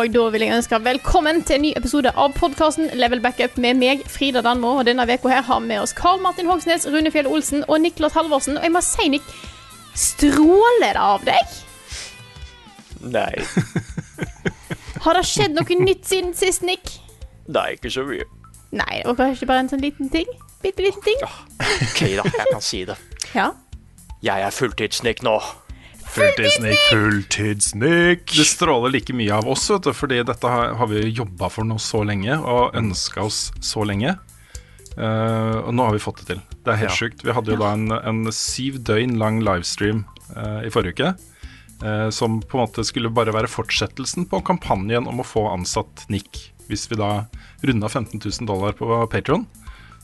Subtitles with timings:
[0.00, 3.76] Og da vil jeg ønske velkommen til en ny episode av podkasten Level Backup med
[3.76, 4.78] meg, Frida Danmo.
[4.80, 7.82] Og denne uka her har vi med oss Karl Martin Hogsnes, Rune Fjell Olsen og
[7.84, 8.56] Niklas Halvorsen.
[8.56, 9.26] Og jeg må si, Nick,
[9.92, 11.52] stråler det av deg?
[13.12, 13.44] Nei,
[15.04, 16.96] Har det skjedd noe nytt siden sist, Nick?
[17.52, 18.24] er ikke så mye.
[18.72, 20.32] Nei, og kanskje bare en sånn liten ting?
[20.64, 21.20] Bitte liten ting?
[21.60, 22.96] Ok da, jeg kan si det.
[23.36, 23.50] Ja.
[24.24, 25.36] Jeg er fulltidsnick nå.
[26.10, 26.78] Fulltidsnik.
[26.90, 28.32] Fulltidsnik.
[28.36, 31.66] Det stråler like mye av oss, vet du, fordi dette har, har vi jobba for
[31.66, 34.16] nå så lenge og ønska oss så lenge.
[34.98, 36.42] Uh, og nå har vi fått det til.
[36.66, 37.22] Det er helt sjukt.
[37.24, 40.02] Vi hadde jo da en, en syv døgn lang livestream
[40.34, 41.12] uh, i forrige uke.
[41.80, 46.08] Uh, som på en måte skulle bare være fortsettelsen på kampanjen om å få ansatt
[46.12, 46.48] Nick.
[46.66, 47.24] Hvis vi da
[47.62, 49.46] runda 15 000 dollar på Patron,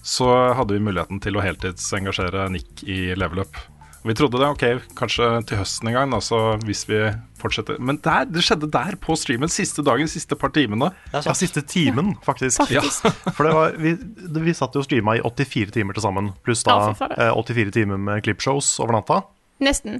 [0.06, 3.58] så hadde vi muligheten til å heltidsengasjere Nick i level up.
[4.06, 4.64] Vi trodde det, ok,
[4.98, 6.98] kanskje til høsten en gang, altså, hvis vi
[7.40, 10.92] fortsetter Men der, det skjedde der, på streamen, siste dagen, siste par timene.
[11.12, 12.62] Ja, siste timen, faktisk.
[12.62, 13.08] Faktisk.
[13.36, 16.30] For det var, vi, det- vi satt jo og streama i 84 timer til sammen,
[16.46, 19.22] pluss da Ja, eh, 84 timer med clipshows over natta.
[19.60, 19.98] Nesten.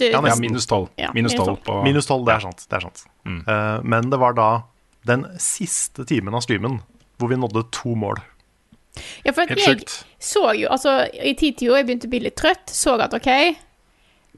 [0.00, 0.40] Ja, Ja, nesten.
[0.40, 0.88] minus 12.
[0.96, 2.66] Ja, minus minus 12 på Minus 12, det er sant.
[2.70, 3.02] Det er sant.
[3.28, 3.40] Mm.
[3.46, 4.50] Uh, men det var da
[5.06, 6.80] den siste timen av streamen
[7.20, 8.16] hvor vi nådde to mål.
[9.24, 9.84] Ja, for at jeg
[10.22, 13.54] så jo, altså i titida jeg begynte å bli litt trøtt, så at OK, eh,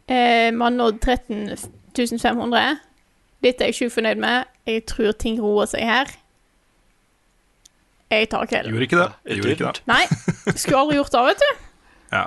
[0.06, 1.56] vi har nådd 13
[1.94, 2.78] 500.
[3.44, 4.48] Dette er jeg sjukt fornøyd med.
[4.66, 6.14] Jeg tror ting roer seg her.
[8.14, 8.72] Jeg tar kvelden.
[8.72, 9.10] Gjorde ikke det.
[9.28, 9.84] Jeg Gjorde ikke det.
[9.90, 10.02] Nei,
[10.60, 11.62] skulle aldri gjort det, vet du.
[12.14, 12.24] Ja.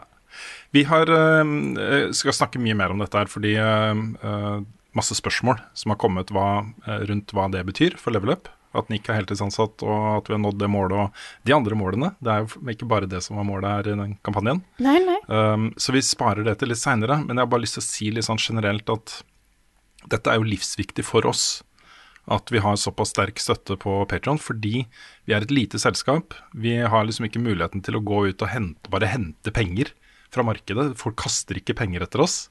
[0.75, 4.59] Vi har, eh, skal snakke mye mer om dette her, fordi eh, eh,
[4.97, 8.49] masse spørsmål som har kommet hva, eh, rundt hva det betyr for level up.
[8.77, 12.11] At Nick er heltidsansatt, og at vi har nådd det målet og de andre målene.
[12.23, 14.63] Det er jo ikke bare det som var målet her i den kampanjen.
[14.83, 15.17] Nei, nei.
[15.27, 17.89] Um, så vi sparer det til litt seinere, men jeg har bare lyst til å
[17.89, 19.19] si litt sånn generelt at
[20.07, 21.47] dette er jo livsviktig for oss.
[22.27, 24.83] At vi har såpass sterk støtte på Patron, fordi
[25.27, 26.35] vi er et lite selskap.
[26.51, 29.93] Vi har liksom ikke muligheten til å gå ut og hente, bare hente penger
[30.33, 30.91] fra markedet.
[30.99, 32.49] Folk kaster ikke penger etter oss.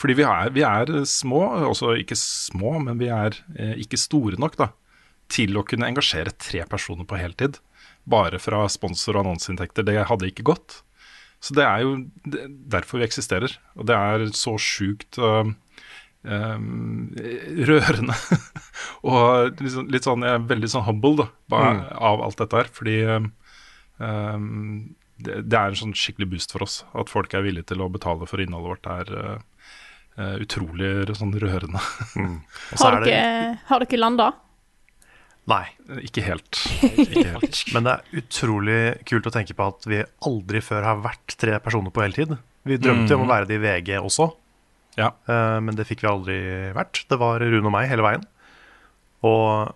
[0.00, 4.40] Fordi vi er, vi er små, også ikke små, men vi er eh, ikke store
[4.40, 4.70] nok da,
[5.30, 7.58] til å kunne engasjere tre personer på heltid.
[8.10, 9.86] Bare fra sponsor- og annonseinntekter.
[9.86, 10.80] Det hadde ikke gått.
[11.40, 11.94] Så det er jo
[12.70, 13.54] derfor vi eksisterer.
[13.78, 15.48] Og det er så sjukt uh,
[16.28, 17.12] øhm,
[17.68, 18.16] rørende.
[19.08, 22.72] og sånn, litt sånn, jeg er veldig sånn humble da, ba- av alt dette her.
[22.76, 24.80] Fordi øhm,
[25.20, 26.82] det, det er en sånn skikkelig boost for oss.
[26.92, 29.40] At folk er villige til å betale for innholdet vårt, er
[30.18, 31.80] Uh, utrolig sånn rørende.
[32.18, 34.26] Og så Har er det, dere, har dere landa?
[35.50, 35.64] Nei,
[36.06, 36.60] ikke helt.
[36.86, 37.60] Ikke helt.
[37.74, 38.78] men det er utrolig
[39.08, 42.36] kult å tenke på at vi aldri før har vært tre personer på heltid.
[42.68, 44.28] Vi drømte jo om å være det i VG også,
[45.00, 45.10] Ja.
[45.30, 46.38] eh, men det fikk vi aldri
[46.76, 47.04] vært.
[47.08, 48.26] Det var Rune og meg hele veien.
[49.26, 49.72] Og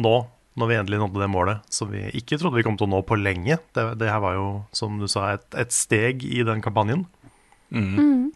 [0.00, 0.14] nå,
[0.58, 3.02] når vi endelig nådde det målet som vi ikke trodde vi kom til å nå
[3.06, 6.62] på lenge Det, det her var jo, som du sa, et, et steg i den
[6.64, 7.06] kampanjen.
[7.72, 8.30] Mm.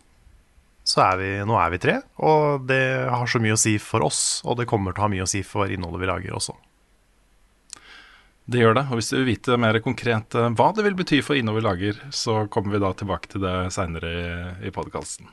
[0.84, 4.02] Så er vi, nå er vi tre, og det har så mye å si for
[4.02, 4.40] oss.
[4.48, 6.56] Og det kommer til å ha mye å si for innholdet vi lager også.
[8.44, 8.82] Det gjør det.
[8.90, 11.98] Og hvis du vil vite mer konkret eh, hva det vil bety for innover lager,
[12.10, 14.24] så kommer vi da tilbake til det seinere i,
[14.66, 15.28] i podkasten.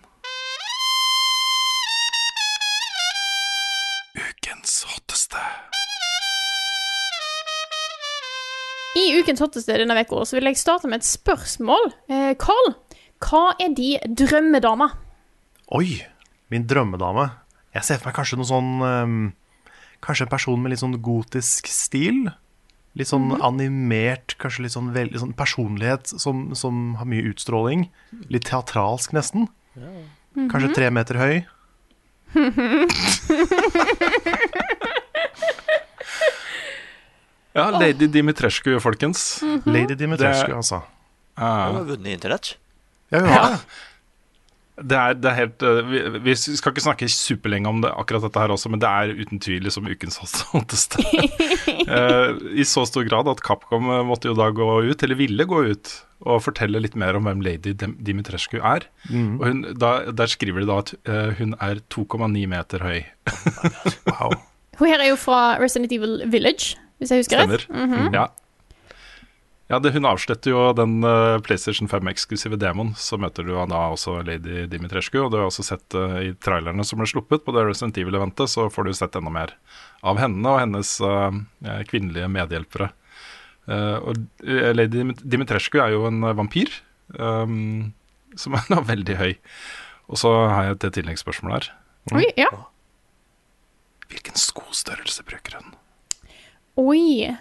[4.13, 5.41] Ukens hotteste.
[8.99, 11.89] I ukens hotteste denne uka så vil jeg starte med et spørsmål.
[12.13, 12.75] Eh, Carl,
[13.25, 14.91] hva er de drømmedama?
[15.73, 15.97] Oi,
[16.53, 17.25] min drømmedame.
[17.73, 19.17] Jeg ser for meg kanskje noe sånn um,
[20.01, 22.29] Kanskje en person med litt sånn gotisk stil.
[22.97, 27.87] Litt sånn animert, kanskje litt sånn, veldig, sånn personlighet som, som har mye utstråling.
[28.33, 29.47] Litt teatralsk, nesten.
[30.49, 31.35] Kanskje tre meter høy.
[37.57, 39.41] Ja, Lady Dimitrescu, folkens.
[39.65, 40.83] Lady Dimitrescu, altså.
[41.39, 41.45] Hun
[41.79, 42.51] har vunnet internett.
[43.09, 43.59] Ja, hun har det.
[44.79, 48.23] Det er, det er helt eh, vi, vi skal ikke snakke superlenge om det, akkurat
[48.25, 50.19] dette her også, men det er uten tvil liksom ukens
[50.53, 51.03] hotteste.
[51.89, 55.45] Eh, I så stor grad at Capcom eh, måtte jo da gå ut, eller ville
[55.49, 55.89] gå ut,
[56.21, 58.85] og fortelle litt mer om hvem Lady Dimitrescu er.
[59.09, 60.93] Og hun, da, der skriver de da at
[61.39, 62.99] hun er 2,9 meter høy.
[64.11, 64.37] Wow.
[64.77, 67.65] Hun her er jo fra Resident Evil Village, hvis jeg husker Stemmer.
[67.69, 68.13] -hmm.
[68.13, 68.27] Ja.
[69.69, 72.95] Ja, det, Hun avslutter jo den uh, PlayStation 5-eksklusive demoen.
[72.97, 75.19] Så møter du da også Lady Dimitrescu.
[75.21, 78.49] Og du har også sett uh, i trailerne som ble sluppet på det Resident Evil-eventet,
[78.49, 79.53] så får du sett enda mer
[80.01, 81.37] av henne og hennes eh,
[81.89, 82.87] kvinnelige medhjelpere.
[83.69, 86.71] Og Lady Dimitrescu er jo en vampyr,
[87.19, 87.91] um,
[88.39, 89.33] som er da veldig høy.
[90.09, 91.69] Og så har jeg et tilleggsspørsmål her.
[92.15, 92.49] Oi, ja.
[94.09, 95.75] Hvilken skostørrelse bruker hun?
[96.79, 97.35] Oi.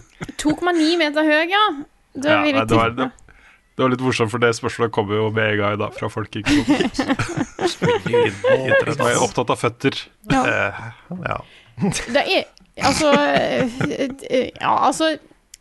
[0.40, 1.64] 2,9 meter høy, ja.
[2.14, 3.08] Da Ja, vil nei, jeg det, var, tippe.
[3.10, 3.36] det,
[3.76, 6.34] det var litt morsomt, for det spørsmålet kommer jo med en gang da, fra folk
[6.40, 6.56] ikke
[8.94, 9.96] som er opptatt av føtter.
[10.32, 10.42] Ja.
[10.44, 11.38] Uh, ja.
[12.12, 12.48] Det er
[12.80, 13.68] Altså eh,
[14.60, 15.10] Ja, altså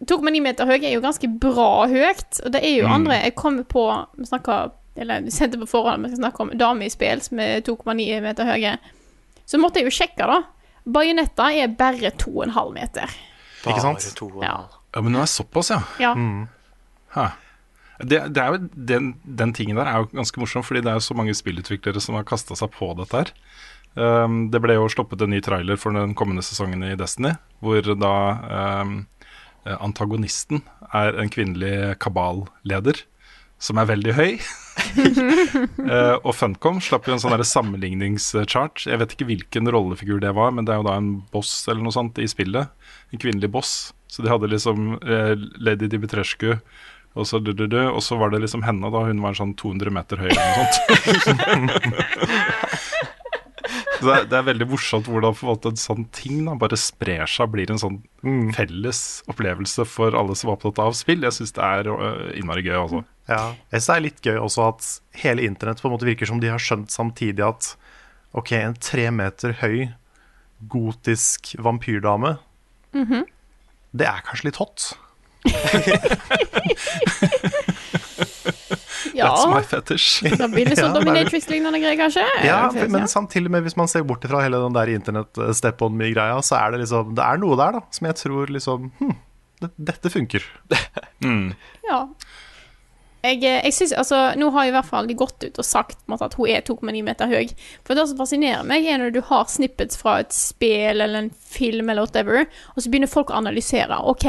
[0.07, 2.39] 2,9 meter høy er jo ganske bra høyt.
[2.45, 2.93] Og det er jo Mm.
[2.95, 3.83] andre Jeg kommer på
[4.17, 7.39] Vi snakka Eller vi sendte på forhånd vi skal snakke om damer i spill som
[7.43, 8.77] er 2,9 meter høye.
[9.45, 10.39] Så måtte jeg jo sjekke, da.
[10.85, 13.09] Bajonetta er bare 2,5 meter.
[13.65, 14.05] Ikke sant?
[14.19, 14.57] To og Ja.
[14.89, 15.83] Ja, men hun er såpass, ja.
[16.01, 16.15] Ja.
[16.17, 16.47] Mm.
[17.99, 20.97] Det, det er jo, den, den tingen der er jo ganske morsom, fordi det er
[20.97, 23.33] jo så mange spillutviklere som har kasta seg på dette her.
[23.99, 27.83] Um, det ble jo stoppet en ny trailer for den kommende sesongen i Destiny, hvor
[27.99, 28.15] da
[28.79, 28.95] um,
[29.65, 30.63] antagonisten
[30.95, 33.03] er en kvinnelig kaballeder
[33.59, 34.37] som er veldig høy.
[35.83, 38.85] uh, og Funcom slapp jo en sånn sammenligningschart.
[38.87, 41.83] Jeg vet ikke hvilken rollefigur det var, men det er jo da en boss eller
[41.83, 42.71] noe sånt i spillet.
[43.09, 43.73] En kvinnelig boss.
[44.09, 46.55] Så de hadde liksom eh, Lady Dimitrescu,
[47.17, 49.55] og så, du, du, du, og så var det liksom henne da hun var sånn
[49.57, 51.79] 200 meter høy eller noe sånt.
[53.99, 57.49] Det, er, det er veldig morsomt hvordan en en sånn ting da bare sprer seg
[57.49, 57.97] og blir en sånn
[58.55, 61.25] felles opplevelse for alle som er opptatt av spill.
[61.27, 63.03] Jeg syns det er øh, innmari gøy, altså.
[63.27, 63.41] Ja.
[63.73, 64.89] Jeg synes det er litt gøy også at
[65.23, 67.73] hele internett på en måte virker som de har skjønt samtidig at
[68.39, 69.89] ok, en tre meter høy
[70.71, 72.37] gotisk vampyrdame,
[72.93, 74.91] det er kanskje litt hot.
[79.13, 79.27] ja.
[79.27, 80.21] That's my fetish.
[80.37, 82.25] Da blir det sånn Ja, Dominatrix-lignende greier, kanskje?
[82.45, 83.11] Ja, men ikke.
[83.11, 86.37] samtidig med hvis man ser bort fra hele den der internett eh, step on me-greia,
[86.45, 89.15] så er det liksom Det er noe der da som jeg tror liksom hm,
[89.75, 90.45] Dette funker.
[91.89, 92.05] Ja.
[93.23, 95.99] Jeg, eh, jeg synes, altså, Nå har i hvert fall de gått ut og sagt
[96.07, 97.51] måtte, at hun er 2,9 meter høy.
[97.83, 101.31] For det som fascinerer meg, er når du har snippets fra et spill eller en
[101.31, 103.99] film, eller whatever, og så begynner folk å analysere.
[104.07, 104.27] OK,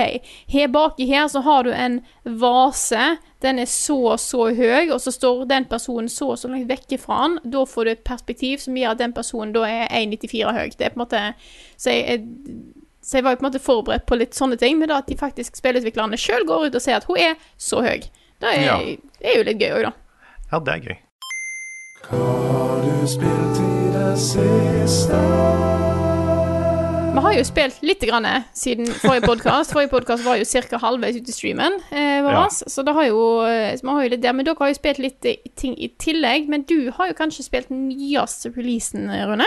[0.50, 3.14] her baki her så har du en vase.
[3.40, 6.68] Den er så og så høy, og så står den personen så og så langt
[6.68, 7.38] vekk fra den.
[7.54, 10.68] Da får du et perspektiv som gjør at den personen da er 1,94 høy.
[10.74, 11.24] Det er på en måte
[11.80, 14.76] Så jeg, jeg så jeg var jo på en måte forberedt på litt sånne ting,
[14.78, 17.80] men da at de faktisk spillutviklerne sjøl går ut og sier at hun er så
[17.80, 18.04] høy.
[18.40, 18.76] Det er, Ja.
[19.20, 19.92] er jo litt gøy òg, da.
[20.52, 20.96] Ja, det er gøy.
[22.10, 25.20] Hva har du spilt i det siste?
[27.10, 28.26] Vi har jo spilt litt grann
[28.56, 29.72] siden forrige podkast.
[29.74, 30.78] Forrige podkast var jo ca.
[30.78, 32.46] halvveis ute i streamen eh, Ja.
[32.48, 34.32] så det har jo, eh, vi har jo litt der.
[34.32, 36.48] Men dere har jo spilt litt eh, ting i tillegg.
[36.48, 39.44] Men du har jo kanskje spilt nyeste releasen, Rune?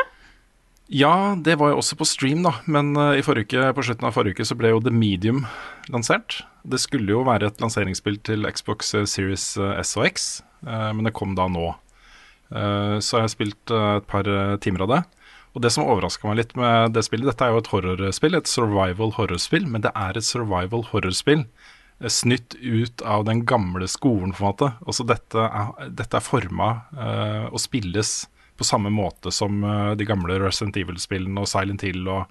[0.92, 2.58] Ja, det var jo også på stream, da.
[2.68, 5.46] Men eh, i forrige uke, på slutten av forrige uke så ble jo The Medium
[5.94, 6.42] lansert.
[6.64, 10.28] Det skulle jo være et lanseringsspill til Xbox eh, Series eh, S og X,
[10.64, 11.74] men det kom da nå.
[12.54, 14.28] Så Så har spilt et par
[14.64, 15.00] timer av det.
[15.52, 18.48] Og det som overraska meg litt med det spillet, dette er jo et horrorspill, et
[18.48, 21.44] survival horrorspill, men det er et survival horrorspill
[22.08, 24.72] snytt ut av den gamle skolen, på en måte.
[24.88, 28.16] Også dette er, er forma uh, og spilles
[28.58, 32.26] på samme måte som uh, de gamle Resident Evil-spillene og Silent Hill og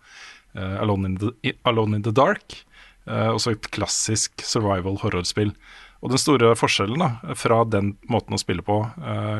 [0.56, 2.58] uh, Alone, in the, Alone in the Dark.
[3.06, 5.54] Uh, også et klassisk survival horrorspill.
[6.02, 8.80] Og den store forskjellen da, fra den måten å spille på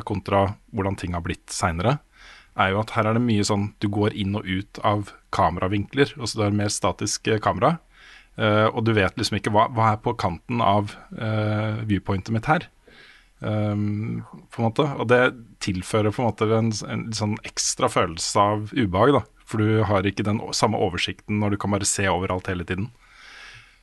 [0.07, 1.97] kontra hvordan ting har blitt seinere,
[2.55, 6.13] er jo at her er det mye sånn du går inn og ut av kameravinkler.
[6.21, 7.81] Altså du har mer statisk kamera.
[8.71, 10.95] og du vet liksom ikke hva, hva er på kanten av
[11.91, 12.69] viewpointet mitt her.
[13.43, 14.23] Um,
[14.55, 18.73] på en måte, Og det tilfører på en måte en, en sånn ekstra følelse av
[18.75, 19.15] ubehag.
[19.17, 22.67] da For du har ikke den samme oversikten når du kan bare se overalt hele
[22.69, 22.91] tiden.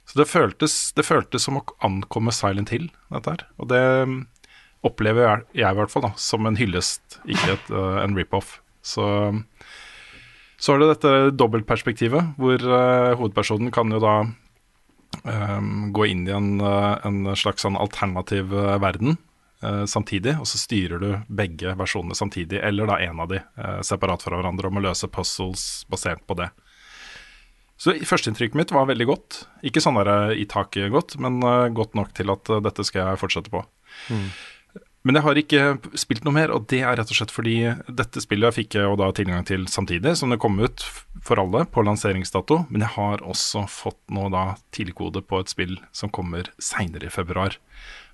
[0.10, 3.46] Så det føltes, det føltes som å ankomme Silent Hill, dette her.
[3.62, 4.24] Og det um,
[4.86, 8.58] opplever jeg, jeg i hvert fall da som en hyllest, ikke et, uh, en rip-off.
[8.82, 9.06] Så
[10.60, 14.16] så er det dette dobbeltperspektivet, hvor uh, hovedpersonen kan jo da
[15.24, 19.16] um, gå inn i en, uh, en slags sånn alternativ uh, verden.
[19.64, 23.80] Eh, samtidig, og så styrer du begge versjonene samtidig, eller da en av de eh,
[23.86, 26.50] separat fra hverandre, og må løse puzzles basert på det.
[27.80, 29.44] Så førsteinntrykket mitt var veldig godt.
[29.64, 33.14] Ikke sånn der i taket godt, men eh, godt nok til at eh, dette skal
[33.14, 33.64] jeg fortsette på.
[35.08, 35.62] Men jeg har ikke
[35.98, 37.56] spilt noe mer, og det er rett og slett fordi
[37.88, 40.84] dette spillet fikk jeg jo da tilgang til samtidig som det kom ut
[41.24, 44.44] for alle på lanseringsdato, men jeg har også fått nå da
[44.76, 47.56] tidligkode på et spill som kommer seinere i februar.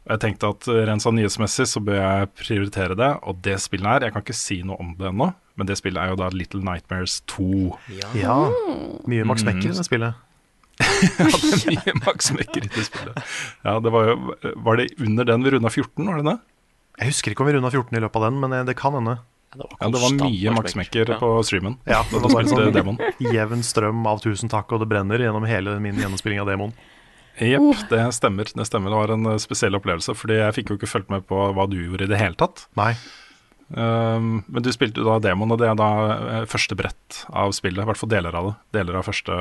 [0.06, 3.56] Og jeg tenkte at eh, rent sånn nyhetsmessig så bør jeg prioritere det, og det
[3.64, 6.20] spillet her, jeg kan ikke si noe om det ennå, men det spillet er jo
[6.20, 7.48] da Little Nightmares 2.
[8.20, 8.36] Ja.
[9.10, 10.14] Mye Max Mekker i det spillet.
[10.76, 13.20] Ja, det er mye Max Mekker i det spillet.
[13.64, 14.16] Ja, det var jo
[14.66, 16.36] Var det under den vi runda 14, var det det?
[17.00, 18.94] Jeg husker ikke om vi runda 14 i løpet av den, men eh, det kan
[18.98, 19.18] hende.
[19.56, 21.18] Ja, det var mye Max Mekker Ja.
[21.22, 21.78] på streamen.
[21.88, 25.78] Ja, det var bare sånn jevn strøm av 'tusen takk og det brenner' gjennom hele
[25.80, 26.74] min gjennomspilling av demoen.
[27.40, 28.48] Jepp, det stemmer.
[28.56, 28.94] Det stemmer.
[28.94, 31.66] Det var en eh, spesiell opplevelse, fordi jeg fikk jo ikke fulgt med på hva
[31.70, 32.68] du gjorde i det hele tatt.
[32.80, 32.94] Nei.
[33.76, 37.52] Um, men du spilte jo da demoen, og det er da eh, første brett av
[37.58, 37.82] spillet.
[37.82, 38.56] I hvert fall deler av det.
[38.78, 39.36] Deler av første,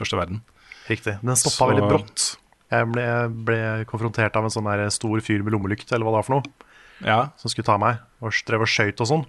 [0.00, 0.40] første verden.
[0.88, 1.18] Riktig.
[1.22, 2.26] Den stoppa Så- veldig brått.
[2.72, 3.04] Jeg ble,
[3.46, 6.34] ble konfrontert av en sånn der stor fyr med lommelykt, eller hva det var for
[6.40, 6.72] noe,
[7.04, 7.18] Ja.
[7.38, 9.26] som skulle ta meg, og drev og skøyt og sånn.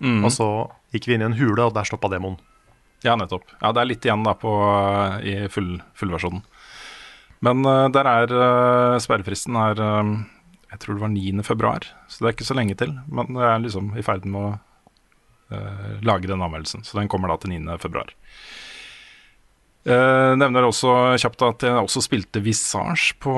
[0.00, 0.24] Mm.
[0.24, 0.46] Og så
[0.94, 2.38] gikk vi inn i en hule, og der stoppa demoen.
[3.04, 3.42] Ja, nettopp.
[3.60, 6.42] Ja, det er litt igjen da på, eh, i full, fullversjonen.
[7.42, 10.12] Men eh, der er eh, sperrefristen er eh,
[10.72, 11.42] Jeg tror det var 9.
[11.46, 12.94] februar, så det er ikke så lenge til.
[13.08, 14.52] Men jeg er liksom i ferd med å
[15.54, 17.76] uh, lage den anmeldelsen, så den kommer da til 9.
[17.78, 18.10] februar.
[19.86, 23.34] Uh, nevner også kjapt at jeg også spilte Visage på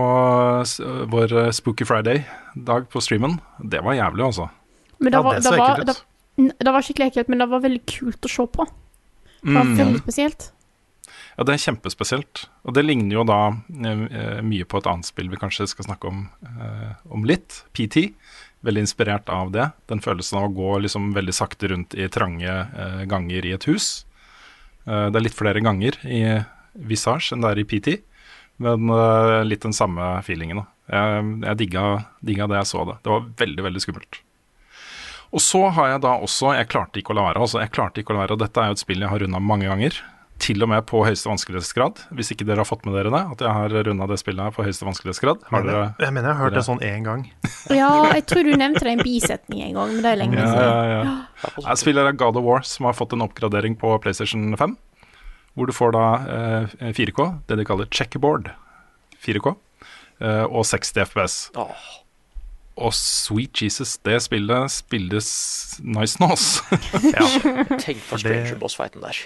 [1.12, 3.36] vår Spooky Friday-dag på streamen.
[3.60, 4.48] Det var jævlig, altså.
[5.02, 5.96] Men det Ja, var, det det, var, det,
[6.64, 8.64] det var skikkelig ekkelt, men det var veldig kult å se på.
[9.42, 9.76] Det var Mm.
[9.76, 10.52] veldig spesielt.
[11.36, 12.46] Ja, det er kjempespesielt.
[12.64, 16.08] Og det ligner jo da eh, mye på et annet spill vi kanskje skal snakke
[16.08, 17.62] om, eh, om litt.
[17.76, 18.08] PT.
[18.64, 19.68] Veldig inspirert av det.
[19.92, 23.68] Den følelsen av å gå liksom veldig sakte rundt i trange eh, ganger i et
[23.68, 24.06] hus.
[24.88, 26.22] Eh, det er litt flere ganger i
[26.76, 27.98] Visage enn det er i PT,
[28.64, 30.62] men eh, litt den samme feelingen.
[30.62, 30.66] Da.
[30.96, 31.84] Jeg, jeg digga,
[32.24, 32.98] digga det jeg så det.
[33.04, 34.22] Det var veldig, veldig skummelt.
[35.36, 37.40] Og så har jeg da også Jeg klarte ikke å la være.
[37.42, 39.20] Altså, jeg klarte ikke å la være, og Dette er jo et spill jeg har
[39.20, 39.98] runda mange ganger.
[40.38, 42.02] Til og med på høyeste vanskelighetsgrad.
[42.14, 44.52] Hvis ikke dere har fått med dere det, at jeg har runda det spillet her
[44.52, 45.46] på høyeste vanskelighetsgrad.
[45.48, 47.22] Har dere jeg, mener jeg har hørt det sånn én gang.
[47.80, 50.36] Ja, jeg tror du nevnte det i en bisetning en gang, men det er lenge
[50.38, 50.60] siden.
[50.60, 51.50] ja, ja.
[51.66, 54.76] Jeg spiller God of War, som har fått en oppgradering på PlayStation 5.
[55.56, 56.04] Hvor du får da
[56.36, 58.52] eh, 4K, det de kaller checkerboard
[59.24, 59.54] 4K,
[60.20, 61.36] eh, og 60 FPS.
[61.56, 61.86] Åh,
[62.76, 65.30] Og sweet Jesus, det spillet spilles
[65.80, 66.60] nice nå, ass.
[67.80, 69.22] tenk på Stranger Boss-fighten der.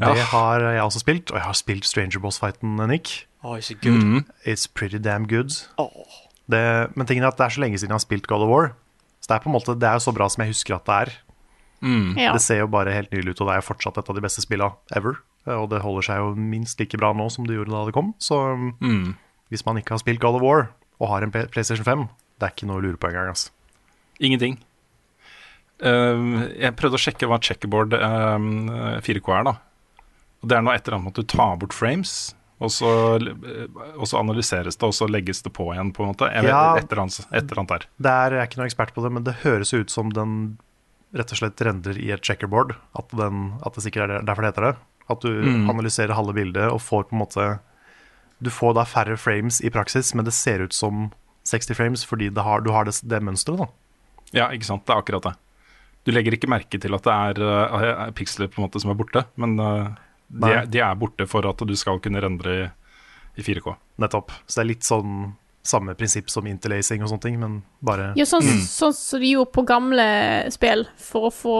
[0.00, 0.24] Det Ja.
[0.32, 3.26] har jeg også spilt, og jeg har spilt Stranger Boss-fighten, Nick.
[3.44, 4.24] Åh, is it good?
[4.46, 5.52] It's pretty damn good.
[5.78, 5.90] Oh.
[6.50, 8.48] Det, men tingen er at det er så lenge siden jeg har spilt God of
[8.48, 8.72] War.
[9.20, 10.84] Så det er på en måte, det er jo så bra som jeg husker at
[10.84, 11.12] det er.
[12.16, 12.32] Ja.
[12.32, 14.20] Det ser jo bare helt nydelig ut, og det er jo fortsatt et av de
[14.24, 15.18] beste spillene ever.
[15.46, 18.14] Og det holder seg jo minst like bra nå som det gjorde da det kom.
[18.18, 19.16] Så Mm.
[19.50, 20.70] hvis man ikke har spilt God of War
[21.00, 22.08] og har en PlayStation 5,
[22.40, 23.28] det er ikke noe å lure på engang.
[23.28, 23.50] Altså.
[24.20, 24.58] Ingenting.
[25.84, 29.54] Uh, jeg prøvde å sjekke hva checkerboard uh, 4K er, da.
[30.44, 32.12] Og det er noe et eller annet med at du tar bort frames,
[32.60, 33.64] og så, eh,
[33.96, 36.28] og så analyseres det, og så legges det på igjen, på en måte.
[36.32, 36.76] Jeg Ja.
[36.76, 37.86] et, eller annet, et der.
[37.98, 40.58] Det er, jeg ikke noen ekspert på det, men det høres ut som den
[41.14, 42.74] rett og slett rendrer i et checkerboard.
[42.98, 44.76] At, den, at det sikkert er derfor det heter det.
[45.10, 45.68] At du Mm.
[45.70, 47.58] analyserer halve bildet og får på en måte
[48.42, 51.12] Du får da færre frames i praksis, men det ser ut som
[51.44, 53.66] 60 frames fordi har, du har det, det mønsteret, da.
[54.34, 54.84] Ja, ikke sant.
[54.86, 55.34] Det er akkurat det.
[56.04, 58.94] Du legger ikke merke til at det er uh, piksler på en måte som er
[58.98, 59.86] borte, men eh,
[60.34, 62.66] de, er- de er borte for at du skal kunne rendre i,
[63.40, 63.74] i 4K.
[64.02, 64.32] Nettopp.
[64.46, 68.26] Så det er litt sånn samme prinsipp som interlacing og sånne ting, men bare Ja,
[68.28, 70.04] sånn sånn som de gjorde på gamle
[70.52, 71.54] spill, for å få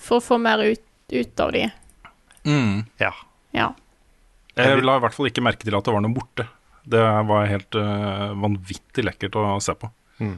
[0.00, 1.66] For å få mer ut, ut av de.
[3.00, 3.12] Ja.
[3.56, 3.70] Ja.
[4.56, 6.46] Jeg la i hvert fall ikke merke til at det var noe borte.
[6.86, 9.88] Det var helt uh, vanvittig lekkert å se på.
[10.22, 10.36] Mm.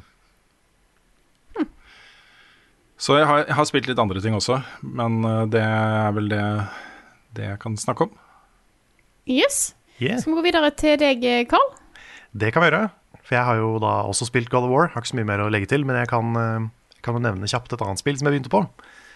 [2.99, 6.31] Så jeg har, jeg har spilt litt andre ting også, men eh, det er vel
[6.33, 6.45] det,
[7.39, 8.15] det jeg kan snakke om.
[9.29, 9.77] Yes.
[10.01, 10.19] Yeah.
[10.19, 11.69] Skal vi gå videre til deg, Carl?
[12.35, 12.89] Det kan vi gjøre.
[13.23, 14.91] For jeg har jo da også spilt God of War.
[14.95, 17.51] Har ikke så mye mer å legge til, men jeg kan, eh, kan jo nevne
[17.51, 18.63] kjapt et annet spill som jeg begynte på.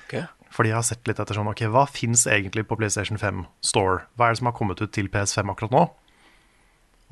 [0.07, 0.27] Okay.
[0.53, 4.03] Fordi jeg har sett litt etter sånn, ok, hva fins egentlig på PlayStation 5 Store?
[4.15, 5.87] Hva er det som har kommet ut til PS5 akkurat nå?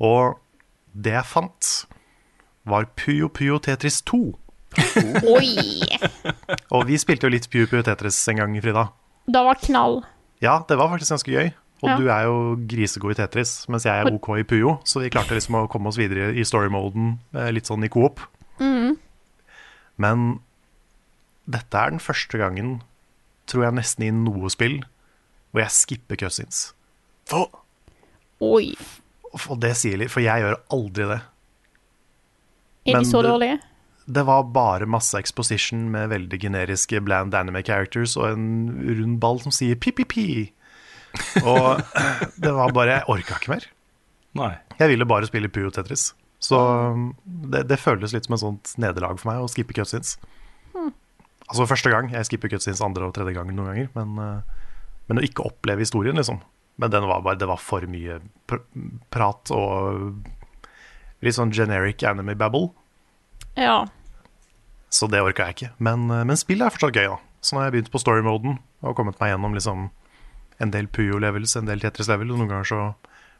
[0.05, 0.37] Og
[0.93, 1.71] det jeg fant,
[2.69, 4.21] var Puyo Puyo Tetris 2.
[4.77, 5.81] Oi!
[6.75, 8.85] Og vi spilte jo litt Puyo Puyo Tetris en gang, Frida.
[9.31, 10.01] Det var knall.
[10.41, 11.49] Ja, det var faktisk ganske gøy.
[11.81, 11.95] Og Ja.
[11.97, 12.35] du er jo
[12.69, 14.75] grisegod i Tetris, mens jeg er OK i Puyo.
[14.85, 18.21] Så vi klarte liksom å komme oss videre i story-moden eh, litt sånn i coop.
[20.01, 20.39] Men
[21.49, 22.81] dette er den første gangen,
[23.49, 24.79] tror jeg, nesten i noe spill
[25.51, 26.71] hvor jeg skipper cutscenes.
[27.27, 27.49] For,
[28.41, 28.71] Oi.
[29.49, 31.19] Og det sier litt, for jeg gjør aldri det.
[32.87, 33.59] Er de så dårlige?
[34.05, 38.47] Det var bare masse exposition med veldig generiske bland anime characters og en
[38.87, 40.25] rund ball som sier pi-pi-pi.
[41.43, 41.83] Og
[42.43, 43.67] det var bare Jeg orka ikke mer.
[44.37, 44.53] Nei.
[44.79, 46.11] Jeg ville bare spille Puyo Tetris.
[46.41, 50.15] Så um, det, det føles litt som et sånt nederlag for meg å skippe cutscenes.
[51.51, 52.09] Altså første gang.
[52.15, 53.91] Jeg skipper cutscenes andre og tredje gang noen ganger.
[53.99, 56.41] Men, uh, men å ikke oppleve historien, liksom.
[56.81, 58.63] Men den var bare, det var for mye pr
[59.13, 60.23] prat og
[61.21, 62.71] litt sånn generic anime babble.
[63.61, 63.79] Ja.
[64.91, 65.71] Så det orka jeg ikke.
[65.79, 67.19] Men, uh, men spillet er fortsatt gøy, da.
[67.41, 69.87] Så nå har jeg begynt på story-moden og kommet meg gjennom liksom
[70.61, 72.33] en del Puyo-levels, en del Tetris-level.
[72.33, 72.81] Og noen ganger så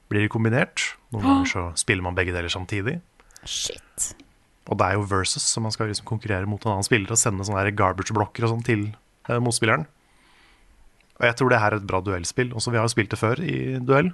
[0.10, 0.88] blir det kombinert.
[1.13, 3.00] Noen ganger så spiller man begge deler samtidig.
[3.44, 4.12] Shit.
[4.70, 7.20] Og det er jo versus, så man skal liksom konkurrere mot en annen spiller og
[7.20, 8.84] sende sånne garbage-blokker og sånn til
[9.28, 9.88] eh, motspilleren.
[11.20, 12.54] Og jeg tror det her er et bra duellspill.
[12.58, 14.13] Også vi har jo spilt det før i duell,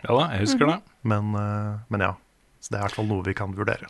[0.00, 0.78] Ja da, jeg husker det.
[1.06, 2.14] men, eh, men ja.
[2.60, 3.88] Så det er i hvert fall noe vi kan vurdere.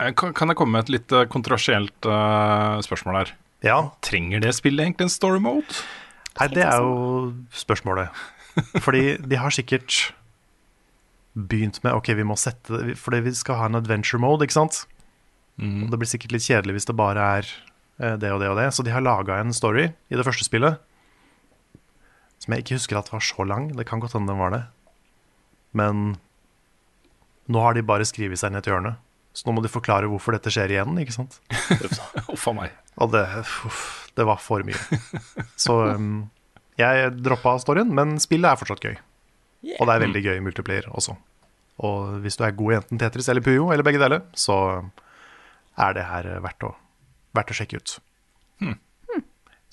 [0.00, 3.32] Eh, Kan, kan jeg komme med et litt eh, kontroversielt eh, spørsmål her?
[3.66, 5.80] Ja, Trenger det spillet egentlig en story mode?
[6.38, 8.14] Nei, det er jo spørsmålet.
[8.84, 10.12] Fordi de har sikkert
[11.34, 14.80] begynt med Ok, vi må sette Fordi vi skal ha en adventure mode, ikke sant?
[15.58, 17.48] Og det blir sikkert litt kjedelig hvis det bare er
[18.22, 18.68] det og det og det.
[18.74, 20.78] Så de har laga en story i det første spillet
[22.38, 23.72] som jeg ikke husker at var så lang.
[23.74, 24.62] Det kan godt hende den var det.
[25.74, 26.14] Men
[27.50, 28.94] nå har de bare skrevet seg ned et hjørne.
[29.38, 31.36] Så nå må de forklare hvorfor dette skjer igjen, ikke sant?
[32.34, 32.74] Uff a meg.
[32.98, 33.22] Og det,
[33.68, 33.82] uff,
[34.18, 34.98] det var for mye.
[35.54, 36.24] Så um,
[36.80, 38.98] jeg droppa storyen, men spillet er fortsatt gøy.
[39.78, 41.14] Og det er veldig gøy i multiplayer også.
[41.86, 44.58] Og hvis du er god i enten Tetris eller Puyo, eller begge deler, så
[45.78, 46.72] er det her verdt å,
[47.38, 47.98] verdt å sjekke ut.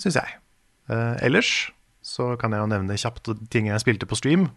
[0.01, 0.37] Syns jeg.
[0.91, 1.71] Uh, ellers
[2.05, 4.49] så kan jeg jo nevne kjapt ting jeg spilte på stream.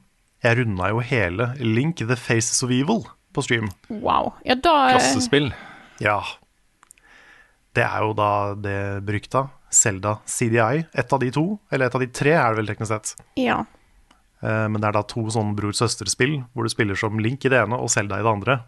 [0.45, 3.69] Jeg runda jo hele Link The Faces of Evil på stream.
[3.89, 4.33] Wow.
[4.45, 5.51] Ja, da Klassespill.
[6.03, 6.21] Ja.
[7.77, 10.87] Det er jo da det berykta Selda CDI.
[10.93, 13.13] Ett av de to, eller et av de tre er det vel teknisk sett.
[13.39, 13.61] Ja.
[14.41, 17.61] Eh, Men det er da to sånn bror-søster-spill, hvor du spiller som Link i det
[17.61, 18.59] ene og Selda i det andre.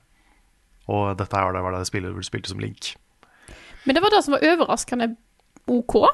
[0.91, 2.95] Og dette er det var det spillet hvor du spilte som Link.
[3.87, 5.15] Men det var det som var overraskende
[5.71, 5.95] OK.
[6.01, 6.11] Ja.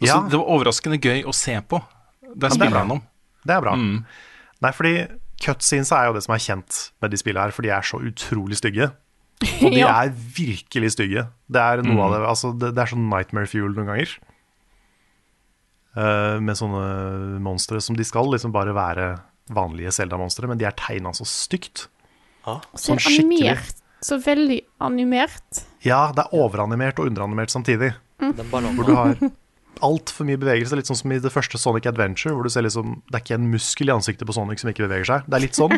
[0.00, 1.80] Altså, det var overraskende gøy å se på.
[2.24, 3.02] Det det er spillet gjennom.
[3.44, 3.74] Det er bra.
[3.78, 3.98] Mm.
[4.64, 4.94] Nei, fordi
[5.42, 7.98] cutscenes er jo det som er kjent med de spillene her, for de er så
[8.04, 8.90] utrolig stygge.
[9.64, 9.90] Og de Ja.
[10.04, 11.26] er virkelig stygge.
[11.50, 14.14] Det er noe av det Altså, det, det er sånn Nightmare Fuel noen ganger.
[15.94, 19.12] Uh, med sånne monstre som de skal liksom bare være
[19.54, 21.84] vanlige Zelda-monstre, men de er tegna så stygt.
[22.48, 22.64] Ah.
[22.74, 23.54] Sånn skikkelig.
[24.04, 25.62] Så veldig animert.
[25.86, 27.92] Ja, det er overanimert og underanimert samtidig.
[28.20, 28.34] Mm.
[28.50, 29.14] Hvor du har
[29.84, 30.78] altfor mye bevegelse.
[30.78, 33.38] Litt sånn som i det første Sonic Adventure, hvor du ser liksom Det er ikke
[33.38, 35.28] en muskel i ansiktet på Sonic som ikke beveger seg.
[35.28, 35.76] Det er litt sånn.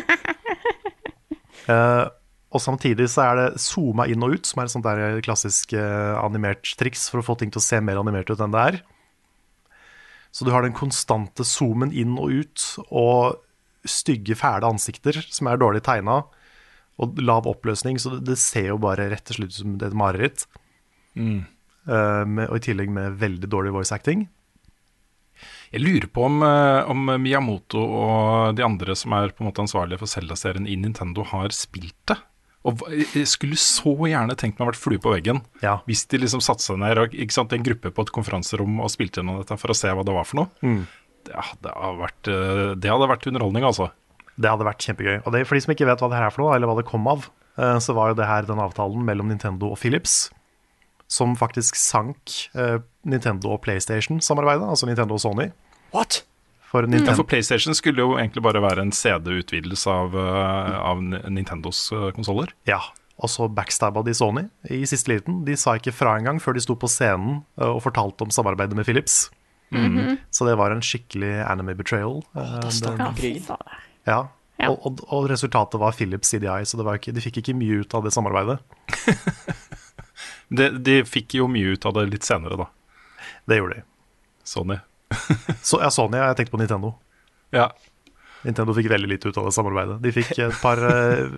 [1.67, 2.05] uh,
[2.55, 5.73] og samtidig så er det zooma inn og ut, som er et sånt der klassisk
[5.75, 8.61] eh, animert triks for å få ting til å se mer animert ut enn det
[8.71, 8.77] er.
[10.31, 13.41] Så du har den konstante zoomen inn og ut, og
[13.87, 16.21] stygge, fæle ansikter som er dårlig tegna,
[16.97, 19.97] og lav oppløsning, så det, det ser jo bare rett og slett ut som et
[19.97, 20.47] mareritt.
[21.17, 21.43] Eh,
[21.87, 24.25] med, og i tillegg med veldig dårlig voice acting.
[25.73, 29.63] Jeg lurer på om, eh, om Miyamoto og de andre som er på en måte
[29.63, 32.17] ansvarlige for Zelda-serien i Nintendo, har spilt det.
[32.67, 32.81] Og
[33.13, 35.77] jeg skulle så gjerne tenkt meg å vært flue på veggen Ja.
[35.87, 38.89] hvis de liksom satte seg ned og, ikke sant, en gruppe på et konferanserom og
[38.91, 40.49] spilte gjennom dette for å se hva det var for noe.
[40.63, 40.87] Mm.
[41.27, 43.91] Det, hadde vært, eh, det hadde vært underholdning, altså.
[44.39, 45.21] Det hadde vært kjempegøy.
[45.25, 46.77] Og det, for de som ikke vet hva det her er for noe, eller hva
[46.79, 50.29] det kom av, eh, så var jo det her den avtalen mellom Nintendo og Philips
[51.07, 55.49] som faktisk sank eh, Nintendo og PlayStation-samarbeidet, altså Nintendo og Sony.
[55.93, 56.23] What?
[56.67, 60.99] For Ja, for PlayStation skulle jo egentlig bare være en CD-utvidelse av, uh, av
[61.31, 62.51] Nintendos uh, konsoller.
[62.67, 62.81] ja.
[63.17, 65.39] Og så backstabba de Sony i siste liten.
[65.47, 68.77] De sa ikke fra engang før de sto på scenen uh, og fortalte om samarbeidet
[68.77, 69.31] med Philips.
[70.29, 72.19] Så det var en skikkelig anime betrayal.
[72.21, 73.47] Oh, Da det- startet Ja, krigen.
[74.05, 74.27] Ja,
[74.59, 74.69] Ja.
[74.69, 77.81] Og, og, og resultatet var Philips CDI, så det var ikke, de fikk ikke mye
[77.81, 78.59] ut av det samarbeidet.
[80.49, 82.69] De, de fikk jo mye ut av det litt senere, da.
[83.47, 83.85] Det gjorde de.
[84.47, 84.79] Sony.
[85.67, 86.93] Så, ja, Sony, jeg tenkte på Nintendo.
[87.55, 87.69] Ja.
[88.45, 89.97] Nintendo fikk veldig lite ut av det samarbeidet.
[90.03, 91.33] De fikk et par uh,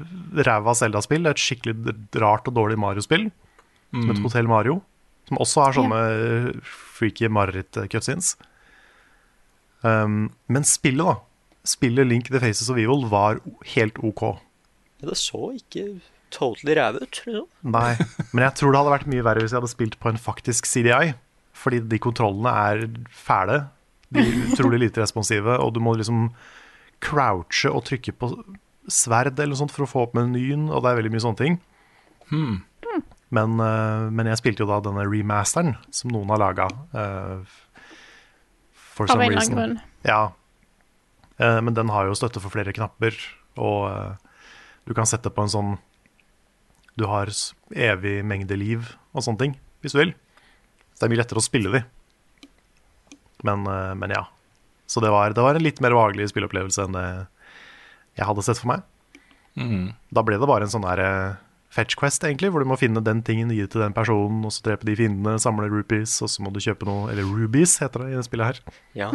[0.46, 3.30] ræva Zelda-spill, et skikkelig rart og dårlig Mario-spill,
[3.96, 4.80] som et Hotell Mario,
[5.30, 6.76] som også har sånne yeah.
[7.00, 8.36] freaky mareritt-cutscenes.
[9.82, 11.18] Um, men spillet, da.
[11.70, 13.40] Spillet Link the Faces of Evil var
[13.76, 14.26] helt OK.
[15.00, 15.88] Ja, det så ikke
[16.34, 17.48] totally rævet, liksom.
[17.76, 17.96] Nei,
[18.34, 20.70] men jeg tror det hadde vært mye verre hvis jeg hadde spilt på en faktisk
[20.70, 21.14] CDI.
[21.60, 23.64] Fordi de kontrollene er fæle.
[24.14, 26.30] De er utrolig lite responsive, og du må liksom
[27.04, 28.32] crouche og trykke på
[28.90, 31.42] sverd eller noe sånt for å få opp menyen, og det er veldig mye sånne
[31.42, 31.60] ting.
[33.30, 36.70] Men, eh, men jeg spilte jo da denne remasteren som noen har laga.
[38.74, 39.56] for Av some en reason.
[39.56, 39.76] grunn.
[40.04, 40.32] Ja.
[41.40, 43.16] Uh, men den har jo støtte for flere knapper,
[43.56, 44.16] og uh,
[44.84, 45.78] du kan sette på en sånn
[47.00, 47.32] Du har
[47.72, 50.14] evig mengde liv og sånne ting, hvis du vil.
[50.94, 51.84] Så det er mye lettere å spille de.
[53.48, 54.26] Men, eh, men ja.
[54.90, 57.10] Så det var, det var en litt mer behagelig spilleopplevelse enn det
[58.20, 58.88] jeg hadde sett for meg.
[60.12, 61.38] Da ble det bare en sånn der eh,
[61.74, 64.54] fetch quest, egentlig, hvor du må finne den tingen, gi det til den personen, og
[64.56, 68.06] så drepe de fiendene, samle rupees, og så må du kjøpe noe Eller rubies, heter
[68.06, 68.78] det i det spillet her.
[68.98, 69.12] Ja.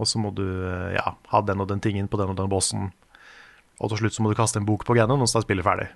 [0.00, 2.52] Og så må du eh, ja, ha den og den tingen på den og den
[2.52, 2.90] bossen.
[3.80, 5.66] Og til slutt så må du kaste en bok på Ganon, og så er spillet
[5.66, 5.88] ferdig.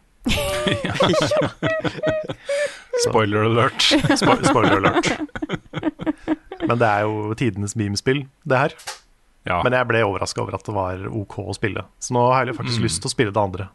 [3.07, 3.83] Spoiler alert.
[4.19, 5.11] Spo spoiler alert.
[6.67, 8.75] Men det er jo tidenes memespill, det her.
[9.47, 9.61] Ja.
[9.63, 11.85] Men jeg ble overraska over at det var OK å spille.
[12.03, 13.69] Så nå har jeg faktisk lyst til å spille det andre.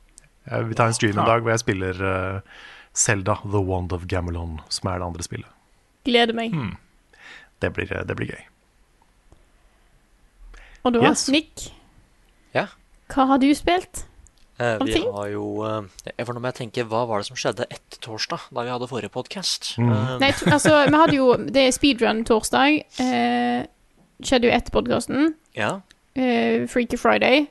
[0.50, 2.64] Jeg vil ta en stream en dag hvor jeg spiller uh,
[2.98, 5.52] Zelda The Wand of Gamelon, som er det andre spillet.
[6.08, 6.56] Gleder meg.
[7.62, 8.44] Det blir, det blir gøy.
[10.82, 11.28] Og da, Yes.
[11.30, 11.68] Nick,
[12.58, 12.66] Ja.
[13.14, 14.08] hva har du spilt?
[14.62, 17.66] Eh, vi har jo eh, For nå må jeg tenke, hva var det som skjedde
[17.72, 19.72] etter torsdag, da vi hadde forrige podkast?
[19.82, 22.78] Nei, t- altså, vi hadde jo Det er speedrun torsdag.
[23.02, 23.64] Eh,
[24.22, 25.34] skjedde jo etter podkasten.
[25.58, 25.80] ja.
[26.14, 27.46] Eh, Freaky Friday.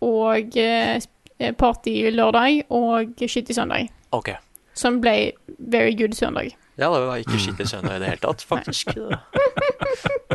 [0.00, 0.96] Og eh,
[1.38, 2.62] eh, Party lørdag.
[2.72, 3.90] Og Shitty søndag.
[4.16, 4.30] OK.
[4.74, 6.54] Som ble very good søndag.
[6.78, 8.92] Ja, det var ikke skikkelig søndag i det hele tatt, faktisk.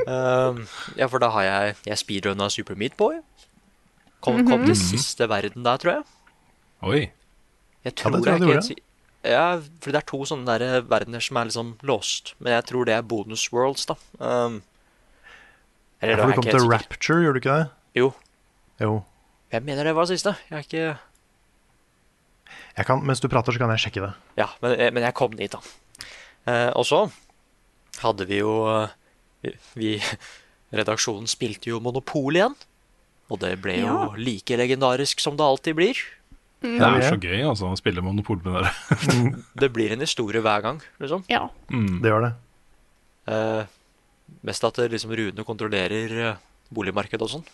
[0.05, 0.65] um,
[0.99, 3.21] ja, for da har jeg Jeg speedrunna Super Meat Boy.
[4.23, 6.03] Kom, kom til siste verden der, tror jeg.
[6.83, 7.01] Oi.
[7.83, 8.67] Jeg tror, tror jeg jeg gjorde.
[8.71, 8.89] helt
[9.23, 9.45] Ja,
[9.83, 12.33] for det er to sånne der verdener som er liksom låst.
[12.43, 13.95] Men jeg tror det er bonus worlds, da.
[14.19, 14.61] Um,
[16.01, 16.69] eller Ja, det for du kom til.
[16.71, 17.67] Rapture, gjorde du ikke det?
[17.99, 18.09] Jo,
[18.83, 19.03] Jo.
[19.51, 20.35] jeg mener det var det siste.
[20.49, 20.97] Jeg er ikke
[22.77, 24.13] Jeg kan, mens du prater, så kan jeg sjekke det.
[24.39, 25.59] Ja, men, eh, men jeg kom dit, da.
[26.47, 27.03] Uh, og så
[28.01, 28.87] hadde vi jo uh,
[29.43, 29.91] vi- Vi,
[30.73, 32.55] redaksjonen spilte jo Monopol igjen.
[33.31, 34.09] Og det ble jo Ja.
[34.17, 35.99] like legendarisk som det alltid blir.
[36.63, 38.71] Det er så gøy altså, å spille Monopol med dere.
[39.61, 41.25] Det blir en historie hver gang, liksom.
[41.27, 41.49] Ja.
[41.67, 42.33] Det gjør det.
[43.27, 43.65] Eh,
[44.47, 46.39] mest at det liksom Rune kontrollerer eh,
[46.71, 47.45] boligmarkedet og sånn.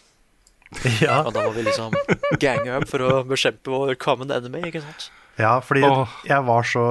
[1.01, 1.95] Ja, Og da må vi liksom
[2.37, 5.09] gange up for å bekjempe vår common enemy, ikke sant?
[5.39, 6.09] ja fordi oh.
[6.27, 6.81] jeg var så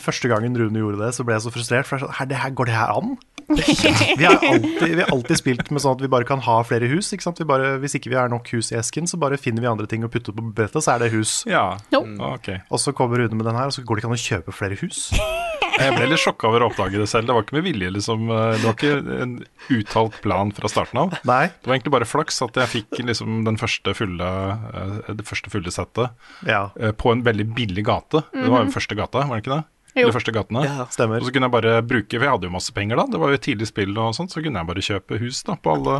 [0.00, 1.86] Første gangen Rune gjorde det, så ble jeg så frustrert.
[1.88, 3.18] For jeg sa, "Her, det her, går det her an?
[4.18, 6.88] Vi har alltid, vi har alltid spilt med sånn at vi bare kan ha flere
[6.88, 7.10] hus.
[7.12, 7.40] Ikke sant?
[7.42, 9.86] Vi bare, hvis ikke vi har nok hus i esken, så bare finner vi andre
[9.90, 11.42] ting å putte på brettet, så er det hus.
[11.50, 11.76] Ja.
[11.92, 12.16] Nope.
[12.38, 12.62] Okay.
[12.70, 14.54] Og så kommer Rune med den her, og så går det ikke an å kjøpe
[14.56, 15.10] flere hus.
[15.72, 17.26] Jeg ble litt sjokka over å oppdage det selv.
[17.28, 18.26] Det var ikke med vilje, liksom.
[18.28, 19.32] Det var ikke en
[19.72, 21.14] uttalt plan fra starten av.
[21.28, 21.46] Nei.
[21.48, 24.28] Det var egentlig bare flaks at jeg fikk liksom den første fulle,
[24.68, 26.12] eh, det første fulle settet
[26.48, 28.20] Ja, eh, på en veldig billig gate.
[28.36, 29.64] Det var jo første gata, var det ikke det?
[29.92, 30.08] Jo.
[30.08, 30.64] De første gatene.
[30.64, 30.86] Ja.
[30.92, 31.20] stemmer.
[31.20, 33.32] Og så kunne jeg bare bruke, for jeg hadde jo masse penger da, det var
[33.32, 35.96] jo et tidlig spill og sånt, så kunne jeg bare kjøpe hus da, på alle,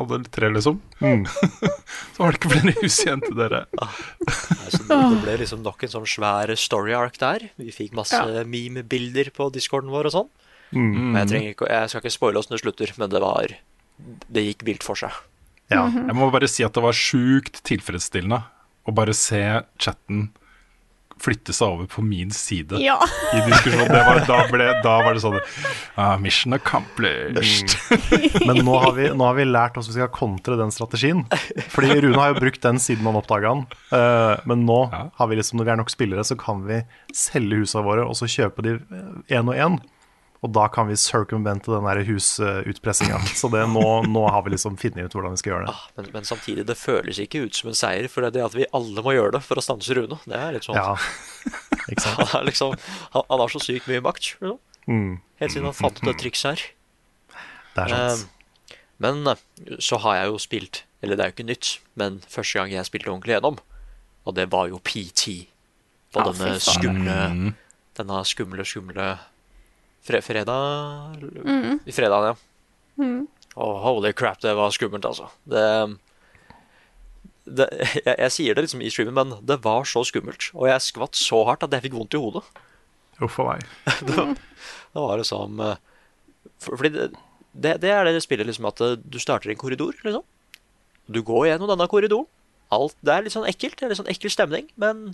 [0.00, 0.78] alle tre liksom.
[2.14, 3.60] så var det ikke flere hus igjen til dere.
[3.76, 7.50] Nei, så det, ble liksom nok en sånn svær story arc der.
[7.60, 8.46] Vi fikk masse Ja.
[8.48, 10.32] meme-bilder på discorden vår og sånn.
[10.74, 10.88] Mm.
[10.96, 13.52] Men jeg, trenger ikke, jeg skal ikke spoile åssen det slutter, men det var
[14.34, 15.12] Det gikk vilt for seg.
[15.70, 15.84] Ja.
[15.86, 18.40] Jeg må bare si at det var sjukt tilfredsstillende
[18.84, 19.42] å bare se
[19.80, 20.26] chatten
[21.24, 22.98] flytte seg over på min side ja.
[23.32, 23.88] i diskusjonen.
[23.90, 27.74] Det var, da, ble, da var det sånn uh, Mission accomplished.
[28.44, 31.24] Men nå har, vi, nå har vi lært oss vi skal kontre den strategien.
[31.72, 33.64] Fordi Rune har jo brukt den siden han oppdaga den.
[33.94, 35.06] Uh, men nå Ja.
[35.16, 36.82] har vi liksom, når vi er nok spillere, så kan vi
[37.16, 38.76] selge husene våre og så kjøpe de
[39.32, 39.80] én og én.
[40.44, 43.16] Og da kan vi circumvente den der husutpressinga.
[43.40, 45.72] Så det, nå, nå har vi liksom funnet ut hvordan vi skal gjøre det.
[45.72, 48.44] Ah, men, men samtidig, det føles ikke ut som en seier, for det er det
[48.50, 50.18] at vi alle må gjøre det for å stanse Rune.
[50.28, 50.92] Det er litt sånn Ja,
[51.90, 52.20] ikke sant?
[52.20, 52.76] Han, er liksom,
[53.16, 54.34] han, han har så sykt mye makt.
[54.42, 54.60] Liksom.
[54.84, 56.66] Mm, Helt siden han fant ut det trikset her.
[57.78, 58.28] det er sant.
[58.28, 59.40] Eh, men eh,
[59.82, 62.86] så har jeg jo spilt Eller det er jo ikke nytt, men første gang jeg
[62.86, 63.56] spilte ordentlig gjennom,
[64.28, 65.46] og det var jo PT.
[66.14, 67.48] På Ja, denne skumle Mm.
[67.98, 69.08] Denne skumle, skumle
[70.04, 71.78] fre fredag Mm.
[71.84, 73.12] I fredagen, ja.
[73.54, 75.28] Og holy crap, det var skummelt, altså.
[75.46, 75.64] Det,
[77.46, 77.68] det
[78.06, 80.50] jeg, jeg sier det liksom i streamen, men det var så skummelt.
[80.54, 82.44] Og jeg skvatt så hardt at jeg fikk vondt i hodet.
[83.22, 83.66] Uff a meg.
[84.94, 85.76] Det var liksom eh,
[86.62, 87.04] for, Fordi det,
[87.50, 90.22] det, det er det spillet liksom at eh, du starter en korridor, liksom.
[91.10, 92.26] Du går gjennom denne korridoren.
[92.74, 93.76] Alt, det er litt sånn ekkelt.
[93.78, 95.12] Det er litt sånn ekkel stemning, men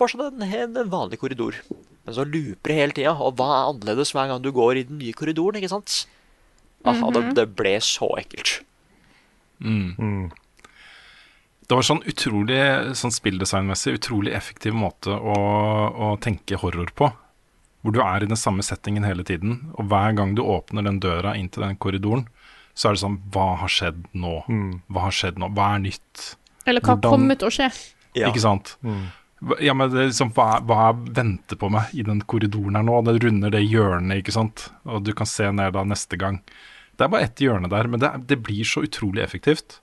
[0.00, 1.60] fortsatt en, en en vanlig korridor.
[2.06, 4.86] Men så looper det hele tida, og hva er annerledes hver gang du går i
[4.88, 5.60] den nye korridoren?
[5.60, 6.06] ikke sant?
[6.84, 7.12] Ah, -hmm.
[7.12, 8.62] det, det ble så ekkelt.
[11.68, 12.60] Det var sånn utrolig
[12.98, 15.36] sånn spilldesignmessig utrolig effektiv måte å,
[15.92, 17.12] å tenke horror på.
[17.82, 20.98] Hvor du er i den samme settingen hele tiden, og hver gang du åpner den
[21.00, 22.26] døra inn til den korridoren,
[22.74, 24.34] så er det sånn Hva har skjedd nå?
[24.90, 25.48] Hva har skjedd nå?
[25.54, 26.36] Hva er nytt?
[26.66, 27.70] Eller hva Hvordan- kommer til å skje?
[28.14, 28.28] Ja.
[28.28, 28.76] Ikke sant?
[28.82, 29.06] Hva-
[29.60, 32.98] Ja, men det liksom, hva, hva venter på meg i den korridoren her nå?
[33.06, 34.66] Det runder det hjørnet, ikke sant?
[34.84, 36.42] Og du kan se ned da neste gang.
[36.96, 39.78] Det er bare ett hjørne der, men det, det blir så utrolig effektivt.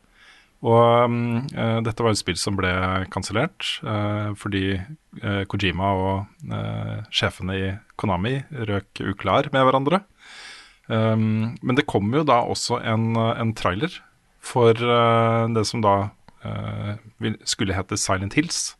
[0.65, 1.13] Og
[1.53, 2.69] eh, dette var et spill som ble
[3.13, 4.79] kansellert uh, fordi
[5.21, 6.53] uh, Kojima og
[7.13, 7.67] sjefene i
[7.97, 8.39] Konami
[8.69, 10.01] røk uklar med hverandre.
[10.87, 13.91] Um, men det kom jo da også en, en trailer
[14.41, 15.97] for det som da
[17.43, 18.76] skulle hete Silent Hills.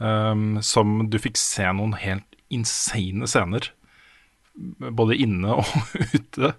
[0.00, 3.68] Um, som du fikk se noen helt insane scener.
[4.56, 5.68] Både inne og
[6.16, 6.54] ute.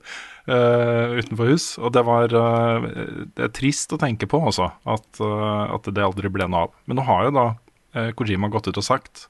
[0.47, 1.65] uh, utenfor hus.
[1.82, 2.86] Og det var uh,
[3.36, 6.80] Det er trist å tenke på også, at, uh, at det aldri ble noe av.
[6.86, 7.49] Men nå har jo da
[8.15, 9.25] Kojima gått ut og sagt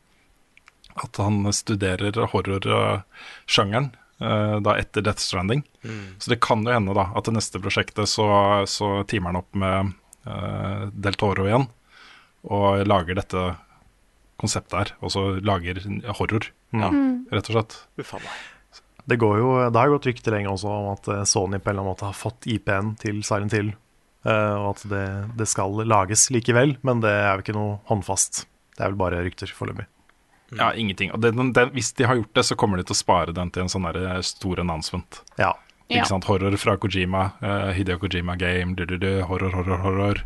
[1.01, 3.87] at han studerer horrorsjangeren
[4.21, 5.63] da etter Death Stranding.
[6.21, 8.27] Så det kan jo hende da at det neste prosjektet så,
[8.69, 9.95] så timer han opp med
[10.93, 11.65] Del Toro igjen
[12.53, 13.47] og lager dette
[14.41, 14.91] konseptet her.
[15.05, 15.79] Og så lager
[16.17, 16.89] horror, Ja.
[17.31, 17.77] rett og slett.
[18.01, 18.41] Uffa meg.
[19.09, 21.73] Det, går jo, det har gått rykter lenge også om at eh, Sony på en
[21.73, 23.71] eller annen måte har fått IP-en til Silent Hill.
[24.25, 25.05] eh, og at det,
[25.39, 28.43] det skal lages likevel, men det er jo ikke noe håndfast.
[28.77, 29.87] Det er vel bare rykter foreløpig.
[30.53, 31.11] Ja, ingenting.
[31.15, 33.49] Og det, det, hvis de har gjort det, så kommer de til å spare den
[33.55, 35.21] til en sånn der stor announcement.
[35.39, 35.53] Ja.
[35.91, 36.01] Ja.
[36.03, 36.27] Ikke sant?
[36.29, 40.21] Horror fra Kojima, uh, Hideo Kojima Game, du, du, du, horror, horror, horror.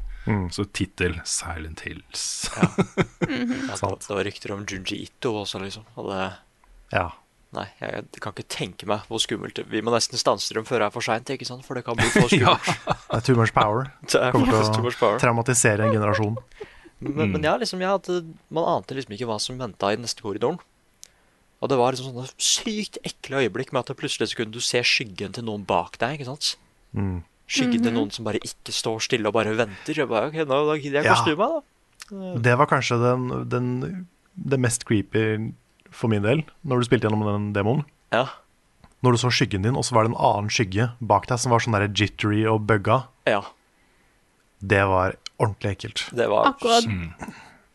[0.53, 2.49] Så tittel Silent Hills.
[2.55, 2.69] Ja,
[3.27, 5.85] det, var, det var rykter om Junji Ito også, liksom.
[5.99, 6.23] Og det
[6.93, 7.09] ja.
[7.55, 10.81] Nei, jeg, jeg kan ikke tenke meg hvor skummelt Vi må nesten stanse dem før
[10.81, 11.63] det er for seint, ikke sant?
[11.67, 12.71] For det kan bli for skummelt.
[13.15, 13.85] Det er too much power.
[14.03, 16.35] Det er Kommer til å traumatisere en generasjon.
[16.99, 18.17] Men, men ja, liksom, jeg hadde,
[18.51, 20.57] man ante liksom ikke hva som venta i den neste korridoren.
[21.63, 24.59] Og det var liksom sånne sykt ekle øyeblikk med at det plutselig så kunne du
[24.63, 26.17] se skyggen til noen bak deg.
[26.17, 26.55] ikke sant?
[26.97, 27.21] Mm.
[27.47, 29.93] Skyggen til noen som bare ikke står stille og bare venter.
[30.01, 31.19] Jeg bare, ok, nå da gidder jeg ikke Ja.
[31.21, 32.41] å snu meg, da.
[32.41, 35.51] Det var kanskje den, den, det mest creepy
[35.91, 37.83] for min del, når du spilte gjennom den demoen.
[38.13, 38.25] Ja.
[39.05, 41.51] Når du så skyggen din, og så var det en annen skygge bak deg som
[41.53, 43.03] var sånn der jittery og bugga.
[43.29, 43.41] ja.
[44.65, 46.05] Det var ordentlig ekkelt.
[46.15, 46.85] Det var Akkurat,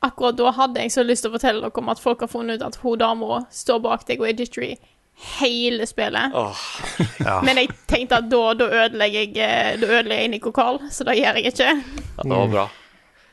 [0.02, 2.58] akkurat da hadde jeg så lyst til å fortelle dere om at folk har funnet
[2.58, 4.70] ut at hun dama står bak deg og er jittery
[5.40, 6.32] hele spillet.
[6.34, 6.60] Åh,
[7.46, 11.04] Men jeg tenkte at da, da ødelegger jeg eh, Da ødelegger jeg Nico Carl, så
[11.08, 11.72] det gjør jeg ikke.
[11.74, 12.66] ja, det var bra.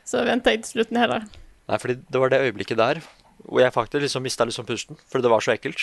[0.08, 1.24] Så venter jeg til slutten heller.
[1.68, 3.00] Nei, fordi det var det øyeblikket der
[3.48, 5.80] hvor jeg faktisk liksom mista liksom pusten, fordi det var så ekkelt.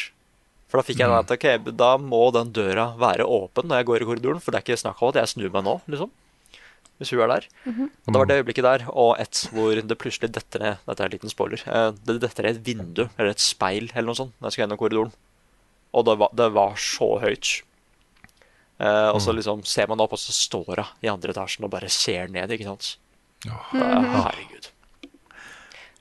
[0.69, 3.87] For da fikk jeg den at ok, da må den døra være åpen når jeg
[3.89, 6.11] går i korridoren, for det er ikke snakk om at jeg snur meg nå, liksom.
[6.99, 7.47] Hvis hun er der.
[7.67, 11.09] Og det var det øyeblikket der, og et hvor det plutselig detter ned Dette er
[11.09, 11.63] en liten spoiler.
[11.67, 14.63] eh, Det detter ned et vindu, eller et speil, eller noe sånt, når jeg skal
[14.65, 15.11] gjennom korridoren.
[15.95, 17.51] Og det var, det var så høyt.
[18.83, 21.71] Eh, og så liksom ser man opp, og så står hun i andre etasjen og
[21.71, 22.95] bare ser ned, ikke sant.
[23.47, 23.69] Oh.
[23.71, 24.67] herregud.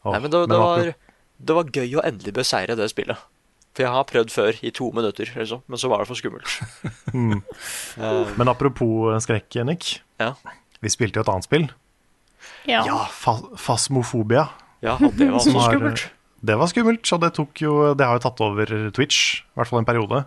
[0.03, 0.13] Oh.
[0.13, 0.91] Nei, men det, det, var,
[1.39, 3.21] det var gøy å endelig beseire det spillet.
[3.75, 6.59] For jeg har prøvd før i to minutter, liksom, men så var det for skummelt.
[7.95, 10.01] Eh, Men apropos skrekk, Nick.
[10.19, 10.33] ja.
[10.83, 11.69] Vi spilte jo et annet spill.
[12.69, 12.83] Ja.
[13.09, 14.49] Fa Fasmofobia.
[14.85, 16.03] ja, og det var så skummelt.
[16.45, 19.71] Det var skummelt, og det, tok jo, det har jo tatt over Twitch, i hvert
[19.71, 20.25] fall en periode.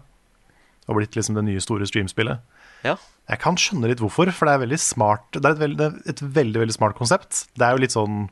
[0.88, 2.41] Og blitt liksom det nye store streamspillet.
[2.86, 2.95] Ja.
[3.27, 6.21] Jeg kan skjønne litt hvorfor, for det er veldig smart Det er et veldig, et
[6.21, 7.45] veldig, veldig smart konsept.
[7.58, 8.27] Det er jo litt sånn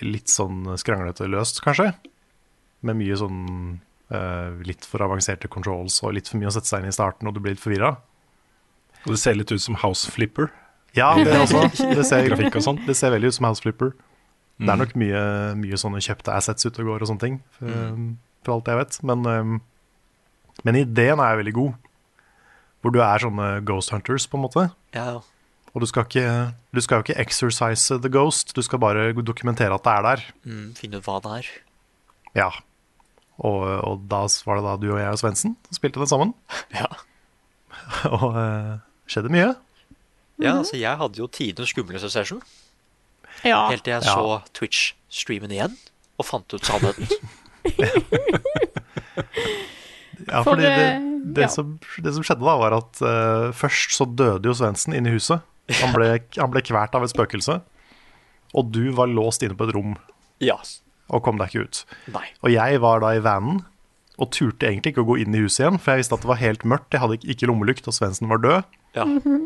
[0.00, 1.90] Litt sånn skranglete løst, kanskje.
[2.86, 3.40] Med mye sånn
[4.08, 7.28] uh, litt for avanserte controls og litt for mye å sette seg inn i starten,
[7.28, 7.90] og du blir litt forvirra.
[9.02, 10.48] Og det ser litt ut som House Flipper.
[10.96, 11.66] Ja, det også.
[11.98, 12.80] Det ser, og sånn.
[12.86, 13.92] Det ser veldig ut som House Flipper.
[14.60, 15.22] Det er nok mye,
[15.58, 17.94] mye sånne kjøpte assets ute og går og sånne ting, for,
[18.44, 18.98] for alt jeg vet.
[19.08, 19.54] Men, um,
[20.68, 21.72] men ideen er veldig god.
[22.82, 24.66] Hvor du er sånne ghost hunters, på en måte.
[24.94, 25.20] Ja, ja.
[25.72, 29.72] Og du skal, ikke, du skal jo ikke exercise the ghost, du skal bare dokumentere
[29.72, 30.24] at det er der.
[30.44, 31.48] Mm, finne ut hva det er.
[32.36, 32.50] Ja.
[33.40, 36.36] Og, og da var det da du og jeg og Svendsen spilte den sammen.
[36.76, 36.90] Ja.
[38.12, 38.76] Og uh,
[39.10, 39.54] skjedde mye.
[40.38, 42.42] ja, altså jeg hadde jo tidenes skumleste session.
[43.44, 43.68] Ja.
[43.70, 44.14] Helt til jeg Ja.
[44.14, 45.76] så Twitch-streamen igjen
[46.18, 47.08] og fant ut sannheten.
[50.28, 50.90] Ja, For, fordi det,
[51.34, 51.48] det, ja.
[51.50, 55.16] som, det som skjedde da, var at uh, først så døde jo Svendsen inne i
[55.16, 55.42] huset.
[55.80, 57.56] Han ble, han ble kvert av et spøkelse.
[58.54, 59.96] Og du var låst inne på et rom.
[60.42, 60.56] Ja.
[61.12, 61.80] og kom deg ikke ut.
[62.14, 62.24] Nei.
[62.42, 63.60] Og jeg var da i vanen
[64.22, 66.30] og turte egentlig ikke å gå inn i huset igjen, for jeg visste at det
[66.30, 66.92] var helt mørkt.
[66.94, 68.62] Jeg hadde ikke- lommelykt, og Svendsen var død.
[68.94, 69.06] Ja.
[69.08, 69.38] Eh,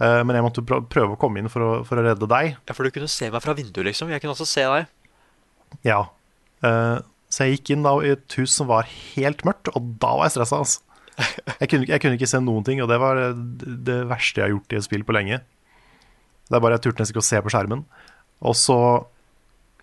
[0.00, 2.56] Men jeg måtte prøve å komme inn for å, for å redde deg.
[2.66, 4.08] ja, for du kunne se meg fra vinduet, liksom.
[4.10, 4.88] Jeg kunne også se deg.
[5.86, 6.00] Ja.
[6.66, 6.96] Eh,
[7.30, 10.26] Så jeg gikk inn da i et hus som var helt mørkt, og da var
[10.28, 10.58] jeg stressa.
[10.64, 10.80] Altså.
[11.60, 13.34] Jeg, kunne, ikke- jeg kunne ikke se noen ting, og det var eh,
[13.86, 15.38] det verste jeg har gjort i et spill på lenge.
[16.50, 17.84] Det er bare jeg turte nesten ikke å se på skjermen.
[18.42, 18.78] Og så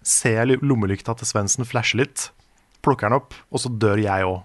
[0.04, 2.28] ser jeg lommelykta til Svendsen flashe litt,
[2.84, 4.42] plukker den opp, og så dør jeg òg.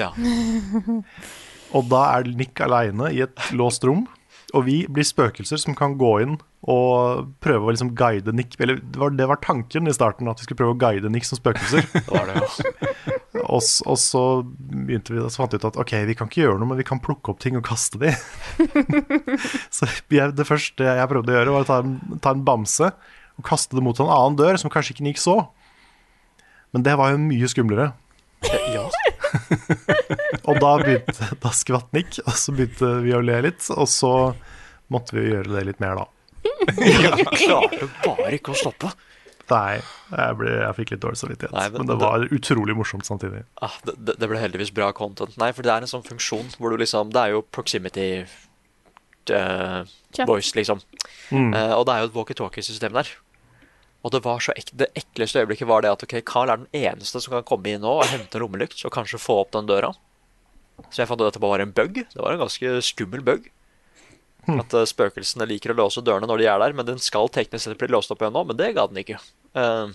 [0.00, 0.08] Ja.
[1.76, 4.06] Og da er Nick aleine i et låst rom,
[4.52, 8.54] og vi blir spøkelser som kan gå inn og prøve å liksom guide Nick.
[8.60, 11.26] Eller det var, det var tanken i starten, at vi skulle prøve å guide Nick
[11.26, 11.88] som spøkelser.
[11.96, 13.46] Det var det, ja.
[13.46, 16.60] og, og så begynte vi, så fant vi ut at ok, vi kan ikke gjøre
[16.60, 18.12] noe, men vi kan plukke opp ting og kaste de.
[19.76, 22.92] så jeg, det første jeg prøvde å gjøre, var å ta en, ta en bamse
[23.40, 25.38] og kaste det mot en annen dør, som kanskje ikke Nick så.
[26.76, 27.90] Men det var jo mye skumlere.
[30.48, 34.12] Og da, begynte, da skvatt Nick, og så begynte vi å le litt, og så
[34.92, 36.08] måtte vi gjøre det litt mer, da.
[36.82, 38.90] Jeg klarte bare ikke å stoppe.
[39.52, 39.82] Nei,
[40.14, 41.52] jeg, ble, jeg fikk litt dårlig samvittighet.
[41.52, 43.42] Nei, men, men det det- var utrolig morsomt samtidig.
[43.60, 45.34] Ah, det, det det ble heldigvis bra content.
[45.40, 48.06] Nei, for det er en sånn funksjon hvor du liksom Det er jo proximity
[49.34, 49.82] uh,
[50.26, 50.80] voice, liksom.
[51.32, 53.10] Eh, og det er jo et walkietalkie-system der.
[54.02, 56.90] Og det var så ek det ekleste øyeblikket var det at ok, Carl er den
[56.90, 59.68] eneste som kan komme inn nå og hente en lommelykt og kanskje få opp den
[59.70, 59.92] døra.
[60.90, 62.00] Så jeg fant ut at dette bare var en bug.
[62.10, 63.46] Det var en ganske skummel bug.
[64.50, 67.68] At eh, spøkelsene liker å låse dørene når de er der, men den skal teknisk
[67.68, 69.20] sett bli låst opp igjen nå, men det ga den ikke.
[69.54, 69.92] Uh,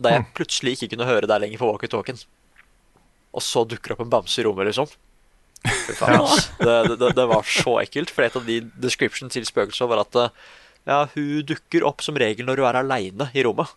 [0.00, 2.22] da jeg plutselig ikke kunne høre deg lenger på walkietalkien,
[3.36, 4.88] og så dukker det opp en bamse i rommet, liksom.
[5.66, 6.48] Fy faen, ass.
[6.60, 10.20] Det, det, det var så ekkelt, for et av de description til spøkelser var at
[10.22, 10.46] eh,
[10.86, 13.74] ja, hun dukker opp som regel når hun er aleine i rommet.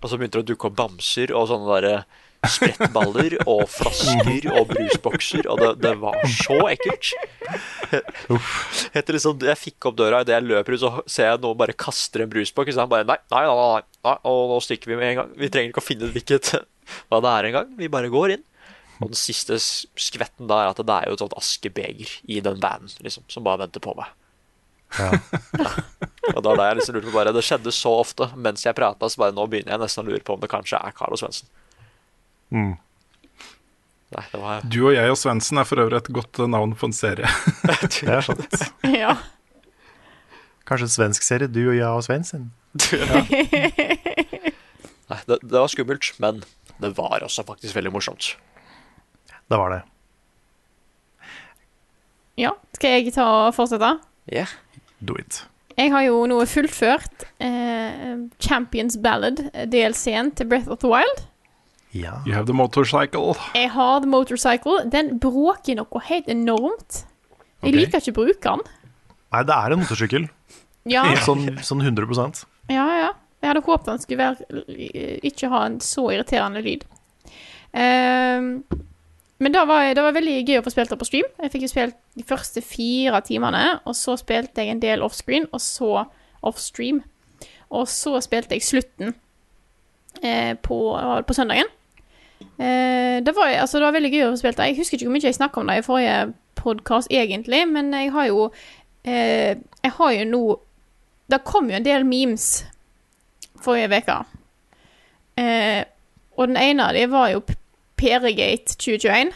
[0.00, 1.94] Og så begynte det å dukke opp bamser og sånne derre
[2.48, 7.10] sprettballer og flasker og brusbokser, og det, det var så ekkelt.
[8.96, 11.76] Etter liksom, jeg fikk opp døra, idet jeg løper ut, så ser jeg noen bare
[11.76, 12.72] kaster en brusboks.
[12.76, 15.34] Så han bare nei, nei, nei, nei, nei, og nå stikker vi med en gang.
[15.42, 16.54] Vi trenger ikke å finne ut hvilket
[17.10, 17.74] hva det er engang.
[17.80, 18.46] Vi bare går inn.
[19.00, 22.60] Og den siste skvetten da er at det er jo et sånt askebeger i den
[22.60, 24.12] vanen liksom, som bare venter på meg.
[24.98, 25.12] Ja.
[26.34, 28.76] Og da er det jeg liksom lurte på bare Det skjedde så ofte mens jeg
[28.76, 31.16] prata, så bare nå begynner jeg nesten å lure på om det kanskje er Carlo
[31.18, 31.48] Svendsen.
[32.52, 32.74] Mm.
[34.10, 36.96] Nei, var Du og jeg og Svendsen er for øvrig et godt navn på en
[36.96, 37.30] serie.
[37.64, 38.56] Det er sant.
[38.90, 39.14] Ja.
[40.68, 42.50] Kanskje en svensk serie, du og jeg og Svendsen.
[45.10, 46.42] Nei, det, det var skummelt, men
[46.82, 48.34] det var også faktisk veldig morsomt.
[49.50, 49.80] Det var det.
[52.38, 52.52] ja.
[52.78, 53.90] Skal jeg ta og fortsette?
[54.30, 54.46] Ja.
[55.02, 55.42] Do it.
[55.78, 61.22] Jeg har jo nå fullført eh, Champions Ballad, eh, DLC-en til Breath of the Wild.
[61.92, 62.20] Ja.
[62.26, 63.34] You have the motorcycle.
[63.54, 64.84] Jeg har The Motorcycle.
[64.90, 67.04] Den bråker noe helt enormt.
[67.60, 67.78] Jeg okay.
[67.78, 68.62] liker ikke å bruke den.
[69.30, 70.28] Nei, det er en motorsykkel.
[70.90, 73.10] Ja, Sånn, sånn 100% ja, ja.
[73.40, 74.62] Jeg hadde håpet den skulle være,
[75.26, 76.84] ikke ha en så irriterende lyd.
[77.72, 78.50] Ehm,
[79.40, 81.28] men det var, det var veldig gøy å få spilt det på stream.
[81.40, 85.48] Jeg fikk jo spilt de første fire timene, og så spilte jeg en del offscreen,
[85.56, 86.04] og så
[86.46, 87.00] offstream.
[87.70, 89.14] Og så spilte jeg slutten
[90.22, 90.78] eh, på,
[91.26, 91.70] på søndagen.
[92.40, 94.68] Eh, det, var, altså, det var veldig gøy å få spilt det.
[94.70, 96.18] Jeg husker ikke hvor mye jeg snakka om det i forrige
[96.60, 98.50] podkast, egentlig, men jeg har jo
[99.04, 100.42] eh, Jeg har jo nå
[101.32, 102.66] Det kom jo en del memes
[103.60, 104.18] forrige uke.
[105.40, 105.84] Eh,
[106.36, 107.40] og den ene av dem var jo
[108.00, 109.32] P- Peregate 2021.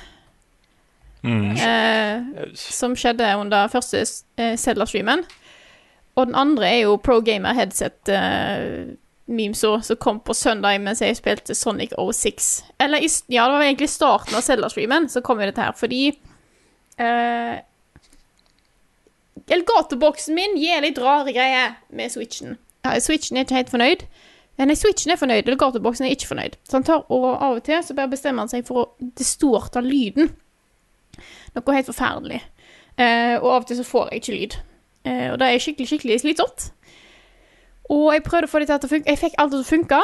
[1.25, 4.01] Eh, som skjedde under første
[4.37, 5.23] eh, Zelda-streamen.
[6.17, 8.95] Og den andre er jo Pro Gamer Headset eh,
[9.27, 12.51] memesa som kom på søndag mens jeg spilte Sonic 06.
[12.81, 16.03] Eller i, ja, det var egentlig starten av Zelda-streamen så kom jo dette her, fordi
[17.01, 17.57] eh,
[19.51, 22.57] Elgato-boksen min gir litt rare greier med Switchen.
[22.85, 24.05] Ja, Switchen er ikke helt fornøyd.
[24.61, 26.55] Nei, Switchen er fornøyd, Elgato-boksen er ikke fornøyd.
[26.63, 29.83] Så han tar, og av og til så bare bestemmer han seg for å distorte
[29.83, 30.31] lyden.
[31.57, 32.39] Noe helt forferdelig.
[32.95, 34.57] Eh, og av og til så får jeg ikke lyd.
[35.11, 36.69] Eh, og det er skikkelig, skikkelig slitsomt.
[37.91, 39.11] Og jeg prøvde å få det til å funke.
[39.11, 40.01] Jeg fikk alt til å funke.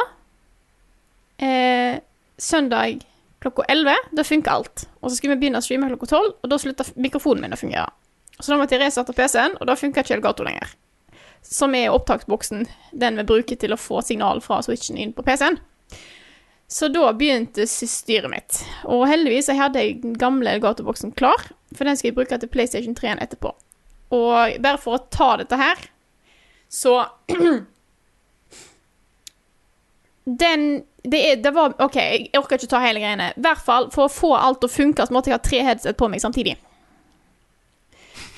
[1.41, 1.95] Eh,
[2.37, 3.01] søndag
[3.41, 4.85] klokka 11, da funka alt.
[5.01, 7.59] Og så skulle vi begynne å streame klokka 12, og da slutta mikrofonen min å
[7.59, 7.89] fungere.
[8.37, 10.75] Så da måtte jeg resette PC-en, og da funka ikke Elgato lenger.
[11.41, 15.59] Som er opptaksboksen den vi bruker til å få signal fra switchen inn på PC-en.
[16.71, 18.61] Så da begynte styret mitt.
[18.87, 22.51] Og heldigvis jeg hadde jeg den gamle Elgato-boksen klar, for den skal jeg bruke til
[22.51, 23.51] PlayStation 3 etterpå.
[24.15, 25.83] Og bare for å ta dette her,
[26.71, 27.01] så
[30.23, 33.31] Den det, er, det var OK, jeg orker ikke ta hele greiene.
[33.33, 35.61] I hvert fall, for å få alt til å funke, så måtte jeg ha tre
[35.65, 36.53] headset på meg samtidig.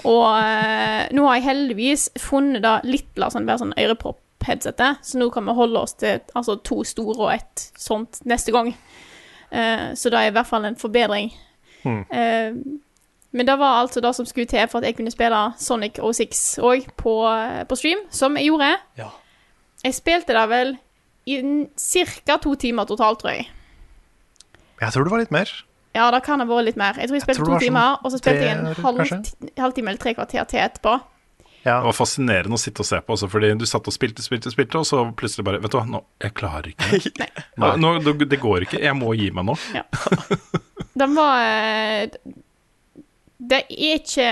[0.10, 5.47] Og eh, nå har jeg heldigvis funnet da litt sånn, sånn ørepropp-headsetet, så nå kan
[5.47, 8.74] vi holde oss til altså, to store og ett sånt neste gang.
[9.51, 11.32] Eh, så det er i hvert fall en forbedring.
[11.84, 12.56] Eh,
[13.34, 16.43] men det var altså det som skulle til for at jeg kunne spille Sonic 06
[16.64, 17.16] òg på,
[17.70, 18.70] på stream, som jeg gjorde.
[18.99, 19.10] Ja.
[19.84, 20.76] Jeg spilte det vel
[21.26, 21.39] i
[22.28, 22.38] ca.
[22.38, 23.47] to timer totalt, tror jeg.
[24.82, 25.51] Jeg tror det var litt mer.
[25.94, 26.98] Ja, det kan ha vært litt mer.
[26.98, 29.82] Jeg tror jeg spilte tror to sånn timer, og så spilte jeg en halvtime halv,
[29.94, 30.94] eller tre kvarter til etterpå.
[31.64, 31.78] Ja.
[31.80, 34.52] Det var fascinerende å sitte og se på, også, fordi du satt og spilte, spilte,
[34.52, 36.89] spilte, og så plutselig bare Vet du hva, nå, jeg klarer ikke
[37.22, 37.46] mer.
[37.62, 38.82] Nå, nå, det- går ikke.
[38.84, 39.56] Jeg må gi meg nå.
[41.00, 42.18] Den var eh,
[43.39, 44.28] Det er ikke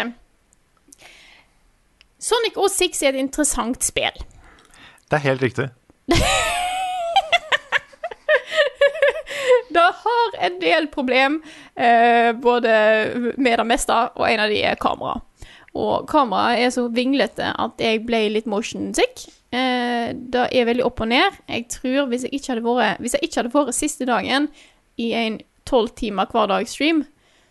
[2.21, 4.19] Sonic O6 er et interessant spill.
[5.09, 5.69] Det er helt riktig.
[9.71, 11.41] Det har en del problem,
[11.75, 12.71] eh, både
[13.37, 15.21] med det meste, og en av de er kamera.
[15.79, 19.29] Og kameraet er så vinglete at jeg ble litt motion sick.
[19.55, 21.39] Eh, det er veldig opp og ned.
[21.47, 24.49] Jeg tror hvis jeg ikke hadde vært, hvis jeg ikke hadde vært siste dagen
[24.99, 27.05] i en tolv timer hver dag stream,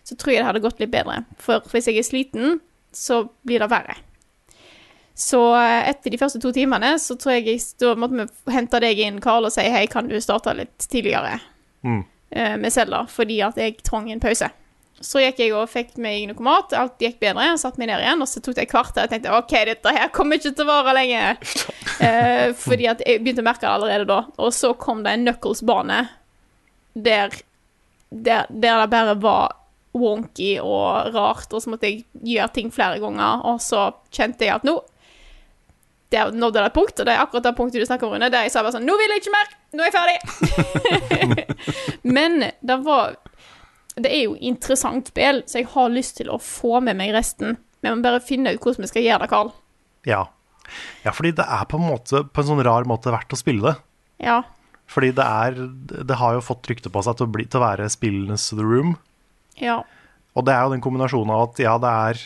[0.05, 1.23] så tror jeg det hadde gått litt bedre.
[1.41, 2.61] For hvis jeg er sliten,
[2.93, 3.97] så blir det verre.
[5.21, 9.01] Så eh, etter de første to timene, så tror jeg da måtte vi hente deg
[9.05, 11.39] inn, Karl, og si hei, kan du starte litt tidligere
[11.83, 12.03] Mm.
[12.31, 14.51] eh, med celler fordi at jeg trang en pause.
[15.01, 18.03] Så gikk jeg og fikk meg noe mat, alt gikk bedre, Jeg satte meg ned
[18.05, 20.53] igjen, og så tok det et kvarter, og jeg tenkte OK, dette her kommer ikke
[20.53, 21.37] til å vare lenge.
[22.01, 24.23] Eh, fordi at jeg begynte å merke det allerede da.
[24.41, 25.99] Og så kom det en Knuckles-bane
[26.97, 27.35] der,
[28.09, 29.51] der, der det bare var
[29.93, 34.55] wonky og rart, og så måtte jeg gjøre ting flere ganger, og så kjente jeg
[34.55, 34.79] at nå
[36.11, 38.31] der nådde det et punkt, og det er akkurat det punktet du snakker om, Rune,
[38.33, 39.51] der jeg sa bare sånn Nå vil jeg ikke mer!
[39.75, 41.57] Nå er jeg ferdig!
[42.17, 43.17] Men det var
[43.95, 47.59] Det er jo interessant spill, så jeg har lyst til å få med meg resten.
[47.81, 49.53] Vi må bare finne ut hvordan vi skal gjøre det, Karl.
[50.09, 50.25] Ja.
[51.05, 53.65] ja, fordi det er på en måte På en sånn rar måte verdt å spille
[53.67, 53.75] det.
[54.25, 54.41] Ja.
[54.91, 55.59] Fordi det er
[56.09, 58.67] Det har jo fått rykte på seg til å, bli, til å være spillenes The
[58.67, 58.97] Room.
[59.61, 59.83] Ja.
[60.35, 62.23] Og det er jo den kombinasjonen av at ja, det er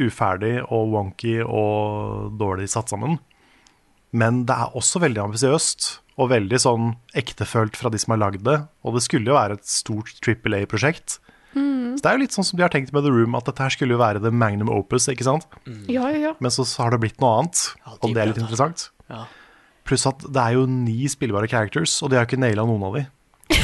[0.00, 3.18] uferdig og wonky og dårlig satt sammen.
[4.14, 5.88] Men det er også veldig ambisiøst
[6.22, 8.60] og veldig sånn ektefølt fra de som har lagd det.
[8.86, 11.18] Og det skulle jo være et stort Triple A-prosjekt.
[11.54, 13.62] Så det er jo litt sånn som de har tenkt med The Room, at dette
[13.62, 15.46] her skulle jo være the magnum opus, ikke sant?
[15.86, 16.32] Ja, ja, ja.
[16.42, 17.60] Men så har det blitt noe annet,
[18.00, 18.88] og det er litt interessant.
[19.12, 19.26] Ja.
[19.86, 22.98] Pluss at det er jo ni spillbare characters, og de har ikke naila noen av
[22.98, 23.04] de.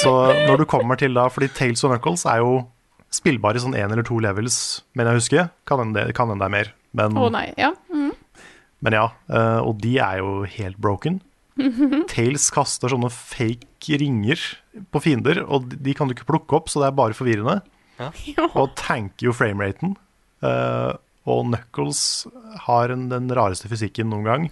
[0.00, 0.12] så
[0.48, 2.54] når du kommer til da Fordi Tales of Knuckles er jo
[3.10, 5.48] spillbare i sånn én eller to levels, men jeg husker.
[5.68, 6.72] Kan hende det, er mer.
[6.96, 7.48] Men, Å nei.
[7.58, 7.72] Ja.
[7.92, 8.12] Mm.
[8.82, 11.20] men ja, eh, og de er jo helt broken.
[12.12, 14.40] Tales kaster sånne fake ringer
[14.94, 17.60] på fiender, og de- kan du ikke plukke opp, så det er bare forvirrende.
[18.00, 18.46] ja.
[18.54, 19.96] Og tanker jo frameraten.
[20.40, 20.94] Uh,
[21.28, 22.26] og Knuckles
[22.64, 24.46] har den rareste fysikken noen gang.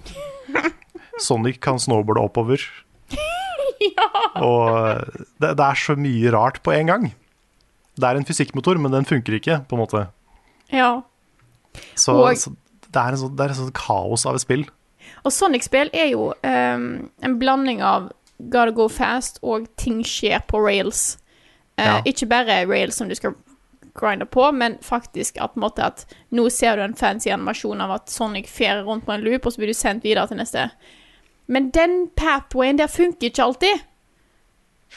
[1.25, 2.61] Sonic kan snowboarde oppover.
[4.39, 4.69] Og
[5.41, 7.07] det, det er så mye rart på en gang.
[7.99, 10.09] Det er en fysikkmotor, men den funker ikke, på en måte.
[10.73, 11.03] ja.
[11.95, 12.51] Så, Og- så
[12.91, 14.65] det er sånn, en sånn kaos av et spill.
[15.25, 20.59] Og Sonic-spill er jo um, en blanding av gotta go fast og ting skjer på
[20.65, 21.19] rails.
[21.79, 22.03] Uh, Ja.
[22.07, 23.35] Ikke bare rails som du skal
[23.95, 28.11] grinde på, men faktisk at, måte, at nå ser du en fancy animasjon av at
[28.11, 30.71] Sonic fjerer rundt på en loop, og så blir du sendt videre til neste.
[31.49, 33.81] Men den pathwayen der funker ikke alltid.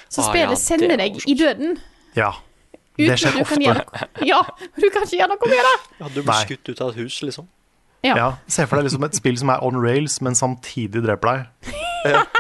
[0.10, 1.78] Så Ah, spillet ja, sender er deg i døden.
[2.16, 2.32] Ja.
[3.02, 3.58] Uten Det skjer ofte.
[3.66, 4.10] gjøre noe.
[4.30, 4.39] Ja,
[4.78, 5.74] du kan ikke gjøre noe med det.
[5.99, 6.43] Ja, du blir Nei.
[6.45, 7.47] skutt ut av et hus, liksom.
[8.06, 8.16] Ja.
[8.18, 8.30] ja.
[8.49, 11.76] Se for deg liksom et spill som er on rails, men samtidig dreper deg.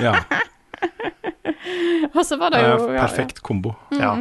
[0.01, 0.15] Ja,
[2.15, 3.01] Og så var det jo ja, ja.
[3.05, 3.75] perfekt kombo.
[3.93, 4.15] Ja.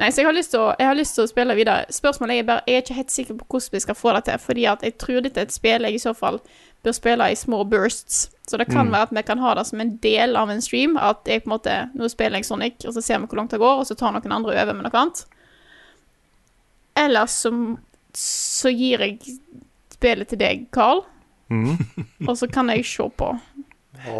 [0.00, 1.84] Nei, så jeg har, lyst til å, jeg har lyst til å spille videre.
[1.92, 4.38] Spørsmålet er bare, jeg er ikke helt sikker på hvordan vi skal få det til,
[4.40, 6.38] fordi at jeg tror dette er et spill jeg i så fall
[6.84, 8.22] bør spille i små bursts.
[8.48, 10.96] Så det kan være at vi kan ha det som en del av en stream,
[10.96, 13.52] at jeg på en måte, nå spiller jeg Sonic, og så ser vi hvor langt
[13.52, 15.20] det går, og så tar noen andre over med noe annet.
[16.98, 17.52] Eller så,
[18.16, 19.18] så gir jeg
[19.94, 21.04] spillet til deg, Carl,
[21.50, 21.74] Mm.
[22.28, 23.28] og så kan jeg se på.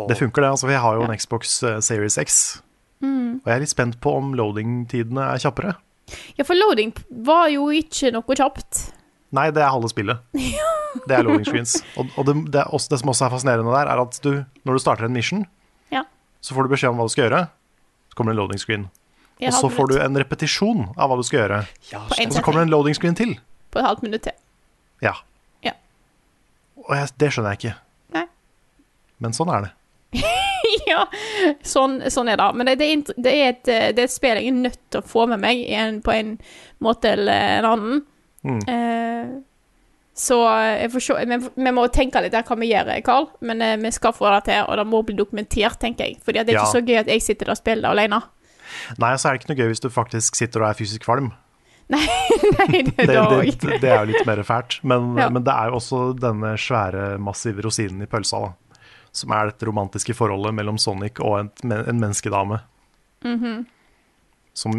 [0.09, 0.49] Det funker, det.
[0.51, 2.39] altså Vi har jo en Xbox eh, Series X.
[3.01, 3.41] Mm.
[3.41, 5.75] Og jeg er litt spent på om loading-tidene er kjappere.
[6.37, 6.91] Ja, for loading
[7.25, 8.91] var jo ikke noe kjapt.
[9.37, 10.23] Nei, det er halve spillet.
[11.07, 11.77] Det er loading screens.
[11.95, 14.31] Og, og det, det, også, det som også er fascinerende der, er at du,
[14.67, 15.45] når du starter en mission,
[15.95, 16.01] Ja.
[16.43, 17.45] så får du beskjed om hva du skal gjøre.
[18.11, 18.89] Så kommer det en loading screen.
[19.39, 21.61] Og så får du en repetisjon av hva du skal gjøre.
[21.93, 23.37] Ja, Og så kommer det en loading screen til.
[23.71, 24.35] På et halvt minutt til.
[25.07, 25.15] Ja.
[25.63, 25.77] Ja.
[26.83, 27.77] Og jeg, det skjønner jeg ikke.
[28.19, 28.27] Nei.
[29.23, 30.27] Men sånn er det.
[30.93, 31.05] ja,
[31.67, 32.49] sånn, sånn er det.
[32.57, 34.81] Men det, det, er, det, er et, eh, det er et spill jeg er nødt
[34.91, 36.35] til å få med meg en, på en
[36.85, 38.03] måte eller en annen.
[38.47, 38.61] Mm.
[38.69, 39.31] Eh,
[40.21, 40.37] så
[40.77, 43.29] jeg får se vi, vi må tenke litt der hva vi gjør, Karl.
[43.47, 46.19] Men eh, vi skal få det til, og det må bli dokumentert, tenker jeg.
[46.25, 46.65] Fordi det er Ja.
[46.67, 48.23] ikke så gøy at jeg sitter der og spiller det alene.
[49.03, 51.31] Nei, så er det ikke noe gøy hvis du faktisk sitter og er fysisk kvalm.
[51.91, 52.05] Nei,
[52.87, 54.77] det Det, er det, det er jo litt mer fælt.
[54.87, 55.27] Men, Ja.
[55.35, 58.53] men det er jo også denne svære, massive rosinen i pølsa, da.
[59.13, 62.61] Som er dette romantiske forholdet mellom Sonic og en, en menneskedame.
[63.23, 63.67] Som, Mhm.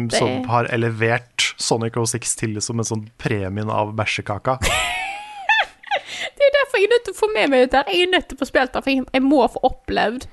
[0.08, 4.58] Det som har elevert Sonic 06 til som en sånn premien av bæsjekaka.
[6.36, 7.82] Det er derfor jeg er nødt til å få med meg dette.
[7.92, 10.26] Jeg er nødt til å få spilt det, for jeg, jeg må få opplevd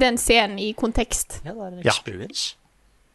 [0.00, 1.40] den scenen i kontekst.
[1.44, 2.56] Ja, det er en experience.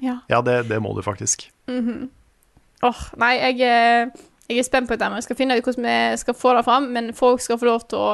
[0.03, 0.17] Ja.
[0.29, 1.47] Ja, det, det må du faktisk.
[1.71, 4.11] Åh, nei, jeg, er-
[4.49, 5.07] jeg er spent på dette.
[5.09, 7.65] men Jeg skal finne ut hvordan vi skal få det fram, men folk skal få
[7.69, 8.09] lov til å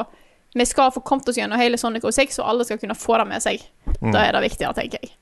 [0.54, 3.26] Vi skal få kommet oss gjennom hele Sonic 06, og alle skal kunne få det
[3.30, 3.62] med seg.
[4.12, 5.14] Da er det viktigere, tenker jeg.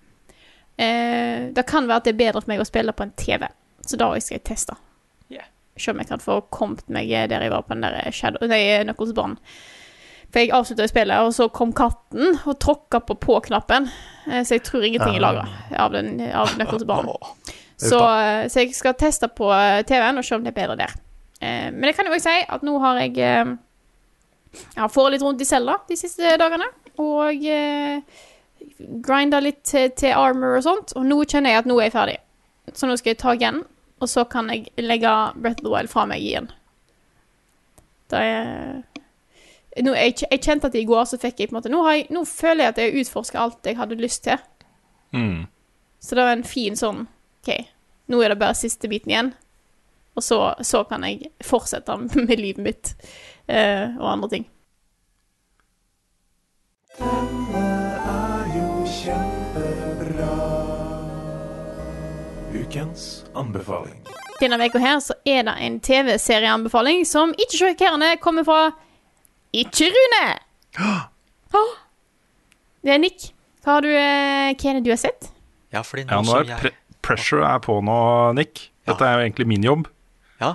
[0.80, 3.46] Eh, det kan være at det er bedre for meg å spille på en TV,
[3.86, 4.74] så da skal jeg teste.
[5.30, 5.46] Yeah.
[5.78, 8.62] Se om jeg kan få kommet meg der jeg var på den der Shadow Nei,
[8.84, 9.36] Knuckles Barn.
[10.30, 13.88] For jeg avslutta spillet, og så kom katten og tråkka på på-knappen.
[14.30, 17.10] Eh, så jeg tror ingenting er lagra av, den- av Knuckles Barn.
[17.80, 20.74] Så, eh, så jeg skal teste på eh, TV-en og se om det er bedre
[20.76, 20.90] der.
[21.40, 23.14] Eh, men jeg kan jo òg si at nå har jeg
[24.52, 26.66] Jeg får litt rundt i cella de siste dagene.
[27.00, 28.02] Og eh,
[29.04, 30.94] grinda litt til, til armor og sånt.
[30.98, 32.18] Og nå kjenner jeg at nå er jeg ferdig.
[32.74, 33.62] Så nå skal jeg ta igjen,
[34.00, 36.50] og så kan jeg legge Breath of the Wild fra meg igjen.
[38.10, 38.80] Da er
[39.84, 41.94] nå, jeg, jeg kjente at i går så fikk jeg på en måte Nå, har
[41.94, 44.40] jeg, nå føler jeg at jeg utforsker alt jeg hadde lyst til.
[45.14, 45.46] Mm.
[46.02, 47.04] Så det var en fin sånn
[47.40, 47.52] OK,
[48.10, 49.30] nå er det bare siste biten igjen.
[50.18, 52.94] Og så, så kan jeg fortsette med livet mitt
[53.50, 54.46] eh, og andre ting.
[62.54, 64.00] Ukens anbefaling.
[64.40, 68.60] Denne uka her så er det en TV-serieanbefaling som ikke sjokkerende kommer fra
[69.52, 70.24] ikke Rune.
[70.80, 71.70] Åh.
[72.80, 73.30] Det er Nick.
[73.60, 75.28] Hva har du, eh, hva er det du har sett?
[75.72, 76.70] Ja, fordi nå Ja, nå er jeg pre
[77.04, 77.98] pressure er på nå,
[78.34, 78.70] Nick.
[78.88, 79.88] Dette er jo egentlig min jobb.
[80.40, 80.54] Ja.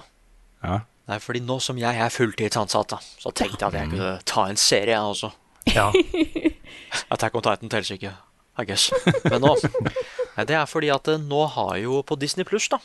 [0.63, 0.79] Ja.
[1.05, 4.45] Nei, fordi nå som jeg er fulltidsansatt, da, så tenkte jeg at jeg kunne ta
[4.49, 5.29] en serie, jeg også.
[5.75, 5.89] Ja.
[7.13, 8.13] Attack on Titan teller ikke,
[8.57, 8.87] I guess.
[9.25, 9.53] Men nå
[10.35, 12.79] Nei, Det er fordi at eh, nå har jo på Disney Pluss, da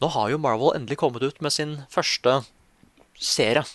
[0.00, 2.38] Nå har jo Marvel endelig kommet ut med sin første
[3.20, 3.66] serie.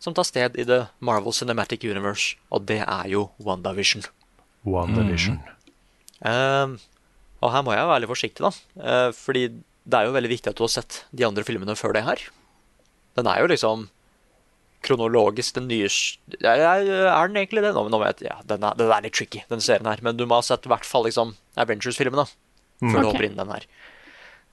[0.00, 4.04] Som tar sted i The Marvel Cinematic Universe, og det er jo WandaVision.
[4.68, 5.40] WandaVision.
[6.28, 6.76] Ehm,
[7.40, 8.52] og her må jeg være litt forsiktig, da.
[8.76, 11.96] Uh, fordi det er jo veldig viktig at du har sett de andre filmene før
[11.96, 12.26] det her.
[13.18, 13.88] Den er jo liksom
[14.86, 15.88] kronologisk den nye
[16.40, 17.74] Er, er den egentlig det?
[17.76, 20.00] Nå, nå vet jeg, ja, den er, den er litt tricky, den serien her.
[20.04, 22.26] Men du må ha sett i hvert fall liksom Avengers-filmene
[22.80, 23.66] før du å hopper inn den her.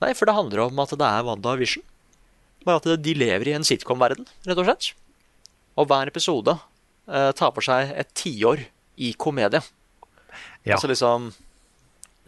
[0.04, 1.84] Nei, for det handler om at det er WandaVision.
[2.66, 4.90] Bare at de lever i en sitcom-verden, rett og slett.
[5.78, 6.54] Og hver episode
[7.08, 8.66] eh, tar for seg et tiår
[9.00, 9.62] i komedie.
[10.66, 10.76] Ja.
[10.76, 11.30] Altså liksom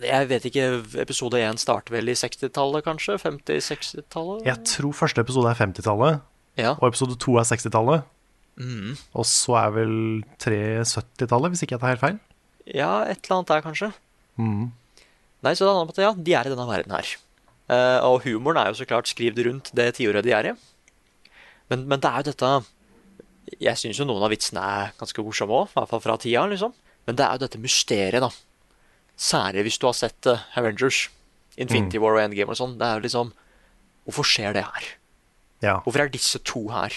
[0.00, 0.64] Jeg vet ikke,
[1.02, 3.18] episode 1 starter vel i 60-tallet, kanskje?
[3.20, 4.46] 50-60-tallet?
[4.48, 6.20] Jeg tror første episode er 50-tallet,
[6.58, 6.72] Ja.
[6.80, 8.06] og episode 2 er 60-tallet.
[8.60, 8.96] Mm.
[9.16, 9.94] Og så er vel
[10.40, 12.18] tre 70-tallet, hvis ikke jeg tar helt feil.
[12.66, 13.92] ja, et eller annet der, kanskje.
[14.36, 14.70] Mm.
[15.42, 17.14] Nei, så det om at ja, de er i denne verden her.
[17.70, 20.52] Uh, og humoren er jo så klart skrevet rundt det tiåret de er i.
[21.70, 22.48] Men, men det er jo dette
[23.62, 26.44] Jeg syns jo noen av vitsene er ganske morsomme òg, i hvert fall fra tida,
[26.50, 26.74] liksom.
[27.06, 28.30] Men det er jo dette mysteriet, da.
[29.20, 31.08] Særlig hvis du har sett eh, Avengers,
[31.60, 32.78] Infinity War og Endgame og sånn.
[32.80, 33.34] Det er jo liksom
[34.08, 34.86] Hvorfor skjer det her?
[35.60, 35.74] Ja.
[35.84, 36.94] Hvorfor er disse to her?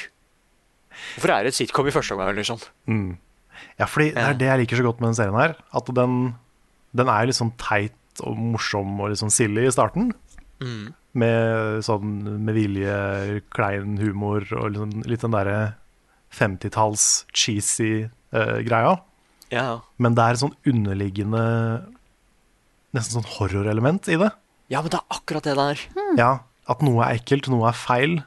[1.16, 2.62] Hvorfor er det et sitcom i første omgang, liksom?
[2.88, 3.18] Mm.
[3.78, 5.56] ja, fordi det er det jeg liker så godt med den serien her.
[5.76, 6.16] At den,
[6.96, 10.14] den er litt sånn teit og morsom og litt sånn silly i starten.
[10.64, 10.94] Mm.
[11.20, 12.14] Med sånn
[12.46, 12.98] med vilje
[13.54, 15.58] klein humor og sånn, litt den derre
[16.34, 18.96] 50-talls cheesy uh, greia.
[19.52, 19.76] Ja, ja.
[20.02, 21.44] Men det er en sånn underliggende
[22.94, 24.32] Nesten sånn horrorelement i det.
[24.70, 25.80] ja, men det er akkurat det der.
[26.18, 26.32] Ja,
[26.70, 28.20] At noe er ekkelt, noe er feil.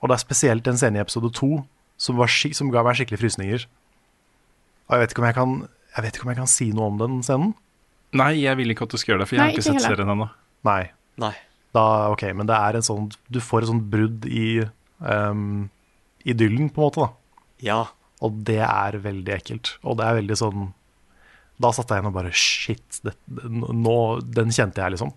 [0.00, 1.60] Og det er spesielt en scene i episode to
[2.00, 3.66] som, som ga meg skikkelig frysninger.
[4.88, 5.52] Og jeg vet, ikke om jeg, kan,
[5.94, 7.52] jeg vet ikke om jeg kan si noe om den scenen.
[8.16, 9.76] Nei, jeg vil ikke at du skal gjøre det, for jeg Nei, har ikke ikke
[9.78, 10.26] sett serien ennå.
[10.66, 10.80] Nei.
[11.22, 11.34] Nei.
[11.76, 14.64] Da, ok, Men det er en sånn Du får et sånt brudd i
[14.98, 15.68] um,
[16.26, 17.04] idyllen, på en måte.
[17.06, 17.80] da Ja.
[18.24, 19.76] Og det er veldig ekkelt.
[19.86, 20.66] Og det er veldig sånn
[21.60, 23.14] Da satt jeg igjen og bare Shit, det,
[23.46, 25.14] nå, den kjente jeg, liksom.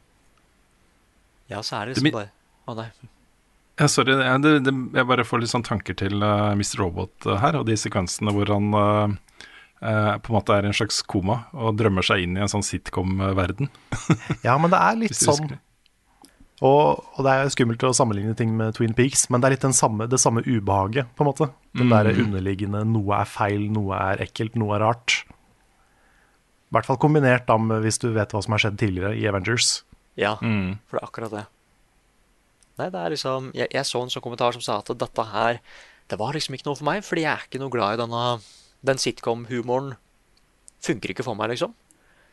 [1.51, 2.31] ja, så er det liksom bare
[2.67, 2.87] Å, nei.
[3.79, 6.77] Ja, sorry, jeg, det, det, jeg bare får litt sånn tanker til uh, Mr.
[6.83, 9.15] Robot uh, her, og de sekvensene hvor han uh,
[9.81, 12.51] eh, på en måte er i en slags koma og drømmer seg inn i en
[12.51, 13.71] sånn sitcom-verden.
[14.45, 15.55] Ja, men det er litt sånn
[16.63, 19.65] og, og det er skummelt å sammenligne ting med Twin Peaks, men det er litt
[19.65, 21.49] den samme, det samme ubehaget, på en måte.
[21.75, 21.91] Den Mm.
[21.91, 25.23] der underliggende noe er feil, noe er ekkelt, noe er rart.
[26.73, 29.27] I hvert fall kombinert da med hvis du vet hva som har skjedd tidligere i
[29.29, 29.83] Avengers.
[30.17, 30.79] Ja, Mm.
[30.89, 31.43] for det er akkurat det.
[32.79, 35.59] Nei, det er liksom Jeg, jeg så en sånn kommentar som sa at dette her
[36.09, 38.41] Det var liksom ikke noe for meg, fordi jeg er ikke noe glad i denne
[38.83, 39.93] Den sitcom-humoren.
[40.81, 41.73] Funker ikke for meg, liksom.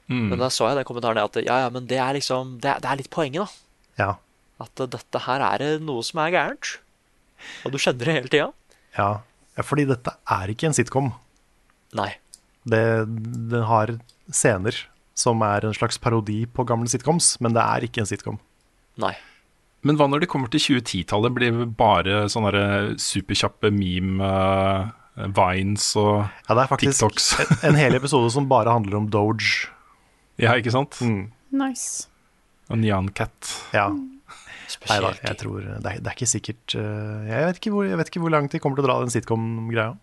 [0.09, 0.30] Mm.
[0.32, 2.80] Men da så jeg den kommentaren at ja, ja, men det er liksom Det, er-
[2.80, 4.05] det er litt poenget, da.
[4.05, 4.14] Ja.
[4.61, 6.78] At uh, dette her er noe som er gærent.
[7.64, 8.49] Og du kjenner det hele tida.
[8.99, 9.20] Ja.
[9.57, 11.12] ja, fordi dette er ikke en sitcom.
[11.95, 12.16] Nei.
[12.69, 12.85] Det,
[13.51, 13.95] det har
[14.29, 14.77] scener
[15.21, 18.39] som er en slags parodi på gamle sitcoms, men det er ikke en sitcom.
[19.01, 19.15] Nei.
[19.87, 21.35] Men hva når de kommer til 2010-tallet?
[21.37, 26.47] Blir det bare sånne superkjappe meme, uh, vines og TikToks?
[26.49, 27.29] Ja, det er faktisk TikToks?
[27.41, 29.71] en, en hel episode som bare handler om Doge.
[30.45, 31.01] ja, ikke sant?
[31.01, 31.31] Mm.
[31.57, 32.09] Nice.
[32.71, 33.55] Og Nyan Cat.
[33.77, 33.89] Ja.
[34.87, 37.89] Nei da, jeg tror det er, det er ikke sikkert uh, jeg vet ikke, hvor,
[37.89, 39.97] jeg vet ikke hvor langt de kommer til å dra den sitcom-greia.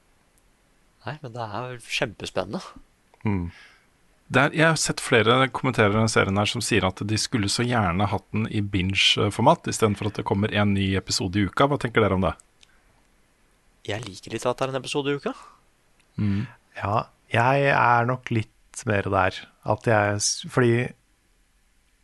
[1.08, 2.62] Nei, men det er kjempespennende.
[3.24, 3.49] Mm.
[4.28, 7.47] Det er, jeg har sett flere kommentere denne serien her som sier at de skulle
[7.51, 11.70] så gjerne hatt den i binge-format, istedenfor at det kommer en ny episode i uka.
[11.72, 12.34] Hva tenker dere om det?
[13.88, 15.32] Jeg liker litt at det er en episode i uka.
[16.76, 16.97] Ja,
[17.32, 19.39] jeg er nok litt mer der.
[19.68, 20.20] At jeg
[20.51, 20.74] Fordi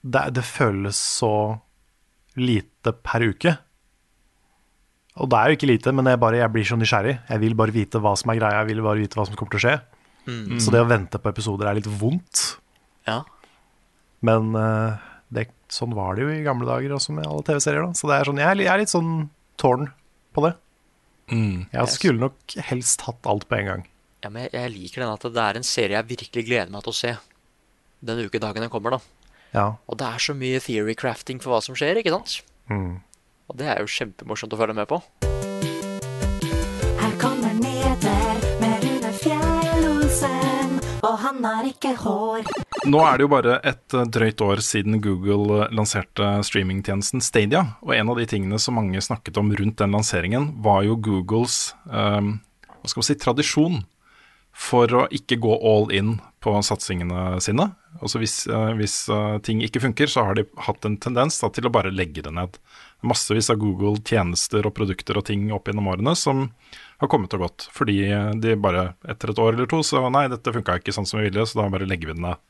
[0.04, 1.60] det, det føles så
[2.39, 3.58] lite per uke.
[5.22, 7.18] Og det er jo ikke lite, men jeg, bare, jeg blir så nysgjerrig.
[7.30, 9.53] Jeg vil bare vite hva som er greia, jeg vil bare vite hva som kommer
[9.53, 9.76] til å skje.
[10.26, 10.59] Mm.
[10.64, 12.43] Så det å vente på episoder er litt vondt.
[13.09, 13.20] Ja.
[14.26, 15.03] Men eh,
[15.36, 17.86] det, sånn var det jo i gamle dager også med alle TV-serier.
[17.86, 19.14] da Så det er sånn, jeg, er, jeg er litt sånn
[19.61, 19.89] tårn
[20.34, 20.53] på det.
[21.32, 21.66] Mm.
[21.72, 23.88] Jeg skulle nok helst hatt alt på en gang.
[24.24, 26.86] Ja, men jeg, jeg liker den at det er en serie jeg virkelig gleder meg
[26.86, 27.16] til å se.
[28.03, 29.30] Den ukedagen den kommer, da.
[29.53, 29.66] Ja.
[29.86, 32.39] Og det er så mye theory crafting for hva som skjer, ikke sant?
[32.72, 33.03] Mm.
[33.51, 35.01] Og det er jo kjempemorsomt å følge med på.
[37.03, 42.47] Her kommer nyheter med Rune Fjell-Olsen, og han har ikke hår.
[42.87, 47.65] Nå er det jo bare et eh, drøyt år siden Google eh, lanserte streamingtjenesten Stadia.
[47.83, 51.73] Og en av de tingene som mange snakket om rundt den lanseringen, var jo Googles
[51.87, 52.37] um,
[52.79, 53.81] hva skal man si, tradisjon
[54.53, 57.69] for å ikke gå all in på satsingene sine.
[58.03, 58.97] Altså hvis, eh, hvis
[59.47, 62.35] ting ikke funker, så har de hatt en tendens da, til å bare legge det
[62.35, 62.59] ned.
[63.04, 66.45] Massevis av Google-tjenester og produkter og ting opp gjennom årene som
[67.01, 67.68] har kommet og gått.
[67.76, 67.97] Fordi
[68.39, 71.28] de bare etter et år eller to så nei, dette funka ikke sånn som vi
[71.28, 72.41] ville, så da bare legger vi den ned.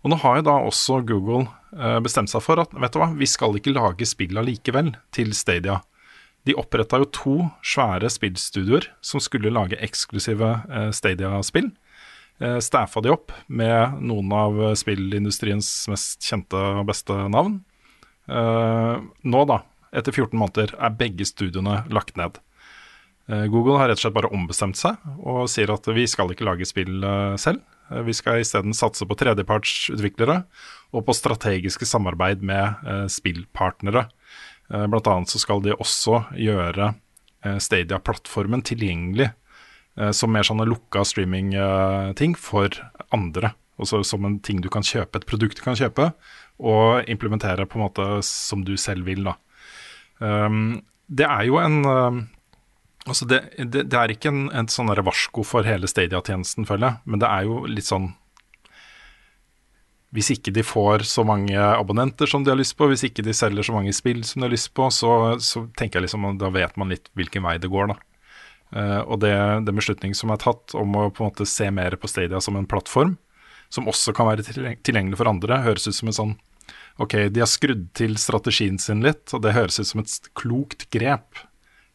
[0.00, 1.44] Og nå har jo da også Google
[1.76, 5.34] eh, bestemt seg for at vet du hva, vi skal ikke lage spill allikevel til
[5.36, 5.80] Stadia.
[6.48, 7.34] De oppretta jo to
[7.66, 11.68] svære spillstudioer som skulle lage eksklusive eh, Stadia-spill.
[12.40, 17.58] Eh, Staffa de opp med noen av spillindustriens mest kjente og beste navn.
[18.30, 19.60] Eh, nå, da,
[19.92, 22.38] etter 14 måneder, er begge studioene lagt ned.
[23.30, 26.46] Eh, Google har rett og slett bare ombestemt seg og sier at vi skal ikke
[26.48, 27.62] lage spill eh, selv.
[27.90, 30.42] Eh, Vi skal isteden satse på tredjepartsutviklere
[30.90, 34.08] og på strategiske samarbeid med spillpartnere.
[34.70, 36.88] Blant annet så skal de også gjøre
[37.62, 39.28] Stadia-plattformen tilgjengelig
[40.14, 42.74] som mer sånne lukka streaming-ting for
[43.14, 43.52] andre.
[43.78, 46.10] Også som en ting du kan kjøpe, et produkt du kan kjøpe,
[46.58, 49.22] og implementere på en måte som du selv vil.
[49.30, 49.36] da.
[50.20, 52.20] Um, det er jo en um,
[53.08, 57.00] Altså det, det, det er ikke en, en sånn varsko for hele Stadia-tjenesten, føler jeg,
[57.08, 58.10] men det er jo litt sånn
[60.12, 63.34] Hvis ikke de får så mange abonnenter som de har lyst på, hvis ikke de
[63.34, 66.52] selger så mange spill som de har lyst på, så, så tenker jeg liksom da
[66.52, 67.98] vet man litt hvilken vei det går, da.
[68.70, 69.32] Uh, og det,
[69.66, 72.58] den beslutningen som er tatt om å på en måte se mer på Stadia som
[72.60, 73.16] en plattform,
[73.72, 74.44] som også kan være
[74.84, 76.36] tilgjengelig for andre, høres ut som en sånn
[76.98, 80.88] Ok, de har skrudd til strategien sin litt, og det høres ut som et klokt
[80.92, 81.38] grep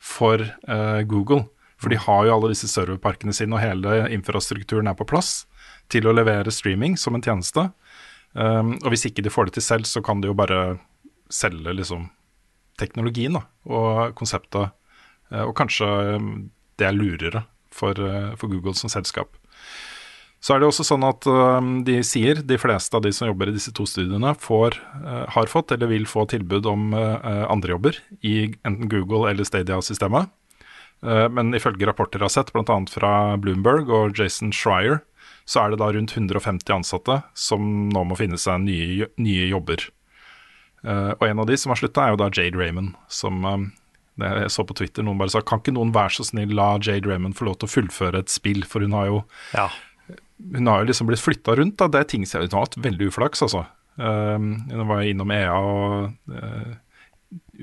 [0.02, 1.46] for uh, Google.
[1.82, 5.44] For de har jo alle disse serverparkene sine, og hele infrastrukturen er på plass
[5.92, 7.68] til å levere streaming som en tjeneste.
[8.34, 10.78] Um, og hvis ikke de får det til selv, så kan de jo bare
[11.32, 12.10] selge liksom
[12.80, 14.74] teknologien da, og konseptet.
[15.32, 15.88] Eh, og kanskje
[16.20, 16.32] um,
[16.80, 19.38] det er lurere for, eh, for Google som selskap.
[20.46, 23.50] Så er det også sånn at um, de sier, de fleste av de som jobber
[23.50, 27.74] i disse to studiene, får, eh, har fått eller vil få tilbud om eh, andre
[27.74, 30.30] jobber i enten Google eller Stadia-systemet.
[31.02, 32.78] Eh, men ifølge rapporter jeg har sett, bl.a.
[32.94, 35.02] fra Bloomberg og Jason Schreier,
[35.50, 39.88] så er det da rundt 150 ansatte som nå må finne seg nye, nye jobber.
[40.86, 43.66] Eh, og en av de som har slutta, er jo da Jade Raymond, som eh,
[44.22, 46.76] det jeg så på Twitter, noen bare sa kan ikke noen være så snill la
[46.80, 49.20] Jade Raymond få lov til å fullføre et spill, for hun har jo
[50.40, 51.78] hun har jo liksom blitt flytta rundt.
[51.80, 51.88] Da.
[51.88, 53.66] Det er ting som hun har hatt veldig uflaks, altså.
[53.96, 56.74] Um, hun var innom EA og uh,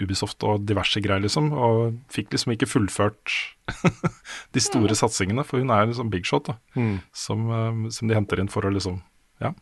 [0.00, 1.50] Ubisoft og diverse greier, liksom.
[1.52, 3.34] Og fikk liksom ikke fullført
[4.56, 6.96] de store satsingene, for hun er liksom big shot da, Mm.
[7.12, 9.02] som, um, som de henter inn for å liksom
[9.42, 9.52] Ja.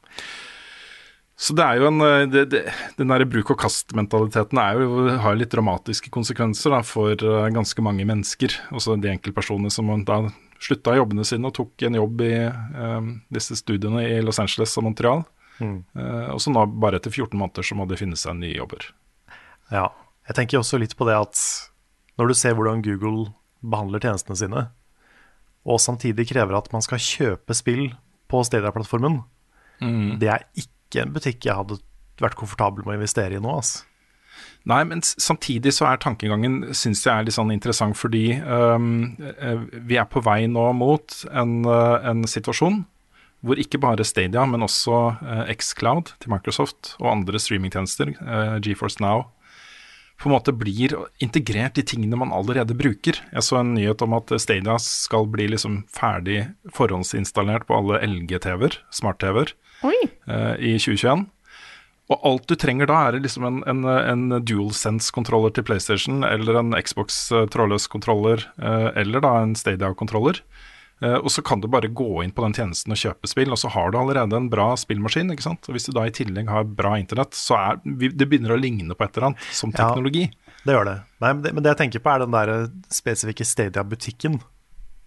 [1.41, 2.61] Så det er jo en eh, det, det,
[2.99, 4.59] Den der bruk og kast-mentaliteten
[5.25, 8.53] har litt dramatiske konsekvenser da, for ganske mange mennesker.
[8.77, 10.19] Også de enkeltpersonene som da
[10.61, 14.87] slutta jobbene sine og tok en jobb i eh, disse studiene i Los Angeles og
[14.87, 15.25] Montreal.
[15.61, 15.79] Mm.
[15.97, 18.91] Eh, og så nå, bare etter 14 måneder, så må de finne seg nye jobber.
[19.73, 19.89] Ja.
[20.29, 21.41] Jeg tenker også litt på det at
[22.21, 23.33] når du ser hvordan Google
[23.65, 24.67] behandler tjenestene sine,
[25.67, 27.89] og samtidig krever at man skal kjøpe spill
[28.31, 29.19] på Stadia-plattformen,
[30.21, 31.81] det er ikke en butikk jeg hadde
[32.21, 33.57] vært komfortabel med å investere i nå.
[33.59, 33.83] Altså.
[34.69, 39.97] Nei, men samtidig så er tankegangen syns jeg er litt sånn interessant, fordi eh, vi
[39.97, 42.83] er på vei nå mot en, eh, en situasjon
[43.41, 49.01] hvor ikke bare Stadia, men også eh, Xcloud til Microsoft og andre streamingtjenester, uh, GeForce
[49.01, 49.31] Now,
[50.21, 50.93] på en måte blir
[51.25, 53.17] integrert i tingene man allerede bruker.
[53.33, 56.43] Jeg så en nyhet om at Stadia skal bli liksom ferdig
[56.77, 59.55] forhåndsinstallert på alle LG-TV-er, smart-TV-er,
[59.89, 61.25] eh, i 2021.
[62.11, 66.75] Og alt du trenger da, er liksom en, en, en DualSense-kontroller til PlayStation, eller en
[66.83, 70.41] Xbox eh, trådløs kontroller, eh, eller da en Stadia-kontroller.
[71.01, 73.61] Eh, og så kan du bare gå inn på den tjenesten og kjøpe spill, og
[73.63, 75.31] så har du allerede en bra spillmaskin.
[75.33, 75.71] ikke sant?
[75.71, 78.93] Og Hvis du da i tillegg har bra internett, så er det begynner å ligne
[78.99, 80.27] på et eller annet som teknologi.
[80.27, 80.57] Ja.
[80.67, 80.97] Det gjør det.
[81.23, 81.55] Nei, men det.
[81.57, 82.51] Men det jeg tenker på, er den der
[82.93, 84.41] spesifikke Stadia-butikken,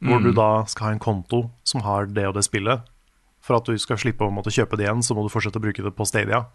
[0.03, 0.23] hvor Mm.
[0.23, 2.81] du da skal ha en konto som har det og det spillet.
[3.43, 5.63] For at du skal slippe å måtte kjøpe det igjen, så må du fortsette å
[5.63, 6.45] bruke det på Stadia.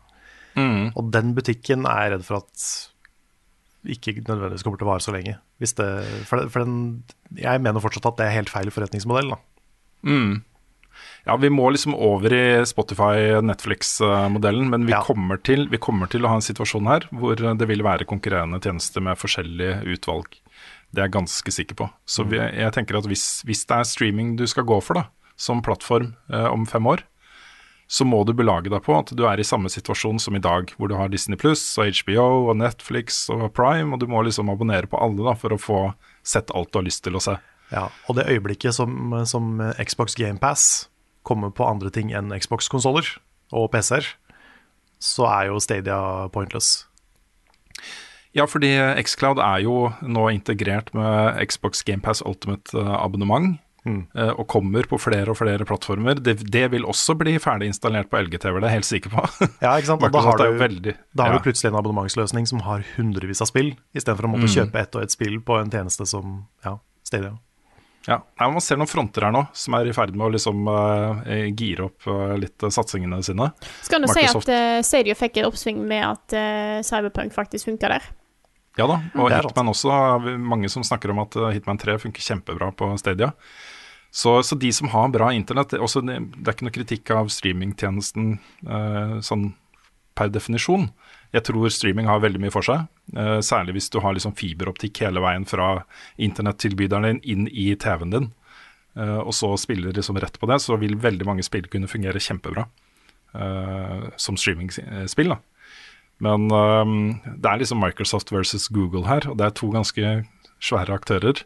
[0.59, 0.89] Mm.
[0.99, 2.65] Og den butikken er jeg redd for at
[3.89, 5.37] ikke nødvendigvis kommer til å vare så lenge.
[5.63, 5.87] Hvis det,
[6.29, 6.75] for, det, for den,
[7.39, 9.31] jeg mener fortsatt at det er helt feil forretningsmodell.
[9.33, 9.39] Da.
[10.09, 10.35] Mm.
[11.29, 15.03] Ja, vi må liksom over i Spotify-Netflix-modellen, men vi, Ja.
[15.05, 18.61] kommer til, vi kommer til å ha en situasjon her hvor det vil være konkurrerende
[18.61, 20.27] tjenester med forskjellig utvalg.
[20.91, 21.91] Det er jeg ganske sikker på.
[22.07, 25.05] Så vi, jeg tenker at hvis, hvis det er streaming du skal gå for da,
[25.37, 27.03] som plattform eh, om fem år,
[27.89, 30.68] så må du belage deg på at du er i samme situasjon som i dag,
[30.76, 34.53] hvor du har Disney Pluss og HBO og Netflix og Prime, og du må liksom
[34.53, 35.80] abonnere på alle da, for å få
[36.20, 37.39] sett alt du har lyst til å se.
[37.72, 40.89] Ja, og det øyeblikket som, som Xbox GamePass
[41.28, 43.09] kommer på andre ting enn Xbox-konsoller
[43.57, 44.05] og PC-er,
[45.01, 46.89] så er jo Stadia pointless.
[48.36, 52.76] Ja, fordi Xcloud er jo nå integrert med Xbox GamePass Ultimate
[53.85, 54.09] abonnement.
[54.14, 56.14] eh, Og kommer på flere og flere plattformer.
[56.22, 59.24] Det, det vil også bli ferdig installert på LGTV, det er jeg helt sikker på.
[59.64, 60.03] Ja, ikke sant?
[60.03, 61.39] Og da har du, veldig- da har ja.
[61.39, 64.55] du plutselig en abonnementsløsning som har hundrevis av spill, istedenfor å måtte Mm.
[64.57, 67.37] kjøpe ett og ett spill på en tjeneste som ja, Stadia.
[68.09, 70.62] Ja, Nei, Man ser noen fronter her nå som er i ferd med å liksom
[70.70, 71.18] uh,
[71.53, 73.51] gire opp uh, litt uh, satsingene sine.
[73.85, 78.07] Skal du si at uh, Stadia fikk et oppsving med at Cyberpunk faktisk funka der?
[78.79, 79.91] Ja da, og er Hitman også.
[80.39, 83.33] Mange som snakker om at eh, Hitman 3 funker kjempebra på Stadia.
[84.11, 87.11] Så, så de som har bra internett det, også, det, det er ikke noe kritikk
[87.12, 89.51] av streamingtjenesten eh, sånn
[90.18, 90.89] per definisjon.
[91.35, 95.03] Jeg tror streaming har veldig mye for seg, eh, særlig hvis du har liksom fiberoptikk
[95.05, 95.83] hele veien fra
[96.16, 98.31] internettilbyderen din inn i TV-en din,
[98.97, 102.22] eh, og så spiller liksom rett på det, så vil veldig mange spill kunne fungere
[102.22, 102.64] kjempebra
[103.35, 105.37] eh, som streamingspill.
[105.37, 105.43] da.
[106.21, 110.25] Men øhm, det er liksom Microsoft versus Google her, og det er to ganske
[110.61, 111.45] svære aktører.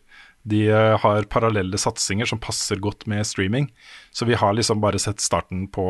[0.48, 3.68] De øh, har parallelle satsinger som passer godt med streaming.
[4.10, 5.84] Så vi har liksom bare sett starten på,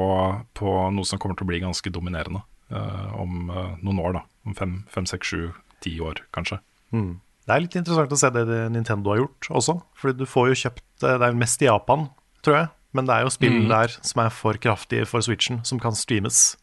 [0.59, 2.43] på noe som kommer til å bli ganske dominerende
[2.75, 4.13] øh, om øh, noen år.
[4.19, 6.59] da, Om fem, fem seks, sju, ti år, kanskje.
[6.93, 7.21] Mm.
[7.47, 9.79] Det er litt interessant å se det Nintendo har gjort også.
[9.99, 12.09] Fordi du får jo kjøpt eh, Det er mest i Japan,
[12.45, 12.69] tror jeg.
[12.93, 13.69] Men det er jo spill Mm.
[13.71, 16.59] der som er for kraftige for Switchen, som kan streames.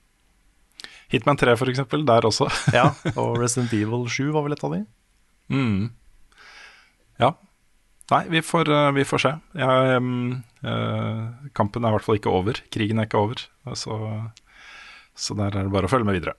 [1.09, 2.47] Hitman 3 for eksempel, der også.
[2.77, 4.81] Ja, og Resident Evil 7 var vel et av de.
[5.49, 5.87] Mm.
[7.19, 7.31] Ja.
[8.09, 9.31] Nei, vi får, øh, vi får se.
[9.57, 10.01] Jeg,
[10.65, 11.23] øh,
[11.57, 12.61] kampen er i hvert fall ikke over.
[12.73, 13.41] Krigen er ikke over.
[13.77, 13.97] Så,
[15.17, 16.33] så der er det bare å følge med videre.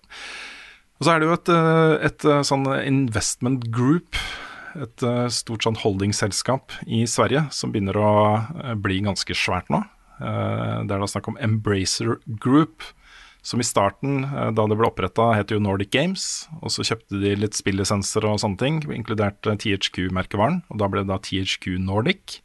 [1.01, 1.51] Og så er det jo et,
[2.11, 4.19] et, et sånn investment group,
[4.77, 8.11] et stort sånn holdingselskap i Sverige, som begynner å
[8.83, 9.81] bli ganske svært nå.
[10.21, 12.85] Eh, Det er da snakk om Embracer Group,
[13.43, 16.49] som i starten, eh, da det ble oppretta, het jo Nordic Games.
[16.61, 20.63] Og så kjøpte de litt spillisenser og sånne ting, inkludert eh, THQ-merkevaren.
[20.71, 22.41] Og da ble det da THQ Nordic.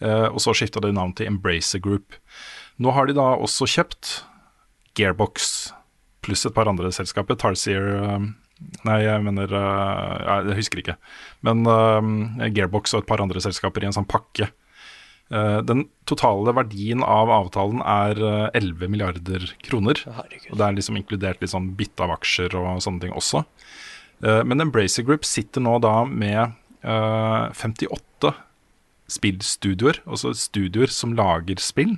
[0.00, 2.16] Eh, Og så skifta de navn til Embracer Group.
[2.80, 4.22] Nå har de da også kjøpt
[4.96, 5.72] Gearbox
[6.24, 7.36] pluss et par andre selskaper.
[7.36, 7.84] Tarsier
[8.84, 10.96] Nei, jeg mener Jeg husker ikke.
[11.40, 11.64] Men
[12.52, 14.50] Gearbox og et par andre selskaper i en sånn pakke.
[15.30, 20.00] Eh, den totale verdien av avtalen er eh, 11 milliarder kroner.
[20.50, 23.44] Og det er liksom inkludert litt sånn bytte av aksjer og sånne ting også.
[24.26, 28.34] Eh, men Embracer Group sitter nå da med eh, 58
[29.10, 31.96] spillstudioer, altså studioer som lager spill.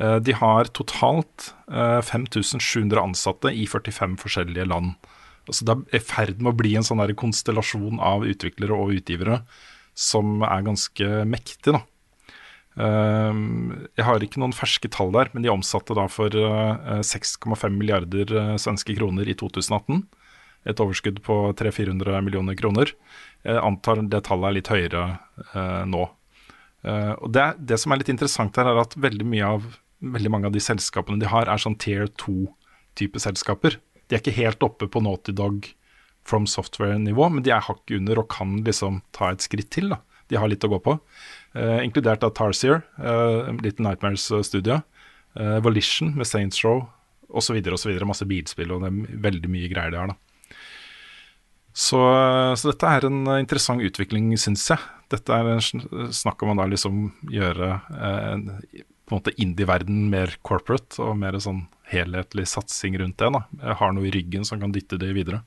[0.00, 4.94] Eh, De har totalt eh, 5700 ansatte i 45 forskjellige land.
[5.48, 9.40] Altså det er i ferd med å bli en sånn konstellasjon av utviklere og utgivere
[9.98, 11.82] som er ganske mektig, da.
[12.76, 13.32] Eh,
[13.98, 18.32] Jeg har ikke noen ferske tall der, men de omsatte da for eh, 6,5 milliarder
[18.32, 20.02] eh, svenske kroner i 2018.
[20.70, 22.92] Et overskudd på 300-400 millioner kroner.
[23.42, 25.04] Jeg antar det tallet er litt høyere
[25.52, 26.04] eh, nå.
[26.86, 29.66] Eh, og det, det som er litt interessant her, er at veldig, av,
[30.02, 33.80] veldig mange av de selskapene de har, er sånn tier 2-type selskaper.
[34.06, 35.66] De er ikke helt oppe på Naughty Dog
[36.22, 39.90] from software-nivå, men de er hakket under og kan liksom ta et skritt til.
[39.90, 39.98] da.
[40.30, 40.94] De har litt å gå på.
[41.54, 44.80] Eh, inkludert av Tarsier, uh, Little Nightmares-studio.
[45.36, 46.86] eh, Volition med Saints Row
[47.28, 47.58] osv.
[47.72, 47.92] osv.
[48.08, 50.12] Masse bilspill og det er veldig mye greier de har.
[50.12, 50.16] da.
[51.72, 52.00] Så,
[52.60, 54.80] så dette er en eh, interessant utvikling, syns jeg.
[55.12, 57.68] Dette er en snakk om å da liksom gjøre
[58.00, 58.46] en,
[59.04, 63.28] på en måte indie-verden mer corporate og mer sånn helhetlig satsing rundt det.
[63.32, 63.44] da.
[63.60, 65.42] Jeg har noe i ryggen som kan dytte det videre.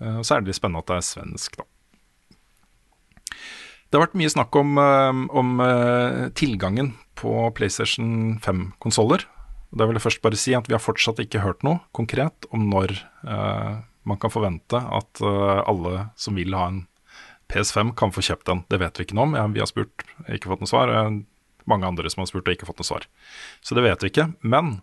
[0.00, 1.68] Eh, og så er det litt spennende at det er svensk, da.
[3.88, 9.24] Det har vært mye snakk om, eh, om eh, tilgangen på PlayStation 5-konsoller.
[9.72, 12.68] Da vil jeg først bare si at vi har fortsatt ikke hørt noe konkret om
[12.68, 12.92] når
[13.24, 16.78] eh, man kan forvente at alle som vil ha en
[17.52, 18.62] PS5, kan få kjøpt den.
[18.72, 19.52] Det vet vi ikke noe om.
[19.52, 20.92] Vi har spurt, ikke fått noe svar.
[21.68, 23.04] Mange andre som har spurt og ikke fått noe svar.
[23.60, 24.30] Så det vet vi ikke.
[24.40, 24.78] Men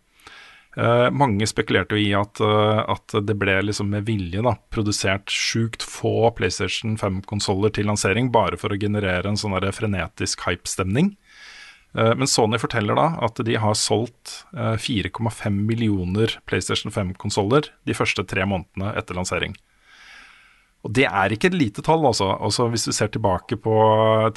[1.16, 5.86] mange spekulerte jo i at, eh, at det ble liksom med vilje da, produsert sjukt
[5.88, 11.14] få PlayStation 5-konsoller til lansering, bare for å generere en sånn frenetisk hype-stemning.
[11.96, 17.96] Eh, men Sony forteller da at de har solgt eh, 4,5 millioner PlayStation 5-konsoller de
[17.96, 19.56] første tre månedene etter lansering.
[20.86, 22.36] Og Det er ikke et lite tall, altså.
[22.38, 23.76] altså hvis du ser tilbake på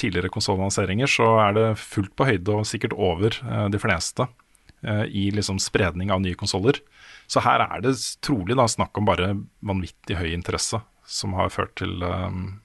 [0.01, 4.48] tidligere konsollanseringer, så er det fullt på høyde og sikkert over eh, de fleste eh,
[4.83, 6.79] i liksom spredning av nye konsoller.
[7.27, 11.75] Så her er det trolig da snakk om bare vanvittig høy interesse, som har ført
[11.81, 12.61] til um,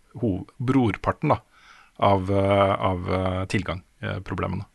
[0.59, 1.39] brorparten da,
[1.97, 4.65] av, eh, av eh, tilgangproblemene.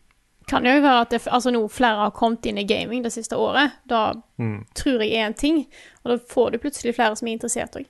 [0.49, 3.13] Kan det jo være at det, altså nå flere har kommet inn i gaming det
[3.13, 3.75] siste året.
[3.85, 4.65] Da Mm.
[4.75, 5.67] tror jeg én en ting,
[6.05, 7.87] og da får du plutselig flere som er interessert òg.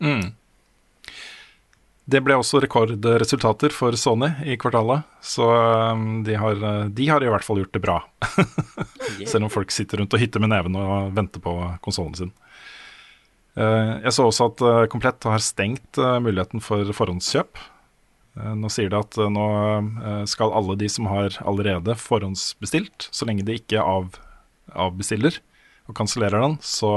[0.00, 0.34] Mm.
[2.04, 5.46] Det ble også rekordresultater for Sony i kvartalet, så
[5.96, 7.96] um, de har, uh, de har i hvert fall gjort det bra.
[9.30, 12.32] Selv om folk sitter rundt og hytter med neven og venter på konsollen sin.
[13.56, 17.56] Uh, Jeg så også at uh, Komplett har stengt muligheten for forhåndskjøp.
[18.34, 19.44] Nå sier de at nå
[20.26, 24.16] skal alle de som har allerede forhåndsbestilt, så lenge de ikke av,
[24.74, 25.38] avbestiller
[25.86, 26.90] og kansellerer den, så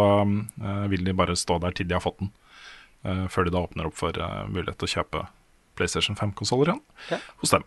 [0.89, 2.31] vil de bare stå der til de har fått den.
[3.07, 5.23] Eh, før de da åpner opp for eh, mulighet til å kjøpe
[5.79, 6.83] PlayStation 5-konsoller igjen
[7.13, 7.19] Ja.
[7.41, 7.65] hos dem.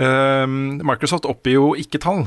[0.00, 0.46] Eh,
[0.82, 2.24] Microsoft oppgir jo ikke tall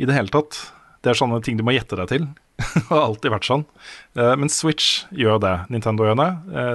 [0.00, 0.58] i det hele tatt.
[1.00, 2.26] Det er sånne ting du må gjette deg til.
[2.74, 3.62] Det har alltid vært sånn.
[4.20, 5.54] Eh, men Switch gjør det.
[5.72, 6.30] Nintendo gjør det.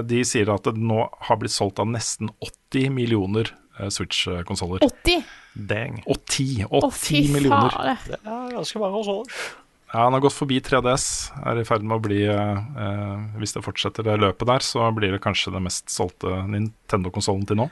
[0.10, 3.52] De sier at det nå har blitt solgt av nesten 80 millioner
[3.92, 4.80] Switch-konsoller.
[4.88, 5.26] 80?
[5.68, 5.98] Dang.
[6.08, 7.76] 80, 80 Å, millioner.
[8.08, 9.46] Det er ganske mange konsoller.
[9.94, 11.08] Ja, han har gått forbi 3DS.
[11.46, 14.88] Er i ferd med å bli eh, eh, Hvis det fortsetter det løpet der, så
[14.96, 17.70] blir det kanskje den mest solgte Nintendo-konsollen til nå.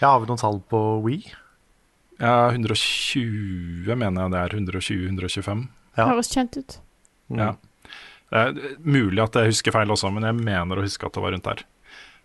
[0.00, 1.22] Ja, har vi noen tall på Wii?
[2.18, 4.56] Ja, 120 mener jeg det er.
[4.58, 5.62] 120-125.
[5.98, 6.08] Ja.
[6.10, 6.78] Høres kjent ut.
[7.32, 7.54] Ja.
[8.32, 11.22] Det er mulig at jeg husker feil også, men jeg mener å huske at det
[11.24, 11.64] var rundt der.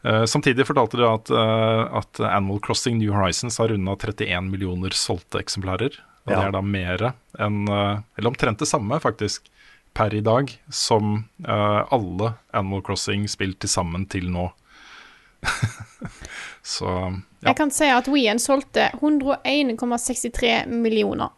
[0.05, 4.95] Uh, samtidig fortalte de at, uh, at Animal Crossing New Horizons har runda 31 millioner
[4.95, 5.97] solgte eksemplarer.
[6.28, 7.03] Og det er da mer
[7.39, 9.47] enn eh, Eller omtrent det samme, faktisk,
[9.95, 14.49] per i dag, som eh, alle Animal Crossing-spill til sammen til nå.
[16.67, 17.51] Så ja.
[17.51, 21.30] Jeg kan si at Wien solgte 101,63 millioner.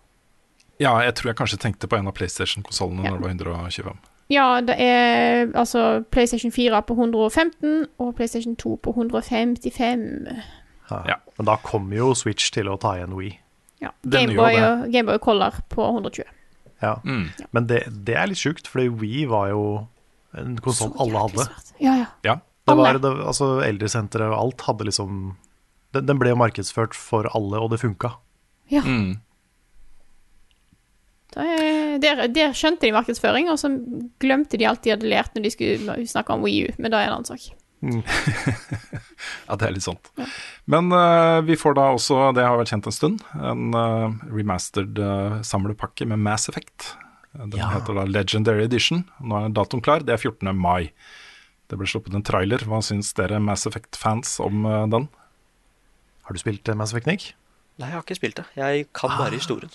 [0.79, 3.99] ja, jeg tror jeg kanskje tenkte på en av PlayStation-konsollene når det var 125.
[4.29, 10.05] Ja, det er altså PlayStation 4 på 115 og PlayStation 2 på 155.
[10.89, 11.17] Ja.
[11.37, 13.35] Men da kommer jo Switch til å ta igjen Wii.
[13.81, 13.91] Ja.
[14.03, 16.23] Gameboy gjør og Gameboy Color på 120.
[16.81, 16.93] Ja.
[17.51, 19.63] Men det, det er litt sjukt, fordi Wii var jo
[20.37, 21.45] en konsoll alle hadde.
[21.79, 22.05] Ja, ja.
[22.23, 22.35] Ja.
[22.69, 25.35] Det var, det, altså Eldresenteret og alt hadde liksom
[25.95, 28.11] den, den ble jo markedsført for alle, og det funka.
[28.69, 28.81] Ja.
[28.85, 29.15] Mm.
[31.33, 33.67] Da er- Der, der skjønte de markedsføring, og så
[34.21, 36.97] glemte de alt de hadde lært når de skulle snakke om Wii U, men da
[37.01, 37.49] er det en annen sak.
[39.47, 40.09] Ja, det er litt sånt.
[40.69, 44.99] Men uh, vi får da også, det har vært kjent en stund, en uh, remastered
[45.01, 46.93] uh, samlepakke med Mass Effect.
[47.33, 47.69] Den Ja.
[47.75, 49.03] heter da Legendary Edition.
[49.21, 50.51] Nå er datoen klar, det er 14.
[50.57, 50.91] mai.
[51.69, 52.63] Det ble sluppet en trailer.
[52.65, 55.05] Hva syns dere Mass Effect-fans om den?
[56.25, 57.27] Har du spilt Mass Effect, Nick?
[57.79, 58.47] Nei, jeg har ikke spilt det.
[58.57, 59.71] Jeg kan bare historien.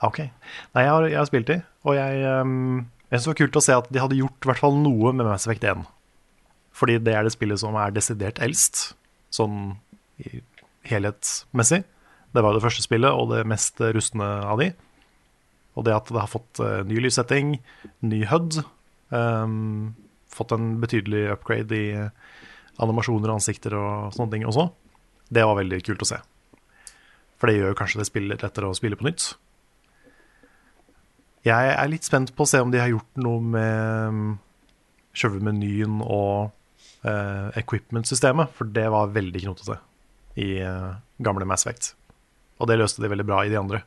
[0.00, 0.18] Ah, Ok.
[0.22, 3.56] Nei, jeg har, jeg har spilt de, og jeg um, Jeg synes det var kult
[3.58, 5.80] å se at de hadde gjort i hvert fall noe med Mass Effect 1.
[6.78, 8.92] Fordi det er det spillet som er desidert eldst,
[9.34, 9.76] sånn
[10.88, 11.82] helhetsmessig.
[12.34, 14.70] Det var jo det første spillet, og det mest rustne av de.
[15.78, 17.56] Og det at det har fått eh, ny lyssetting,
[18.06, 18.60] ny HUD,
[19.14, 19.94] um,
[20.34, 21.88] fått en betydelig upgrade i
[22.82, 24.68] animasjoner og ansikter og sånne ting også,
[25.34, 26.18] det var veldig kult å se.
[27.38, 29.30] For det gjør kanskje det spillet lettere å spille på nytt.
[31.46, 34.38] Jeg er litt spent på å se om de har gjort noe med
[35.16, 36.50] sjølve menyen og
[37.04, 39.78] eh, equipment-systemet, for det var veldig knotete
[40.38, 41.92] i uh, gamle Mass Effect.
[42.62, 43.80] Og det løste de veldig bra i de andre.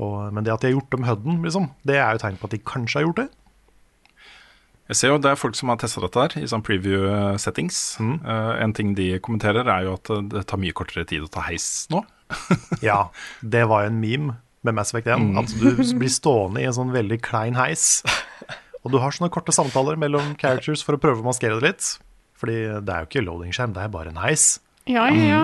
[0.00, 2.48] Og, men det at de har gjort om Hudden, liksom, det er jo tegn på
[2.48, 3.28] at de kanskje har gjort det.
[4.90, 7.04] Jeg ser jo det er folk som har testa dette her i sånn preview
[7.38, 7.76] settings.
[7.78, 8.24] settings.
[8.26, 11.30] Uh, en ting de kommenterer, er jo at eh, det tar mye kortere tid å
[11.30, 12.02] ta heis nå.
[12.88, 13.04] Ja,
[13.40, 15.30] det var jo en meme med Mass Effect 1.
[15.38, 18.00] At du blir stående i en sånn veldig klein heis.
[18.84, 21.88] Og du har sånne korte samtaler mellom characters for å prøve å maskere det litt.
[22.40, 24.54] Fordi det er jo ikke loading-skjerm, det er bare en heis.
[24.88, 25.42] Ja, ja, ja.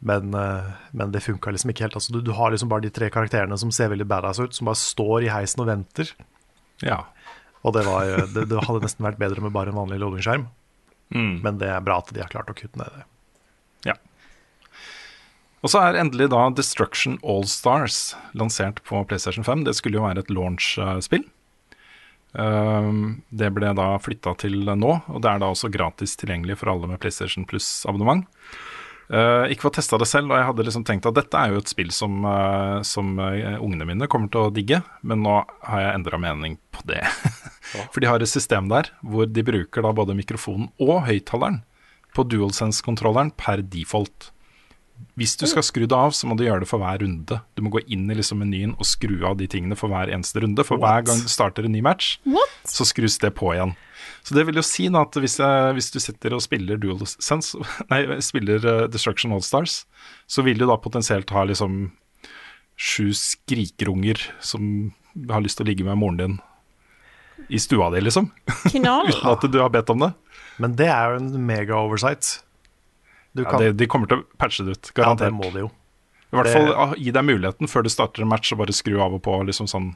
[0.00, 1.96] Men, eh, men det funka liksom ikke helt.
[1.98, 4.70] Altså, du, du har liksom bare de tre karakterene som ser veldig badass ut, som
[4.70, 6.10] bare står i heisen og venter.
[6.82, 7.04] Ja.
[7.60, 10.48] Og det, var, eh, det, det hadde nesten vært bedre med bare en vanlig loading-skjerm.
[11.44, 13.04] Men det er bra at de har klart å kutte ned det.
[13.90, 13.96] Ja.
[15.60, 19.66] Og så er endelig da Destruction All Stars lansert på PlayStation 5.
[19.66, 21.26] Det skulle jo være et launch-spill.
[22.32, 26.70] Um, det ble da flytta til nå, og det er da også gratis tilgjengelig for
[26.72, 28.26] alle med PlayStation Plus-abonnement.
[29.10, 31.50] Uh, ikke for å teste det selv, og jeg hadde liksom tenkt at dette er
[31.50, 35.40] jo et spill som, uh, som uh, ungene mine kommer til å digge, men nå
[35.66, 37.02] har jeg endra mening på det.
[37.90, 41.64] For de har et system der hvor de bruker da både mikrofonen og høyttaleren
[42.14, 44.30] på DualSense-kontrolleren per default.
[45.20, 47.40] Hvis du skal skru det av, så må du gjøre det for hver runde.
[47.56, 50.42] Du må gå inn i liksom menyen og skru av de tingene for hver eneste
[50.42, 50.64] runde.
[50.66, 52.52] For hver gang du starter en ny match, What?
[52.68, 53.74] så skrus det på igjen.
[54.24, 57.60] Så det vil jo si da at hvis, jeg, hvis du sitter og spiller DualSense,
[57.92, 59.84] nei, spiller eh, Destruction All Stars,
[60.30, 61.90] så vil du da potensielt ha liksom
[62.80, 64.92] sju skrikerunger som
[65.28, 66.38] har lyst til å ligge med moren din
[67.50, 68.28] i stua di, liksom.
[68.68, 68.86] Uten
[69.32, 70.12] at du har bedt om det.
[70.60, 72.38] Men det er jo en mega-oversight.
[73.38, 75.70] Ja, det, de kommer til å patche det ut, ja, det må de jo.
[76.30, 79.00] I hvert fall ah, gi deg muligheten før du starter en match, å bare skru
[79.02, 79.92] av og på liksom sånn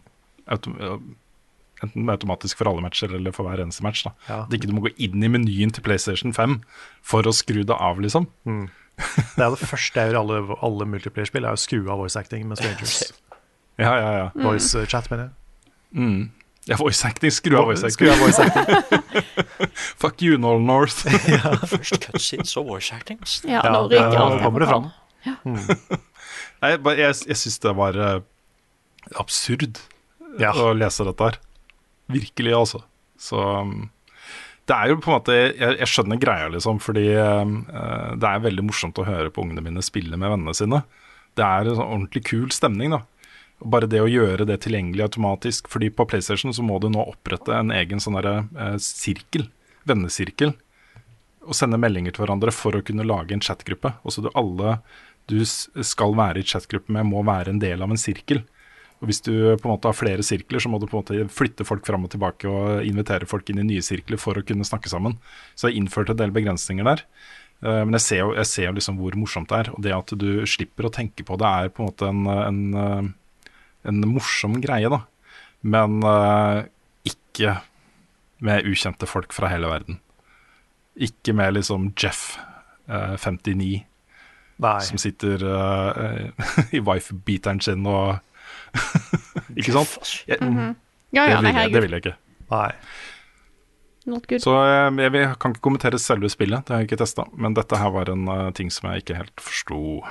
[1.84, 4.04] Enten automatisk for alle matcher eller for hver eneste match.
[4.06, 4.36] da Ja.
[4.44, 6.60] At ikke du må gå inn i menyen til PlayStation 5
[7.02, 8.28] for å skru det av, liksom.
[9.36, 12.16] Det er det første jeg gjør i alle, alle multiplayer-spill, er å skru av voice
[12.16, 13.12] acting med strangers.
[13.74, 14.26] Ja, ja, ja.
[14.38, 16.04] Voice eh, chat, mener jeg.
[16.70, 17.30] Ja voice acting.
[17.34, 18.12] Skru av voice Skru acting.
[18.12, 19.68] av voice acting.
[20.02, 21.02] Fuck you, Nolan North.
[21.72, 23.18] Først cutscenes og voice acting.
[23.44, 24.38] Ja, Ja, nå ryker alt.
[24.38, 24.90] nå kommer det fram.
[26.64, 28.20] Nei, jeg, jeg syns det var eh,
[29.20, 29.80] absurd
[30.40, 30.52] Ja.
[30.56, 31.36] å lese dette her.
[32.12, 32.82] Virkelig, altså.
[33.20, 33.90] Så um,
[34.68, 37.54] det er jo på en måte Jeg, jeg skjønner greia, liksom, fordi eh,
[38.18, 40.82] det er veldig morsomt å høre på ungene mine spille med vennene sine.
[41.34, 43.02] Det er en sånn ordentlig kul stemning, da.
[43.62, 45.68] Og Bare det å gjøre det tilgjengelig automatisk.
[45.72, 49.48] Fordi på PlayStation så må du nå opprette en egen sånn der, eh, sirkel,
[49.86, 50.54] vennesirkel,
[51.44, 53.94] og sende meldinger til hverandre for å kunne lage en chatgruppe.
[54.04, 54.78] Og så du alle
[55.26, 58.42] du skal være i chatgruppe med, må være en del av en sirkel.
[59.02, 61.28] Og Hvis du på en måte har flere sirkler, så må du på en måte
[61.32, 64.64] flytte folk fram og tilbake og invitere folk inn i nye sirkler for å kunne
[64.64, 65.18] snakke sammen.
[65.54, 67.04] Så jeg har innført en del begrensninger der.
[67.62, 69.72] Eh, Men jeg ser jo, liksom hvor morsomt det er.
[69.74, 72.62] Og det at du slipper å tenke på det, er på en måte en, en,
[72.74, 73.12] eh,
[73.88, 75.02] en morsom greie, da.
[75.64, 76.64] Men uh,
[77.06, 77.58] ikke
[78.44, 80.00] med ukjente folk fra hele verden.
[80.94, 82.36] Ikke med liksom Jeff,
[82.90, 83.84] uh, 59,
[84.64, 84.76] Nei.
[84.86, 86.28] som sitter uh,
[86.76, 88.20] i wife-beateren sin og
[89.58, 89.98] Ikke sant?
[90.26, 90.38] Jeg,
[91.14, 92.16] Ja, det, ja, vil jeg, det vil jeg ikke.
[92.50, 92.70] Nei.
[94.10, 94.42] Not good.
[94.42, 97.24] Så jeg, jeg, kan ikke kommentere selve spillet, det har jeg ikke testa.
[97.38, 100.02] Men dette her var en uh, ting som jeg ikke helt forsto.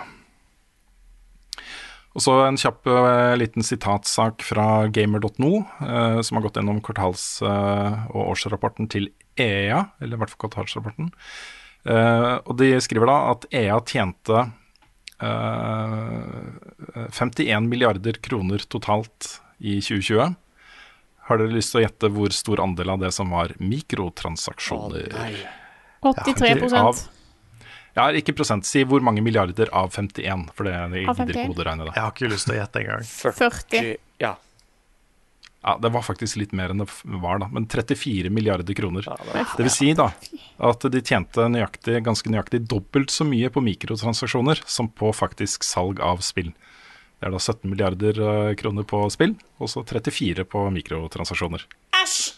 [2.14, 5.52] Og så en kjapp eh, liten sitatsak fra gamer.no,
[5.82, 10.44] eh, som har gått gjennom kvartals- eh, og årsrapporten til EA, eller i hvert fall
[10.46, 11.10] kvartalsrapporten.
[11.90, 14.46] Eh, og de skriver da at EA tjente
[15.26, 20.38] eh, 51 milliarder kroner totalt i 2020.
[21.24, 25.10] Har dere lyst til å gjette hvor stor andel av det som var mikrotransaksjoner?
[26.04, 27.00] 83 Av,
[27.96, 28.66] ja, ikke prosent.
[28.66, 31.52] Si hvor mange milliarder av 51, for det jeg Av gidder ikke 51?
[31.54, 31.92] hoderegne.
[31.92, 33.06] Jeg har ikke lyst til å gjette engang.
[33.12, 33.94] 40.
[34.24, 34.34] Ja.
[35.64, 36.90] Ja, det var faktisk litt mer enn det
[37.24, 37.48] var, da.
[37.48, 39.06] Men 34 milliarder kroner.
[39.08, 40.10] ja det Det vil si da
[40.60, 46.02] at de tjente nøyaktig, ganske nøyaktig dobbelt så mye på mikrotransaksjoner som på faktisk salg
[46.04, 46.52] av spill.
[47.22, 51.64] Det er da 17 milliarder eh, kroner på spill, og så 34 på mikrotransaksjoner.
[52.02, 52.34] Æsj!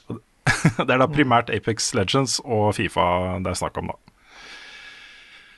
[0.86, 4.14] Det er da primært Apex Legends og Fifa det er snakk om, da.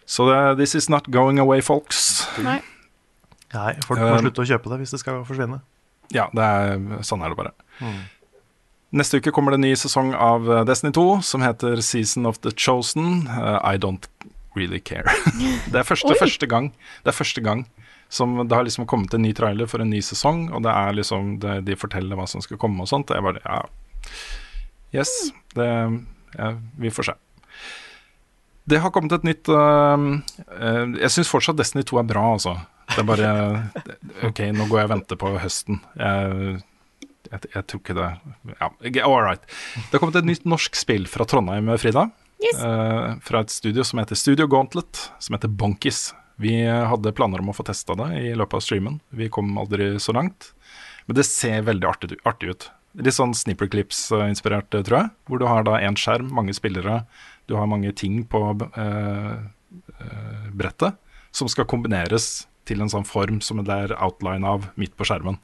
[0.07, 2.23] Så det, this is not going away, folks.
[2.39, 2.61] Nei.
[3.53, 5.61] Nei, folk må Um, slutte å kjøpe det hvis det skal forsvinne.
[6.15, 7.51] Ja, det er, sånn er det bare.
[8.95, 12.39] Neste uke kommer det en ny sesong av eh, Destiny 2 som heter Season of
[12.45, 13.27] the Chosen.
[13.27, 14.07] Uh, I don't
[14.55, 15.11] really care.
[15.71, 16.71] det er første, første gang
[17.03, 17.65] Det er første gang
[18.09, 20.95] som det har liksom kommet en ny trailer for en ny sesong, og det er
[20.95, 23.09] liksom det, De forteller hva som skal komme og sånt.
[23.11, 23.65] Det er bare Ja.
[24.95, 25.11] Yes.
[25.51, 25.67] Det
[26.37, 27.17] ja, Vi får se.
[28.67, 30.07] Det har kommet et nytt øh,
[30.59, 32.57] øh, Jeg syns fortsatt Destiny 2 er bra, altså.
[32.91, 33.31] Det er bare
[34.27, 35.81] OK, nå går jeg og venter på høsten.
[35.99, 36.59] Jeg,
[37.31, 38.11] jeg, jeg tror ikke det
[38.57, 38.69] Ja,
[39.07, 39.43] all right.
[39.75, 42.09] Det har kommet et nytt norsk spill fra Trondheim, Frida.
[42.43, 42.59] Yes.
[42.61, 46.11] Eh, fra et studio som heter Studio Gauntlet, som heter Bonkis.
[46.37, 48.99] Vi hadde planer om å få testa det i løpet av streamen.
[49.09, 50.51] Vi kom aldri så langt.
[51.07, 52.67] Men det ser veldig artig, artig ut.
[52.97, 55.09] Litt sånn Snipper Clips-inspirert, eh, tror jeg.
[55.29, 57.03] Hvor du har da én skjerm, mange spillere,
[57.47, 58.41] du har mange ting på
[58.75, 59.33] eh,
[59.99, 60.99] eh, brettet
[61.31, 65.39] som skal kombineres til en sånn form som det er outline av midt på skjermen.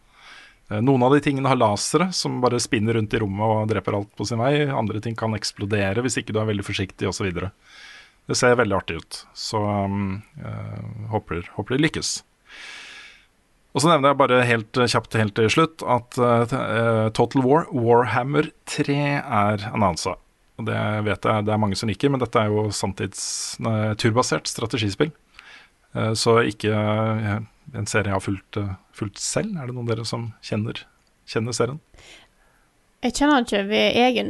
[0.69, 3.95] Eh, Noen av de tingene har lasere som bare spinner rundt i rommet og dreper
[3.99, 4.67] alt på sin vei.
[4.67, 7.31] Andre ting kan eksplodere hvis ikke du er veldig forsiktig osv.
[8.27, 9.23] Det ser veldig artig ut.
[9.35, 10.21] Så um,
[11.11, 12.11] håper, håper det lykkes.
[13.73, 18.47] Og så nevner jeg bare helt kjapt helt til slutt at uh, Total War, Warhammer
[18.69, 20.15] 3, er annonsa.
[20.63, 23.23] Og det vet jeg det er mange som liker, men dette er jo samtids
[23.63, 25.11] nei, turbasert strategispill.
[25.93, 27.39] Eh, så ikke eh,
[27.75, 29.57] en serie jeg har fulgt, eh, fulgt selv.
[29.57, 30.85] Er det noen av dere som kjenner,
[31.29, 31.81] kjenner serien?
[33.03, 34.29] Jeg kjenner den ikke ved egen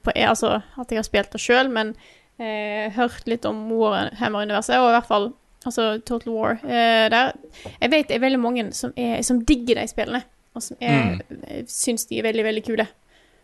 [0.00, 1.92] på, Altså at jeg har spilt det sjøl, men
[2.40, 5.28] eh, hørt litt om Warhammer-universet, og i hvert fall
[5.68, 6.56] altså Total War.
[6.64, 7.34] Eh, der.
[7.74, 10.22] Jeg vet det er veldig mange som, er, som digger de spillene,
[10.56, 11.68] og som er, mm.
[11.68, 12.88] syns de er veldig, veldig kule.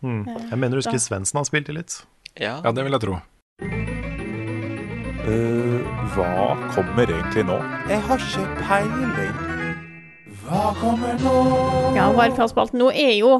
[0.04, 0.24] Mm.
[0.28, 1.00] Eh, Jeg mener du husker.
[1.02, 2.00] Svendsen har spilt det litt.
[2.38, 2.58] Ja.
[2.64, 3.18] Ja, det vil jeg tro.
[6.14, 7.58] hva kommer egentlig nå?
[7.88, 9.34] Jeg har ikke peiling.
[10.44, 11.34] Hva kommer nå?
[11.96, 13.38] Ja, Wildcard-spalten nå er jo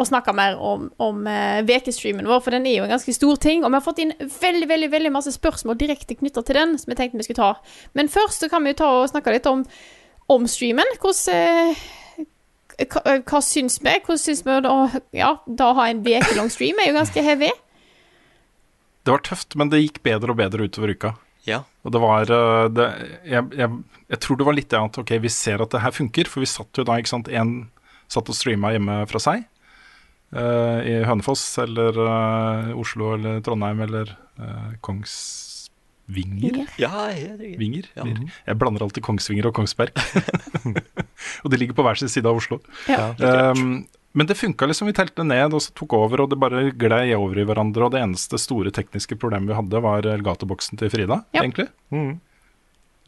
[0.00, 3.40] å snakke mer om, om eh, vekestreamen vår, for den er jo en ganske stor
[3.42, 3.64] ting.
[3.64, 6.92] Og vi har fått inn veldig veldig, veldig masse spørsmål direkte knytta til den, som
[6.92, 7.78] jeg tenkte vi skulle ta.
[7.98, 9.64] Men først så kan vi jo ta og snakke litt om,
[10.32, 10.94] om streamen.
[11.02, 11.88] Hvordan uh,
[12.86, 13.96] hva, eh, hva syns vi?
[14.06, 14.76] Hvordan syns vi da,
[15.16, 17.50] ja, da ha en ukelang stream er jo ganske heavy.
[19.04, 21.14] Det var tøft, men det gikk bedre og bedre utover uka.
[21.48, 21.62] ja.
[21.86, 22.88] Og det var eh, det,
[23.24, 23.70] jeg, jeg,
[24.12, 26.44] jeg tror det var litt det at ok, vi ser at det her funker, for
[26.44, 27.54] vi satt jo da, ikke sant, en
[28.10, 29.46] satt og streama hjemme fra seg.
[30.30, 36.60] Uh, I Hønefoss eller uh, Oslo eller Trondheim eller uh, Kongsvinger.
[36.78, 37.56] ja jeg.
[37.58, 37.88] Vinger?
[37.96, 38.06] Ja.
[38.46, 39.96] Jeg blander alltid Kongsvinger og Kongsberg.
[41.42, 42.60] og de ligger på hver sin side av Oslo.
[42.86, 43.10] Ja.
[43.18, 44.88] Um, men det funka liksom.
[44.90, 47.86] Vi telte ned og så tok over, og det bare glei over i hverandre.
[47.86, 51.44] Og det eneste store tekniske problemet vi hadde, var Elgato-boksen til Frida, Ja.
[51.44, 51.68] egentlig.
[51.94, 52.18] Mm.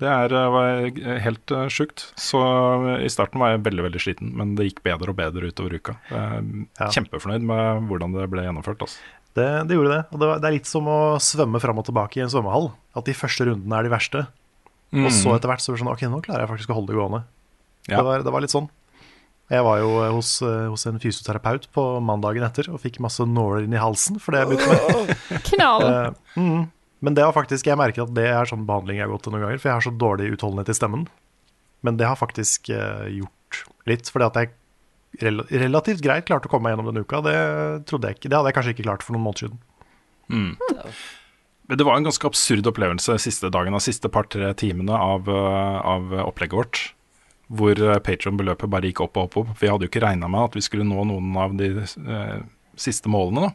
[0.02, 2.08] Det er, uh, var helt uh, sjukt.
[2.18, 5.50] Så uh, i starten var jeg veldig veldig sliten, men det gikk bedre og bedre
[5.52, 5.96] utover uka.
[6.10, 6.46] Jeg er
[6.80, 6.88] Ja.
[6.90, 8.82] Kjempefornøyd med hvordan det ble gjennomført.
[8.82, 8.98] Altså.
[9.38, 10.00] Det, det gjorde det.
[10.10, 12.72] Og det, var, det er litt som å svømme fram og tilbake i en svømmehall.
[12.98, 14.24] At de første rundene er de verste.
[14.92, 16.92] Og så etter hvert så blir det sånn Ok, nå klarer jeg faktisk å holde
[16.92, 17.22] det gående.
[17.88, 17.96] Ja.
[17.96, 18.66] Det, var, det var litt sånn.
[19.50, 23.24] Jeg var jo eh, hos, eh, hos en fysioterapeut på mandagen etter og fikk masse
[23.28, 25.42] nåler inn i halsen for det jeg begynte med.
[25.50, 25.84] Knall.
[25.88, 26.62] uh, mm.
[27.02, 29.34] Men det var faktisk, jeg merker at det er sånn behandling jeg har gått til
[29.34, 31.06] noen ganger, for jeg har så dårlig utholdenhet i stemmen.
[31.82, 34.52] Men det har faktisk uh, gjort litt, fordi at jeg
[35.20, 37.20] rel relativt greit klarte å komme meg gjennom den uka.
[37.26, 37.36] Det
[37.90, 39.60] trodde jeg ikke, det hadde jeg kanskje ikke klart for noen måneder siden.
[41.68, 46.14] Men det var en ganske absurd opplevelse siste dagen, de siste par-tre timene av, av
[46.24, 46.80] opplegget vårt.
[47.52, 49.36] Hvor uh, Patron-beløpet bare gikk opp og opp.
[49.42, 49.50] opp.
[49.60, 52.38] Vi hadde jo ikke regna med at vi skulle nå noen av de eh,
[52.80, 53.50] siste målene.
[53.50, 53.52] da.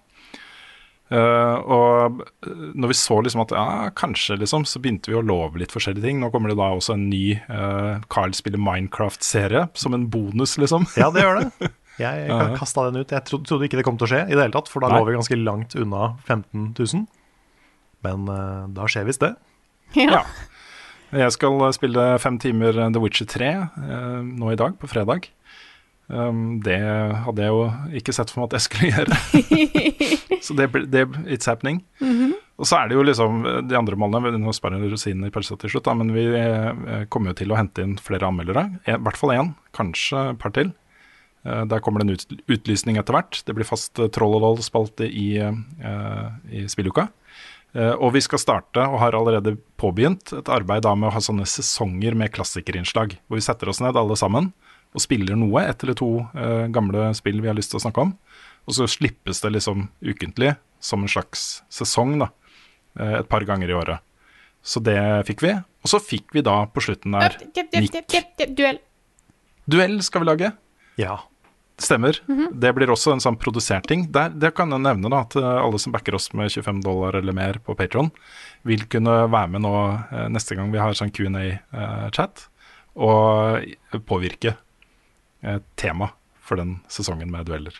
[1.07, 3.65] Uh, og uh, når vi så liksom at ja,
[3.95, 6.19] kanskje, liksom, så begynte vi å love litt forskjellige ting.
[6.19, 10.83] Nå kommer det da også en ny uh, Carl spiller Minecraft-serie, som en bonus, liksom.
[10.99, 11.71] Ja, det gjør det.
[11.97, 12.51] Jeg Ja.
[12.59, 13.09] kasta den ut.
[13.09, 14.91] Jeg trodde, trodde ikke det kom til å skje i det hele tatt, for da
[14.91, 14.99] Nei.
[14.99, 17.07] lå vi ganske langt unna 15 000.
[18.05, 19.31] Men eh, da skjer visst det.
[19.97, 20.19] Ja.
[20.19, 20.21] Ja.
[21.15, 24.89] Jeg skal uh, spille fem timer uh, The Witcher 3 uh, nå i dag, på
[24.91, 25.29] fredag.
[26.07, 27.63] Um, det hadde jeg jo
[27.99, 29.17] ikke sett for meg at jeg skulle gjøre.
[30.45, 31.83] så det, det It's happening.
[32.57, 35.57] Og så er det jo liksom de andre målene Nå sparer jeg rosinen i pølsa
[35.61, 38.65] til slutt, da, men vi eh, kommer jo til å hente inn flere anmeldere.
[38.89, 40.71] I hvert fall én, kanskje et par til.
[41.45, 43.43] Eh, der kommer det en ut, utlysning etter hvert.
[43.45, 47.11] Det blir fast Troll og doll-spalte i, eh, i spilluka.
[47.75, 51.19] Eh, og vi skal starte, og har allerede påbegynt, et arbeid da med å ha
[51.23, 53.17] sånne sesonger med klassikerinnslag.
[53.27, 54.53] Hvor vi setter oss ned alle sammen
[54.95, 58.05] og spiller noe, ett eller to eh, gamle spill vi har lyst til å snakke
[58.07, 58.15] om.
[58.67, 62.29] Og så slippes det liksom ukentlig som en slags sesong, da.
[62.99, 63.99] eh, Et par ganger i året.
[64.63, 65.51] Så det fikk vi.
[65.83, 67.35] Og så fikk vi da på slutten der
[68.15, 68.79] jepp, Duell.
[69.69, 70.49] Duell skal vi lage.
[70.97, 71.19] Ja.
[71.77, 72.17] Stemmer.
[72.57, 74.07] Det blir også en sånn produsert ting.
[74.11, 77.13] Der, det kan jeg nevne da, at eh, alle som backer oss med 25 dollar
[77.19, 78.09] eller mer på Patron,
[78.65, 79.73] vil kunne være med nå
[80.09, 82.47] eh, neste gang vi har sånn Q&A-chat,
[82.97, 84.55] og påvirke
[85.45, 86.09] eh, tema
[86.41, 87.75] for den sesongen med dueller.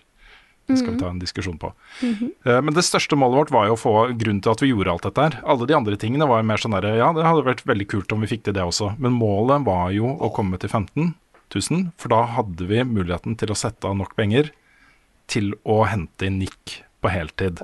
[0.68, 1.70] Det skal vi ta en diskusjon på.
[2.04, 4.92] Eh, Men det største målet vårt var jo å få grunnen til at vi gjorde
[4.94, 5.38] alt dette her.
[5.48, 8.12] Alle de andre tingene var jo mer sånn derre Ja, det hadde vært veldig kult
[8.14, 8.92] om vi fikk til det også.
[9.00, 11.16] Men målet var jo å komme til 15
[11.56, 14.52] 000, for da hadde vi muligheten til å sette av nok penger
[15.32, 17.62] til å hente inn Nick på heltid.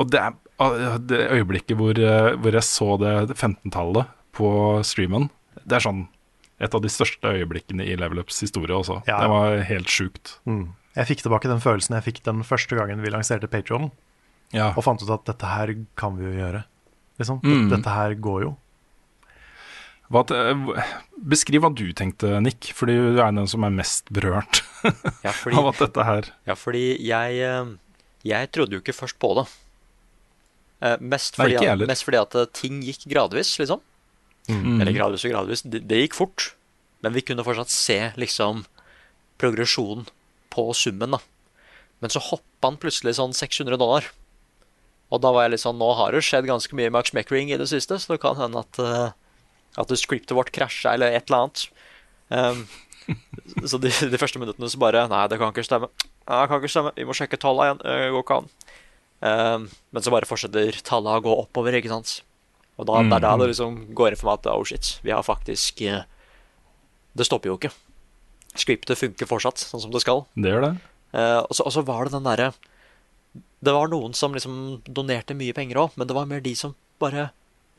[0.00, 4.48] Og det er ah, det øyeblikket hvor, eh, hvor jeg så det 15-tallet på
[4.86, 5.28] streamen,
[5.62, 6.06] det er sånn
[6.62, 9.00] et av de største øyeblikkene i Level Ups historie også.
[9.08, 9.18] Ja.
[9.24, 10.36] Det var helt sjukt.
[10.48, 10.70] Mm.
[10.96, 13.90] Jeg fikk tilbake den følelsen jeg fikk den første gangen vi lanserte Patreon,
[14.52, 14.70] Ja.
[14.76, 16.64] og fant ut at dette her kan vi jo gjøre.
[17.18, 17.40] Liksom.
[17.42, 17.68] Mm.
[17.72, 18.56] Dette her går jo.
[20.12, 20.86] Hva, eh,
[21.16, 24.60] beskriv hva du tenkte, Nick, fordi du er den som er mest berørt
[25.24, 27.70] Ja, fordi, av at dette her ja, fordi jeg, eh,
[28.28, 29.46] jeg trodde jo ikke først på det.
[30.82, 33.80] Eh, Mest fordi, Nei, at, mest fordi at ting gikk gradvis, liksom.
[34.50, 34.80] Mm.
[34.82, 35.62] Eller gradvis og gradvis.
[35.64, 36.52] Det, det gikk fort.
[37.02, 38.64] Men vi kunne fortsatt se liksom
[39.42, 40.06] progresjonen
[40.54, 41.22] på summen, da.
[42.02, 44.06] Men så hoppa han plutselig sånn 600 dollar.
[45.12, 47.58] Og da var jeg litt sånn Nå har det skjedd ganske mye med Max-Meckering i
[47.60, 49.14] det siste, så det kan hende at, eh,
[49.80, 51.66] at scriptet vårt krasja eller et eller annet.
[52.32, 52.64] Um,
[53.68, 55.90] så de, de første minuttene så bare Nei, det kan ikke stemme.
[56.26, 56.92] Nei, det kan ikke stemme.
[56.96, 57.82] Vi må sjekke tallene igjen.
[57.86, 58.50] Det går ikke an.
[59.22, 62.20] Um, men så bare fortsetter tallene å gå oppover, ikke sant.
[62.80, 65.12] Og da, det er da det liksom går inn for meg at oh shit, vi
[65.12, 66.06] har faktisk eh,
[67.12, 67.70] Det stopper jo ikke.
[68.58, 70.24] Scriptet funker fortsatt sånn som det skal.
[70.34, 70.72] Det gjør det.
[71.12, 72.46] Uh, og, så, og så var det den derre
[73.60, 76.72] Det var noen som liksom donerte mye penger òg, men det var mer de som
[77.02, 77.28] bare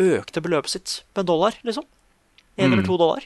[0.02, 1.84] økte beløpet sitt med dollar, liksom.
[2.58, 2.88] Én eller Mm.
[2.88, 3.24] to dollar.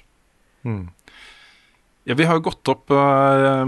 [2.08, 3.66] Ja, vi har jo gått opp uh,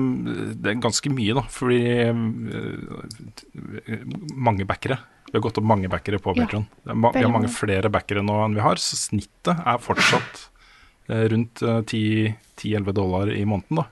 [0.55, 4.05] det er ganske mye, da, fordi uh,
[4.35, 4.97] mange backere.
[5.29, 6.65] Vi har gått opp mange backere på Ja, Patreon.
[6.89, 10.45] Er ma vi har mange flere backere nå enn vi har, så snittet er fortsatt
[11.11, 13.81] uh, rundt øh, 10-11 dollar i måneden.
[13.83, 13.87] da.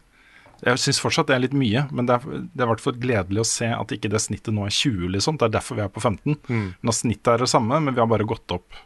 [0.64, 3.44] Jeg syns fortsatt det er litt mye, men det er, det er hvert fall gledelig
[3.44, 5.38] å se at ikke det snittet nå er 20, liksom.
[5.38, 6.40] Det er derfor vi er på 15.
[6.82, 8.80] Nå snittet er det samme, men vi har bare gått opp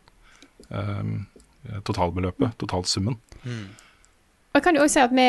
[1.86, 3.18] totalbeløpet, totalsummen.
[3.46, 5.26] Og jeg kan jo også si at vi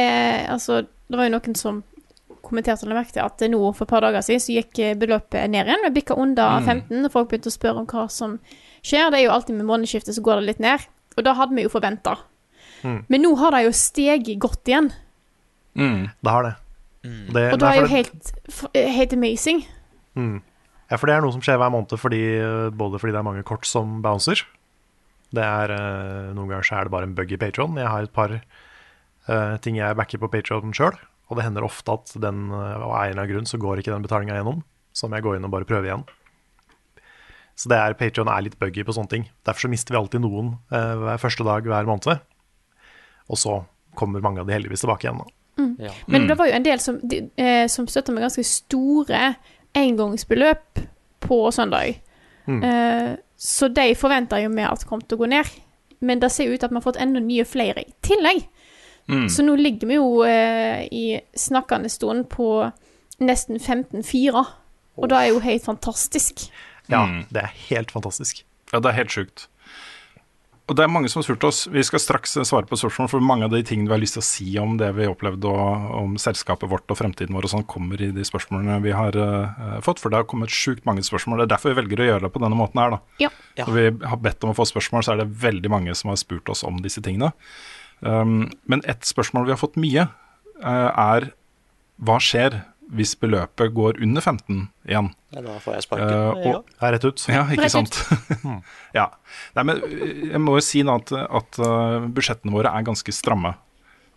[0.50, 1.82] Altså, det var jo noen som
[2.42, 5.68] kommenterte eller merket at nå for et par dager siden så gikk eh, beløpet ned
[5.68, 5.84] igjen.
[5.86, 8.38] Vi bikka under 15, og folk begynte å spørre om hva som
[8.82, 9.10] skjer.
[9.12, 10.80] Det er jo alltid med månedsskiftet så går det litt ned.
[11.16, 12.16] Og da hadde vi jo forventa.
[12.82, 14.90] Men nå har det jo steget godt igjen.
[15.76, 16.54] Det har det.
[17.32, 18.32] det Og da er jo det- helt,
[18.74, 19.62] helt amazing.
[20.90, 22.20] Ja, for det er noe som skjer hver måned, fordi,
[22.74, 24.42] både fordi det er mange kort som bouncer.
[25.32, 27.78] Det er, eh, Noen ganger så er det bare en bug i Patron.
[27.80, 30.98] Jeg har et par eh, ting jeg backer på Patron sjøl,
[31.30, 33.94] og det hender ofte at den, eh, av en eller annen grunn så går ikke
[33.94, 34.62] den betalinga gjennom.
[34.92, 36.04] Så må jeg gå inn og bare prøve igjen.
[37.56, 39.28] Så det er, Patron er litt buggy på sånne ting.
[39.46, 42.24] Derfor så mister vi alltid noen eh, hver første dag hver måned.
[43.32, 43.62] Og så
[43.98, 45.20] kommer mange av de heldigvis tilbake igjen.
[45.20, 45.66] Da.
[45.88, 45.92] Ja.
[46.08, 49.34] Men det var jo en del som, de, eh, som støtta med ganske store
[49.78, 50.80] engangsbeløp
[51.22, 52.00] på søndag.
[52.48, 55.48] Eh, så de forventa jo vi at kom til å gå ned.
[56.02, 58.44] Men det ser ut til at vi har fått enda nye flere i tillegg.
[59.30, 62.46] Så nå ligger vi jo eh, i snakkende stund på
[63.22, 64.44] nesten 15-4.
[64.96, 66.46] Og det er jo helt fantastisk.
[66.90, 67.02] Ja,
[67.34, 68.44] det er helt fantastisk.
[68.72, 69.48] Ja, det er helt sjukt.
[70.70, 71.64] Og det er mange som har spurt oss.
[71.72, 74.22] Vi skal straks svare på spørsmål, for mange av de tingene vi har lyst til
[74.22, 77.66] å si om det vi opplevde og om selskapet vårt og fremtiden vår og sånn,
[77.68, 79.98] kommer i de spørsmålene vi har uh, fått.
[79.98, 81.42] For det har kommet sjukt mange spørsmål.
[81.42, 83.00] Det er derfor vi velger å gjøre det på denne måten her, da.
[83.24, 83.32] Ja.
[83.58, 83.66] Ja.
[83.66, 86.20] Når vi har bedt om å få spørsmål, så er det veldig mange som har
[86.22, 87.32] spurt oss om disse tingene.
[88.00, 90.06] Um, men ett spørsmål vi har fått mye,
[90.62, 91.32] uh, er
[92.02, 92.62] hva skjer
[92.92, 95.10] hvis beløpet går under 15 igjen?
[95.32, 96.12] Ja, da får jeg sparken.
[96.12, 96.60] Uh, og- ja.
[96.82, 97.24] Det rett ut.
[97.32, 97.98] Ja, ikke Rett sant?
[98.98, 99.06] ja.
[99.56, 103.54] Nei, men øh, jeg må jo si at, at øh, budsjettene våre er ganske stramme.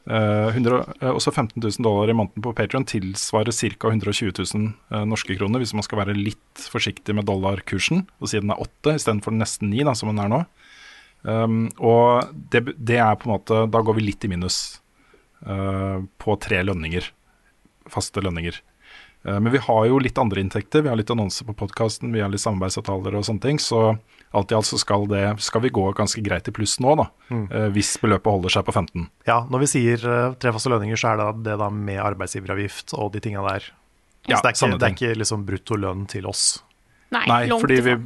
[0.05, 3.89] Uh, 100, uh, også 15 000 dollar i måneden på Patreon tilsvarer ca.
[3.89, 8.37] 120 000 uh, norske kroner, hvis man skal være litt forsiktig med dollarkursen og si
[8.37, 10.43] den er 8 istedenfor nesten 9, da, som den er nå.
[11.25, 14.77] Um, og det, det er på en måte Da går vi litt i minus
[15.41, 17.07] eh, på tre lønninger.
[17.89, 18.59] Faste lønninger.
[19.25, 20.85] Eh, men vi har jo litt andre inntekter.
[20.85, 23.61] Vi har litt annonser på podkasten, vi har litt samarbeidsavtaler og sånne ting.
[23.61, 23.81] Så
[24.35, 27.07] alt i alt så skal, det, skal vi gå ganske greit i pluss nå, da.
[27.29, 27.45] Mm.
[27.51, 29.07] eh, hvis beløpet holder seg på 15.
[29.29, 32.95] Ja, når vi sier uh, tre faste lønninger, så er det det da med arbeidsgiveravgift
[32.99, 33.71] og de tinga der.
[34.25, 36.45] Ja, så det er ikke, det er ikke liksom brutto lønn til oss.
[37.13, 37.97] Nei, Nei, langt fordi vi.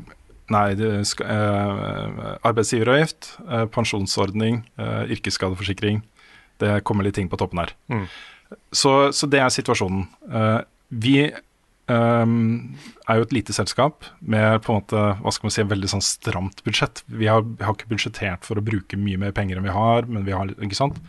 [0.49, 6.01] Nei, det skal, eh, arbeidsgiveravgift, eh, pensjonsordning, eh, yrkesskadeforsikring.
[6.59, 7.73] Det kommer litt ting på toppen her.
[7.89, 8.07] Mm.
[8.73, 10.07] Så, så det er situasjonen.
[10.89, 11.29] Vi
[11.89, 12.75] um,
[13.09, 16.05] er jo et lite selskap med på en måte, hva skal man si, veldig sånn
[16.05, 17.03] stramt budsjett.
[17.09, 20.09] Vi har, vi har ikke budsjettert for å bruke mye mer penger enn vi har,
[20.09, 20.99] men vi har, ikke sant?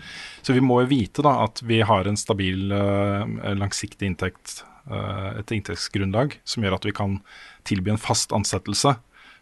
[0.44, 3.24] Så vi må jo vite da at vi har en stabil, uh,
[3.56, 7.20] langsiktig inntekt, uh, et inntektsgrunnlag som gjør at vi kan
[7.68, 8.96] tilby en fast ansettelse.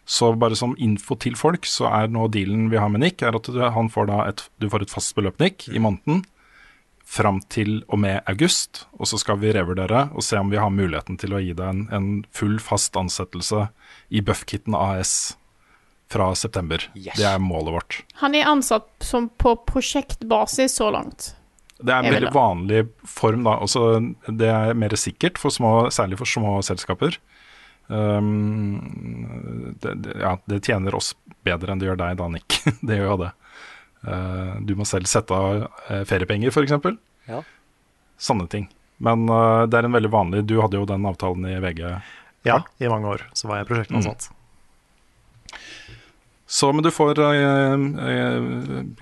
[0.09, 3.35] Så bare som info til folk, så er nå dealen vi har med Nick, er
[3.37, 3.61] at du,
[3.93, 6.23] får et, du får et fast beløp, Nick, i måneden
[7.09, 8.85] fram til og med august.
[9.01, 11.65] Og så skal vi revurdere og se om vi har muligheten til å gi deg
[11.65, 13.67] en, en full fast ansettelse
[14.13, 15.33] i Buffkitten AS
[16.09, 16.85] fra september.
[16.93, 17.99] Det er målet vårt.
[18.21, 21.33] Han er ansatt som på prosjektbasis så langt.
[21.79, 23.55] Det er en veldig vanlig form, da.
[23.63, 23.83] Også,
[24.27, 27.17] det er mer sikkert, for små, særlig for små selskaper.
[27.89, 31.15] Um, det, det, ja, det tjener oss
[31.47, 32.59] bedre enn det gjør deg da, Nick.
[32.85, 33.31] det gjør jo det.
[34.05, 36.75] Uh, du må selv sette av uh, feriepenger, f.eks.
[37.27, 37.43] Ja.
[38.19, 38.69] Sånne ting.
[39.03, 41.83] Men uh, det er en veldig vanlig Du hadde jo den avtalen i VG.
[42.47, 44.29] Ja, i mange år så var jeg prosjektansatt.
[46.51, 47.73] Så, men du får eh,
[48.09, 48.45] eh,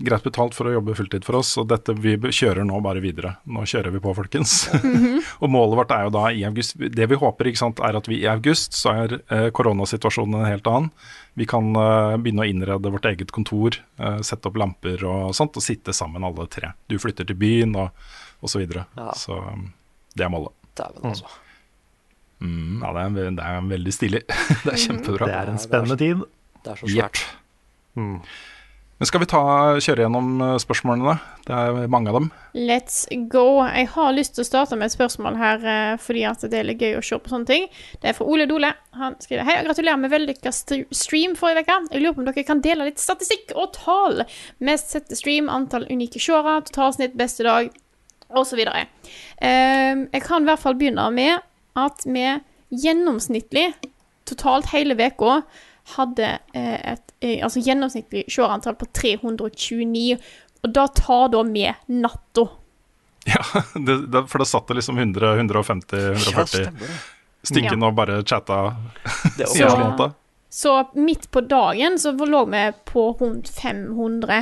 [0.03, 3.37] greit betalt for å jobbe fulltid for oss, og dette vi kjører nå bare videre.
[3.47, 4.55] Nå kjører vi på, folkens.
[5.41, 8.09] og målet vårt er jo da i august Det vi håper, ikke sant, er at
[8.11, 10.91] vi i august så er eh, koronasituasjonen en helt annen.
[11.39, 15.55] Vi kan eh, begynne å innrede vårt eget kontor, eh, sette opp lamper og sånt,
[15.55, 16.75] og sitte sammen alle tre.
[16.91, 18.07] Du flytter til byen og,
[18.43, 18.89] og så videre.
[18.99, 19.13] Ja.
[19.15, 19.69] Så um,
[20.19, 20.51] det er målet.
[20.75, 21.31] Dæven, altså.
[22.43, 24.27] Mm, ja, det er, det er veldig stilig.
[24.65, 25.31] det er kjempebra.
[25.31, 26.27] Det er en spennende tid.
[26.63, 27.23] Det er så svært.
[27.23, 28.29] Jepp.
[28.97, 29.41] Men skal vi ta,
[29.77, 31.13] kjøre gjennom eh, spørsmålene?
[31.45, 32.29] Det er mange av dem.
[32.57, 33.61] Let's go.
[33.69, 36.65] Jeg har lyst til å starte med et spørsmål her, eh, fordi at det er
[36.65, 37.67] litt gøy å se på sånne ting.
[38.01, 38.71] Det er fra Ole Dole.
[38.97, 41.77] Han skriver Hei, og gratulerer med vellykka st stream forrige uke.
[41.93, 44.25] Jeg lurer på om dere kan dele litt statistikk og tall.
[44.65, 47.69] Mest sette stream, antall unike seere, totalsnitt, beste dag,
[48.33, 48.65] osv.
[48.65, 51.45] Um, jeg kan i hvert fall begynne med
[51.77, 52.25] at vi
[52.73, 53.69] gjennomsnittlig,
[54.27, 55.43] totalt hele uka,
[55.95, 60.17] hadde eh, et eh, altså gjennomsnittlig seerantall på 329.
[60.65, 62.47] Og da tar da med natta.
[63.27, 63.43] Ja,
[63.87, 67.75] det, det, for da satt det liksom 100, 150, Ja, 140 stemmer det.
[67.77, 67.87] Ja.
[67.87, 68.55] og bare chatta
[69.37, 70.13] Det er også- hele.
[70.57, 74.37] Så midt på dagen så lå vi på rundt 500,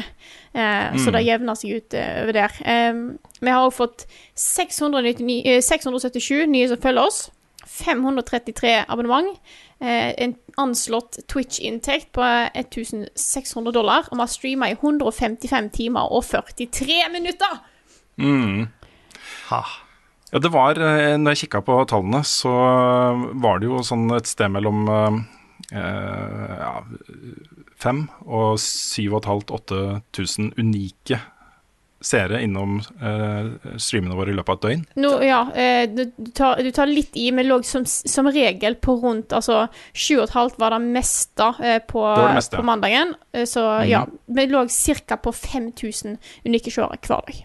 [0.54, 1.14] eh, så Mm.
[1.16, 2.52] det jevner seg ut eh, over der.
[2.62, 2.94] Eh,
[3.42, 4.06] vi har også fått
[4.38, 7.32] 699, eh, 677 nye som følger oss.
[7.66, 9.34] 533 abonnement.
[9.84, 14.08] Eh, en anslått Twitch-inntekt på 1600 dollar.
[14.10, 17.60] Og vi har streama i 155 timer og 43 minutter!
[18.18, 18.68] Mm.
[19.50, 19.64] Ha.
[20.32, 22.52] Ja, det var, eh, når jeg kikka på tallene, så
[23.36, 25.20] var det jo sånn et sted mellom eh,
[25.76, 26.82] eh, ja,
[27.84, 31.20] 5 og 7500-8000 unike
[32.06, 33.48] seere innom eh,
[33.82, 34.84] streamene våre i løpet av et døgn.
[35.02, 36.04] No, ja, eh, du,
[36.38, 40.76] tar, du tar litt i, men lå som, som regel på rundt Altså 7,5 var
[40.76, 43.16] det meste eh, på, Det det meste, på mandagen.
[43.44, 44.66] så så ja, vi lå
[45.08, 45.16] ca.
[45.18, 47.44] på 5000 unike seere hver dag.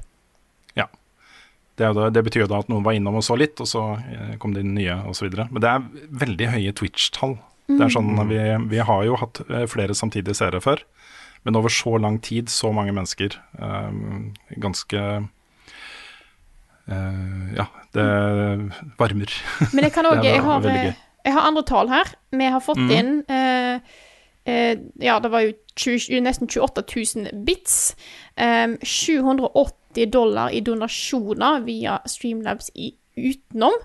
[1.80, 3.82] Det, er det betyr jo da at noen var innom og så litt, og så
[4.42, 5.30] kom det inn nye osv.
[5.38, 5.86] Men det er
[6.26, 7.38] veldig høye Twitch-tall.
[7.70, 10.82] Det er sånn, vi, vi har jo hatt flere samtidige seere før,
[11.42, 13.90] men over så lang tid, så mange mennesker, eh,
[14.60, 15.04] ganske
[16.88, 18.06] eh, Ja, det
[18.98, 19.32] varmer.
[19.74, 20.94] Men jeg kan òg jeg, eh,
[21.24, 22.12] jeg har andre tall her.
[22.32, 22.92] Vi har fått mm.
[22.96, 23.80] inn eh,
[24.46, 26.84] eh, Ja, det var jo 20, nesten 28
[27.16, 27.96] 000 bits.
[28.36, 33.76] Eh, 780 dollar i donasjoner via Streamlabs i utenom.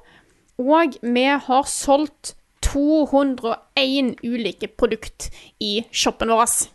[0.62, 5.30] Og vi har solgt 201 ulike produkt
[5.62, 6.75] i shoppen vår.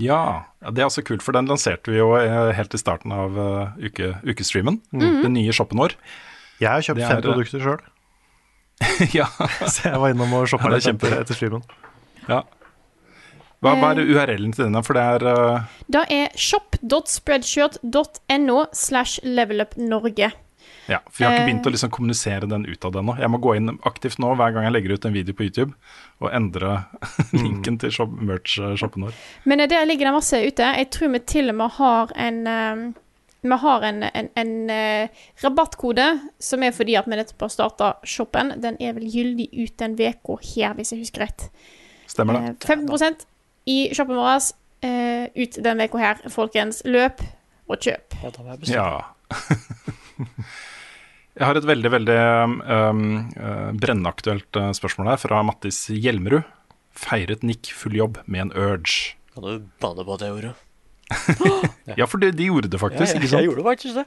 [0.00, 0.42] Ja,
[0.74, 3.68] det er også kult, for den lanserte vi jo eh, helt i starten av eh,
[3.86, 4.80] uke, ukestreamen.
[4.90, 5.92] Den nye shoppen vår.
[6.58, 7.78] Jeg har kjøpt er- fem produkter sjøl,
[9.18, 9.26] ja.
[9.70, 11.62] så jeg var innom og shoppa Ja, det litt etter, streamen.
[12.26, 12.42] Ja.
[13.64, 14.82] Hva, hva er URL-en til denne?
[14.84, 15.62] For det er uh...
[15.88, 20.28] Da er shop.spreadshirt.no slash levelupnorge.
[20.88, 21.46] Ja, for jeg har ikke Eh.
[21.48, 23.14] begynt å liksom kommunisere den ut av det ennå.
[23.18, 25.72] Jeg må gå inn aktivt nå hver gang jeg legger ut en video på YouTube,
[26.20, 26.84] og endre
[27.32, 29.14] linken til shop, merch-shoppen vår.
[29.44, 30.74] Men eh, der ligger det masse ute.
[30.76, 32.94] Jeg tror vi til og med har en um,
[33.44, 35.08] Vi har en, en, en uh,
[35.44, 36.04] rabattkode
[36.40, 38.54] som er fordi at vi nettopp har starta shoppen.
[38.56, 41.50] Den er vel gyldig ut den uka her, hvis jeg husker rett.
[42.08, 42.54] Stemmer det?
[42.64, 43.26] Uh, 15
[43.66, 44.40] i shoppen vår
[44.84, 46.24] uh, ut den uka her.
[46.32, 47.20] Folkens, løp
[47.68, 48.16] og kjøp.
[48.72, 49.02] Ja,
[51.34, 52.18] jeg har et veldig, veldig
[52.70, 53.04] um,
[53.36, 56.44] uh, brennaktuelt uh, spørsmål her fra Mattis Hjelmerud.
[56.94, 59.16] Feiret Nick full jobb med en urge?
[59.34, 60.52] Kan du banne på det gjorde?
[61.98, 63.40] Ja, for de, de gjorde det faktisk, ja, jeg, ikke sant?
[63.42, 64.04] jeg gjorde faktisk det.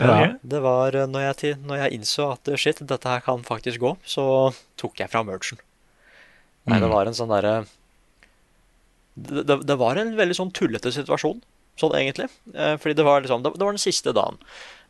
[0.00, 0.16] Ja.
[0.54, 3.82] Det var eh, når jeg, når jeg innså at eh, shit, dette her kan faktisk
[3.84, 4.24] gå, så
[4.80, 5.60] tok jeg fram urgen.
[6.64, 6.94] Nei, det Mm.
[6.94, 7.54] var en sånn derre
[9.14, 11.42] det, det, det var en veldig sånn tullete situasjon,
[11.80, 12.30] sånn egentlig.
[12.54, 14.38] Eh, fordi det var liksom Det, det var den siste dagen.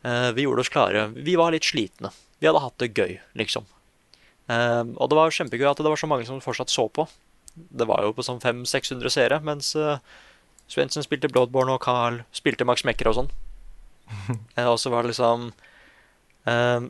[0.03, 1.07] Eh, vi gjorde oss klare.
[1.15, 2.11] Vi var litt slitne.
[2.39, 3.67] Vi hadde hatt det gøy, liksom.
[4.51, 7.07] Eh, og det var kjempegøy at det var så mange som fortsatt så på.
[7.53, 10.01] Det var jo på sånn 500-600 seere, mens uh,
[10.71, 13.31] Svendsen spilte Bloodborne, og Carl spilte Max Mekker og sånn.
[14.57, 15.47] Eh, og så var det liksom
[16.49, 16.83] eh,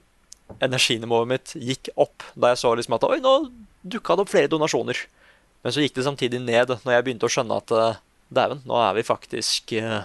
[0.65, 3.33] Energinivået mitt gikk opp da jeg så liksom at Oi, nå
[3.83, 4.97] dukka det opp flere donasjoner.
[5.63, 8.01] Men så gikk det samtidig ned når jeg begynte å skjønne at eh,
[8.33, 10.01] dæven, nå er vi faktisk eh,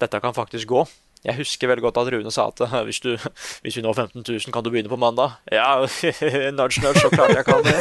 [0.00, 0.84] Dette kan faktisk gå.
[1.20, 3.10] Jeg husker veldig godt at Rune sa at hvis, du,
[3.64, 5.36] hvis vi når 15 000, kan du begynne på mandag.
[5.52, 5.76] Ja,
[6.56, 7.76] nudge, nudge, så klart jeg kan det.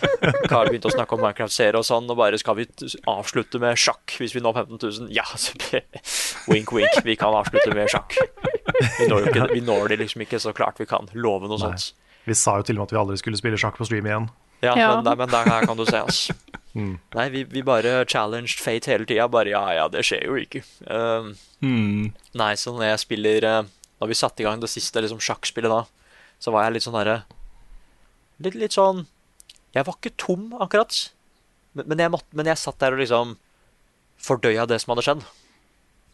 [0.50, 2.68] Karl begynte å snakke om Minecraft-serie og sånn, og bare skal vi
[3.10, 5.10] avslutte med sjakk hvis vi når 15 000?
[5.14, 5.26] Ja,
[6.52, 8.14] wink, wink, vi kan avslutte med sjakk.
[9.00, 11.10] Vi når, ikke, vi når det liksom ikke så klart vi kan.
[11.18, 11.74] Love noe Nei.
[11.74, 12.00] sånt.
[12.24, 14.30] Vi sa jo til og med at vi aldri skulle spille sjakk på stream igjen.
[14.64, 14.90] Ja, Ja.
[14.96, 16.34] Men, nei, men der her kan du se, altså.
[16.74, 16.96] Mm.
[17.14, 19.28] Nei, vi, vi bare challenged fate hele tida.
[19.30, 20.64] Bare ja, ja, det skjer jo ikke.
[20.82, 21.28] Uh,
[21.62, 22.08] Mm.
[22.34, 23.68] nei, så når jeg spiller uh,
[24.02, 25.84] Når vi satte i gang det siste liksom, sjakkspillet da,
[26.42, 27.14] så var jeg litt sånn derre
[28.42, 29.04] litt, litt sånn
[29.72, 30.98] Jeg var ikke tom, akkurat.
[31.78, 33.36] Men, men, jeg måtte, men jeg satt der og liksom
[34.26, 35.22] fordøya det som hadde skjedd.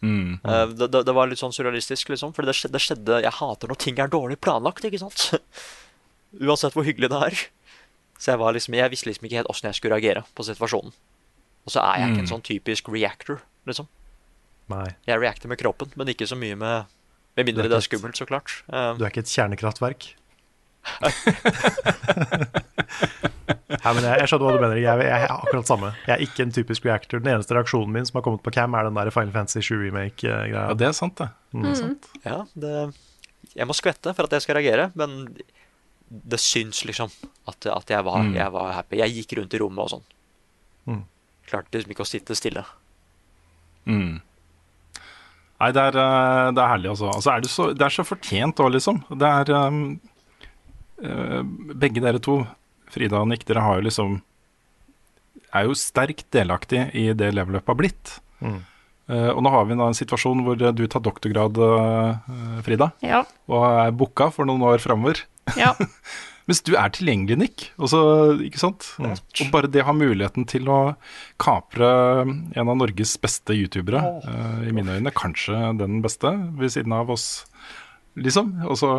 [0.05, 0.39] Mm.
[0.45, 2.37] Uh, det, det, det var litt sånn surrealistisk, liksom.
[2.37, 5.41] For det skjedde, det skjedde Jeg hater når ting er dårlig planlagt, ikke sant?
[6.45, 7.43] Uansett hvor hyggelig det er.
[8.21, 10.93] Så jeg var liksom Jeg visste liksom ikke helt åssen jeg skulle reagere på situasjonen.
[11.65, 12.33] Og så er jeg ikke en Mm.
[12.35, 13.87] sånn typisk reactor, liksom.
[14.71, 16.85] Nei, Jeg reacter med kroppen, men ikke så mye med
[17.37, 18.63] Med mindre er det er skummelt, så klart.
[18.69, 20.15] Um, du er ikke et kjernekraftverk.
[23.81, 24.79] Nei, men jeg, jeg skjønner hva du mener.
[24.83, 25.93] Jeg, jeg er akkurat samme.
[26.09, 27.23] Jeg er ikke en typisk reactor.
[27.23, 29.79] Den eneste reaksjonen min som har kommet på cam, er den der Final Fantasy 7
[29.87, 30.65] remake-greia.
[30.69, 31.29] Ja, det er sant, det.
[31.55, 31.71] Mm.
[31.71, 32.75] er ja, det
[33.57, 35.17] Jeg må skvette for at jeg skal reagere, men
[36.11, 37.11] det syns liksom
[37.47, 38.35] at, at jeg, var, Mm.
[38.35, 38.97] jeg var happy.
[38.99, 40.07] Jeg gikk rundt i rommet og sånn.
[40.91, 41.05] Mm.
[41.47, 42.65] Klarte liksom ikke å sitte stille.
[43.87, 44.21] Mm.
[45.61, 47.11] Nei, det er, eh, det er herlig, altså.
[47.13, 49.03] altså er det, så, det er så fortjent òg, liksom.
[49.21, 50.01] Det er um,
[51.05, 51.43] eh,
[51.77, 52.41] Begge dere to,
[52.91, 54.17] Frida og Nick, dere har jo liksom
[55.55, 58.17] Er jo sterkt delaktig i det level up har blitt.
[58.41, 58.61] Mm.
[59.11, 62.93] Eh, og nå har vi da en situasjon hvor eh, du tar doktorgrad, eh, Frida,
[63.03, 63.25] Ja.
[63.51, 65.25] og er booka for noen år framover.
[65.59, 65.75] ja.
[66.51, 67.65] Mens du er tilgjengelig, Nick.
[67.79, 67.99] Også,
[68.43, 68.83] ikke sant?
[68.99, 69.13] Mm.
[69.15, 70.79] Og bare det å ha muligheten til å
[71.39, 71.87] kapre
[72.27, 77.13] en av Norges beste youtubere, eh, i mine øyne kanskje den beste, ved siden av
[77.15, 77.45] oss,
[78.19, 78.51] liksom.
[78.67, 78.97] Også,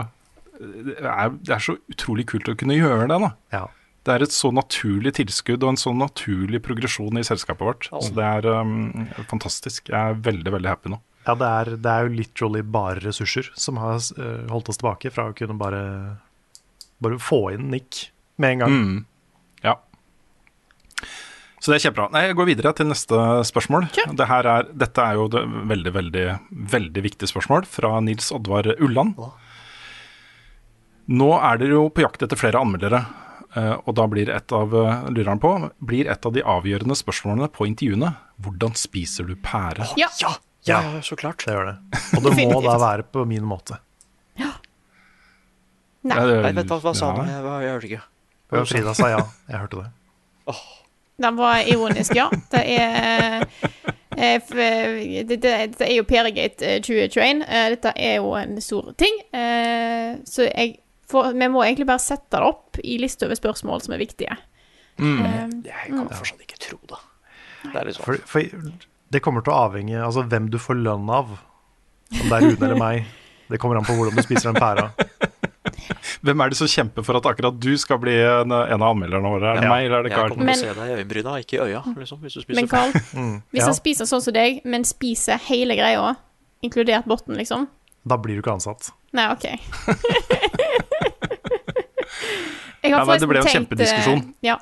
[0.62, 3.34] det er, det er så utrolig kult å kunne gjøre det, da.
[3.52, 3.66] Ja.
[4.02, 7.90] Det er et så naturlig tilskudd og en så naturlig progresjon i selskapet vårt.
[7.92, 9.92] Så det er um, fantastisk.
[9.94, 10.98] Jeg er veldig, veldig happy nå.
[11.28, 15.14] Ja, det er, det er jo literally bare ressurser som har uh, holdt oss tilbake
[15.14, 15.84] fra å kunne bare,
[17.04, 18.08] bare få inn Nick
[18.42, 18.80] med en gang.
[18.80, 18.98] Mm.
[19.68, 19.78] Ja.
[21.62, 22.10] Så det er kjempebra.
[22.16, 23.22] Nei, Jeg går videre til neste
[23.52, 23.92] spørsmål.
[24.18, 26.28] Det her er, dette er jo det veldig, veldig,
[26.74, 29.14] veldig viktig spørsmål fra Nils Oddvar Ulland.
[31.12, 33.04] Nå er dere jo på jakt etter flere anmeldere,
[33.86, 35.52] og da blir et av eh, lurer han på,
[35.84, 39.90] blir et av de avgjørende spørsmålene på intervjuene hvordan spiser du pære?
[40.00, 40.08] Ja.
[40.22, 40.32] Ja,
[40.66, 41.44] ja, ja, så klart.
[41.46, 41.76] Det gjør det.
[42.18, 43.80] Og det må da være på min måte.
[44.40, 44.54] Ja,
[46.02, 47.26] Nei, Nei, vent, hva, hva sa ja.
[47.30, 48.04] Jeg, jeg hørte ikke.
[48.72, 49.20] Frida sa ja.
[49.52, 50.56] Jeg hørte det.
[51.22, 52.26] Den var ironisk, ja.
[52.50, 53.44] Det er
[54.18, 55.52] eh, eh, Dette
[55.86, 57.44] er jo Perigate eh, 2021.
[57.46, 59.20] Eh, Dette er jo en stor ting.
[59.30, 60.80] Eh, Så jeg
[61.12, 64.38] får, vi må egentlig bare sette det opp i liste over spørsmål som er viktige.
[65.02, 65.22] Mm.
[65.26, 67.00] Eh, Jeg kan fortsatt ikke tro det.
[67.68, 68.06] Det er litt sånn.
[68.08, 68.72] For, for
[69.12, 71.36] det kommer til å avhenge altså hvem du får lønn av.
[72.12, 73.06] Om det er Rune eller meg.
[73.52, 74.90] Det kommer an på hvordan du spiser den pæra.
[76.26, 79.30] Hvem er det som kjemper for at akkurat du skal bli en, en av anmelderne
[79.34, 79.52] våre?
[79.52, 79.72] Er det Ja.
[79.74, 80.30] meg, eller er det Jeg Carl?
[80.34, 82.70] kommer til å se deg i øyenbryna, ikke i øya, liksom, hvis du spiser Men
[82.72, 86.16] Carl, Mm, hvis ja, han spiser sånn som deg, men spiser hele greia,
[86.64, 87.68] inkludert botten, liksom
[88.08, 88.92] da blir du ikke ansatt.
[89.14, 89.46] Nei, OK.
[92.82, 94.20] Jeg Ja, det ble en tenkt, kjempediskusjon.
[94.20, 94.58] eh, Ja.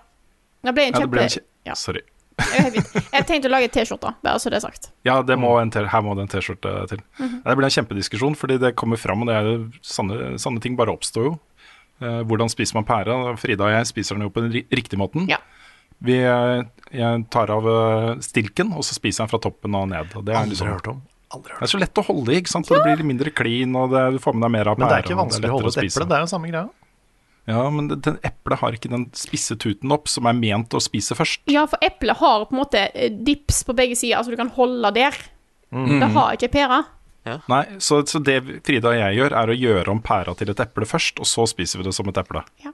[0.63, 1.73] Det ble en Ja, ble en kje- Ja.
[1.75, 2.01] Sorry.
[2.39, 4.91] Jeg tenkte å lage T-skjorte, bare så det er sagt.
[5.03, 6.99] Ja, det må en her må det en T-skjorte til.
[7.19, 7.43] Mhm.
[7.43, 10.75] Det ble en kjempediskusjon, fordi det kommer fram, og det er jo sanne, sanne ting
[10.75, 11.39] bare oppstår jo.
[12.01, 13.37] Eh, hvordan spiser man pære?
[13.37, 15.27] Frida og jeg spiser den jo på den riktige måten.
[15.27, 15.37] Ja.
[16.01, 16.63] Vi, eh,
[16.93, 20.15] jeg tar av eh, stilken, og så spiser jeg den fra toppen og ned.
[20.15, 21.01] Og det, er Aldri liksom, hørt om.
[21.29, 22.69] Aldri hørt det er så lett å holde i, ikke sant?
[22.69, 22.79] Ja.
[22.81, 25.05] det blir mindre klin, og det, du får med deg mer av Men det er
[25.05, 26.67] ikke vanskelig å holde et eple, det er jo samme greia.
[27.49, 30.81] Ja, men det, den eplet har ikke den spisse tuten opp, som er ment å
[30.83, 31.41] spise først.
[31.49, 34.51] Ja, for eplet har på en måte eh, dips på begge sider, altså du kan
[34.57, 35.17] holde der.
[35.73, 35.99] Mm.
[36.01, 36.83] Det har ikke pæra.
[37.49, 40.61] Nei, så, så det Frida og jeg gjør, er å gjøre om pæra til et
[40.63, 42.41] eple først, og så spiser vi det som et eple.
[42.63, 42.71] Ja,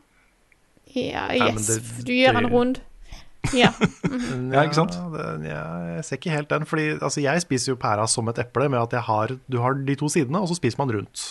[0.95, 1.67] ja yes.
[1.67, 2.79] det- du gjør en rund.
[3.53, 3.71] Ja.
[4.55, 4.93] Ja, ikke sant?
[5.11, 5.61] det, ja,
[5.97, 8.79] jeg ser ikke helt den, fordi altså, jeg spiser jo pæra som et eple med
[8.79, 11.23] at jeg har, du har de to sidene, og så spiser man rundt.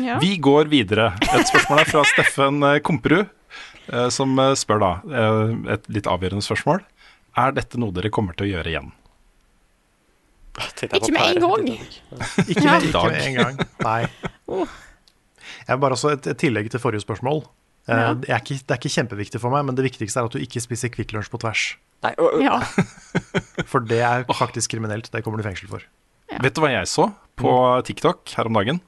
[0.00, 0.16] ja.
[0.22, 1.10] Vi går videre.
[1.26, 3.26] Et spørsmål er fra Steffen eh, Komperud,
[3.92, 4.92] eh, som eh, spør da
[5.76, 6.80] et litt avgjørende spørsmål.
[7.36, 8.94] Er dette noe dere kommer til å gjøre igjen?
[10.56, 11.66] Ikke med en gang.
[12.48, 13.58] Ikke, med, ikke med en gang.
[13.84, 14.00] Nei.
[15.66, 17.42] Jeg vil bare også et, et tillegg til forrige spørsmål.
[17.88, 18.14] Eh, Ja.
[18.14, 20.40] det, er ikke, det er ikke kjempeviktig for meg, men det viktigste er at du
[20.42, 21.64] ikke spiser Kvikk Lunsj på tvers.
[22.02, 22.60] Nei, Ja.
[23.70, 25.10] For det er faktisk kriminelt.
[25.12, 25.82] Det kommer du i fengsel for.
[26.42, 27.06] Vet du hva jeg så
[27.38, 27.50] på
[27.86, 28.80] TikTok her om dagen?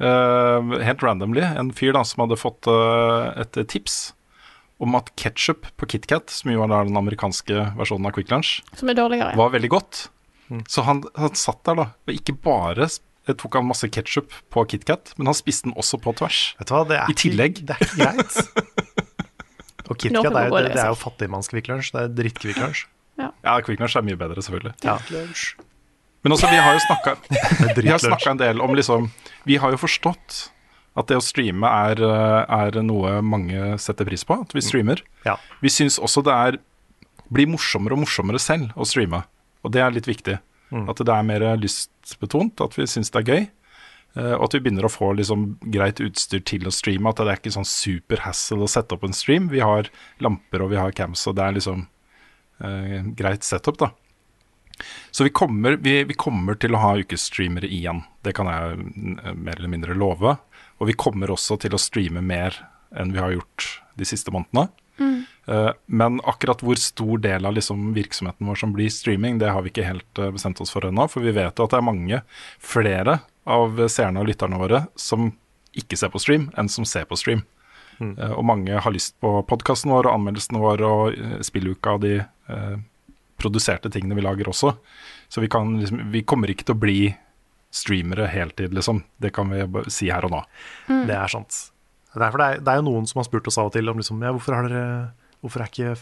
[0.00, 1.42] Uh, helt randomly.
[1.44, 4.14] En fyr da som hadde fått uh, et tips
[4.80, 8.88] om at ketsjup på KitKat, som jo er den amerikanske versjonen av Quick Lunch, Som
[8.88, 9.34] er dårligere.
[9.36, 10.06] var veldig godt.
[10.72, 11.84] Så han, han satt der, da.
[12.08, 12.88] Og ikke bare
[13.38, 16.40] tok han masse ketsjup på KitKat, men han spiste den også på tvers.
[16.58, 17.60] Vet du hva, det er I tillegg.
[17.60, 19.00] Ikke, det er ikke greit.
[19.90, 21.90] Og KitKat er, det, det er jo fattigmannskvikk Lunsj.
[21.96, 22.86] Det er drittkvikk lunsj.
[23.20, 24.76] Ja, ja Kvikk lunsj er mye bedre, selvfølgelig.
[24.86, 24.96] Ja.
[26.22, 27.14] Men også, vi har jo snakka
[27.80, 29.08] Vi har snakka en del om liksom
[29.48, 30.40] Vi har jo forstått
[30.98, 34.34] at det å streame er, er noe mange setter pris på.
[34.42, 34.98] At vi streamer.
[35.24, 35.36] Ja.
[35.62, 36.58] Vi syns også det er
[37.30, 39.22] blir morsommere og morsommere selv å streame.
[39.62, 40.40] Og det er litt viktig.
[40.90, 41.44] At det er mer
[42.10, 43.48] lystbetont, at vi syns det er gøy.
[44.16, 47.08] eh, Og at vi begynner å få liksom greit utstyr til å streame.
[47.08, 49.48] At det er ikke sånn super hassle å sette opp en stream.
[49.48, 51.86] Vi har lamper og vi har cams, og det er liksom
[52.60, 53.92] eh, greit setup, da.
[55.10, 58.02] Så vi kommer, vi, vi kommer til å ha ukesstreamere igjen.
[58.24, 60.38] Det kan jeg mm, mer eller mindre love.
[60.80, 62.56] Og vi kommer også til å streame mer
[62.96, 64.70] enn vi har gjort de siste månedene.
[65.50, 69.62] Eh, men akkurat hvor stor del av liksom virksomheten vår som blir streaming, det har
[69.62, 71.08] vi ikke helt eh, bestemt oss for ennå.
[71.10, 72.20] For vi vet jo at det er mange
[72.62, 73.20] flere
[73.50, 75.32] av seerne og lytterne våre som
[75.76, 77.46] ikke ser på stream, enn som ser på stream.
[78.00, 78.14] Mm.
[78.32, 82.78] og mange har lyst på podkasten vår og anmeldelsene våre og spilluka og de eh,
[83.36, 84.72] produserte tingene vi lager også.
[85.28, 87.00] Så vi, kan, liksom, vi kommer ikke til å bli
[87.70, 89.02] streamere heltid, liksom.
[89.20, 90.40] Det kan vi si her og nå.
[90.88, 91.58] Det er sant.
[92.14, 93.76] Det er, for det, er, det er jo noen som har spurt oss av og
[93.76, 94.86] til om liksom, ja, hvorfor, har dere,
[95.42, 95.98] hvorfor er ikke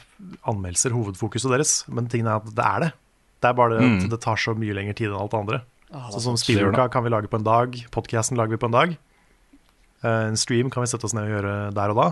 [0.47, 1.73] anmeldelser hovedfokuset deres?
[1.89, 2.93] Men tingen er at det er det.
[3.41, 4.11] Det er bare det at Mm.
[4.11, 5.61] det tar så mye lengre tid enn alt det andre.
[5.95, 8.67] Ah, Sånn som det spilluka kan vi lage på en dag, podcasten lager vi på
[8.67, 8.97] en dag.
[10.05, 12.09] Eh, En stream kan vi sette oss ned og gjøre der og da.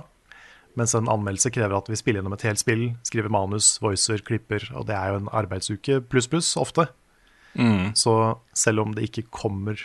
[0.77, 4.61] Mens en anmeldelse krever at vi spiller gjennom et helt spill, skriver manus, voicer, klipper,
[4.77, 6.89] og det er jo en arbeidsuke pluss pluss ofte.
[7.97, 9.77] Så selv om det ikke kommer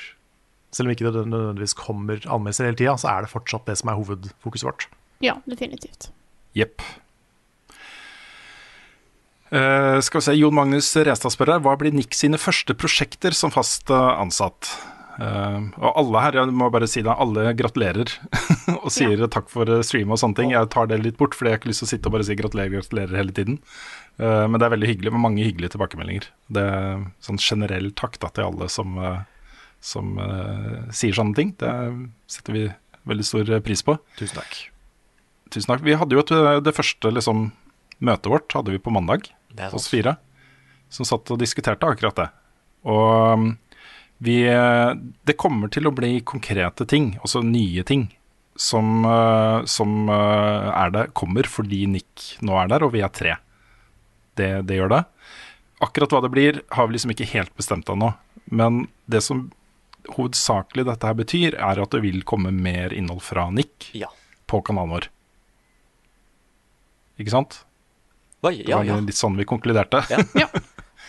[0.73, 3.89] Selv om ikke det nødvendigvis kommer anmeldelser hele tida, så er det fortsatt det som
[3.89, 4.85] er hovedfokuset vårt.
[5.19, 6.11] Ja, definitivt.
[6.55, 6.79] Jepp.
[9.51, 13.35] Eh, skal vi se, Jon Magnus Restad spør her hva blir Nick sine første prosjekter
[13.35, 14.71] som fast eh, ansatt?
[15.21, 18.09] Uh, og alle her, jeg må bare si det, alle gratulerer
[18.79, 20.53] og sier takk for stream og sånne ting.
[20.55, 22.25] Jeg tar det litt bort, fordi jeg har ikke lyst til å sitte og bare
[22.25, 23.59] si gratulerer, gratulerer hele tiden.
[24.15, 26.31] Uh, men det er veldig hyggelig med mange hyggelige tilbakemeldinger.
[26.57, 28.97] Det er sånn generell takk da, til alle som,
[29.83, 30.15] som
[30.95, 31.53] sier sånne ting.
[31.59, 31.75] Det
[32.31, 32.65] setter vi
[33.11, 33.99] veldig stor pris på.
[34.15, 34.57] Tusen takk.
[35.51, 35.83] Tusen takk.
[35.85, 36.33] Vi hadde jo et,
[36.65, 37.49] det første liksom,
[38.03, 39.29] møtet vårt hadde vi på mandag
[39.71, 40.15] hos fire,
[40.91, 42.29] som satt og diskuterte akkurat det.
[42.89, 43.51] Og um,
[44.21, 48.09] vi Det kommer til å bli konkrete ting, altså nye ting,
[48.55, 53.13] som, uh, som uh, er det, kommer fordi Nick nå er der, og vi er
[53.13, 53.37] tre.
[54.37, 55.01] Det, det gjør det.
[55.81, 58.11] Akkurat hva det blir, har vi liksom ikke helt bestemt ennå.
[58.45, 59.47] Men det som
[60.15, 64.09] hovedsakelig dette her betyr, er at det vil komme mer innhold fra Nick Ja.
[64.49, 65.09] på kanalen vår.
[67.21, 67.63] Ikke sant?
[68.41, 68.97] Oi, Det var ja.
[69.05, 70.05] litt sånn vi konkluderte.
[70.11, 70.21] Ja.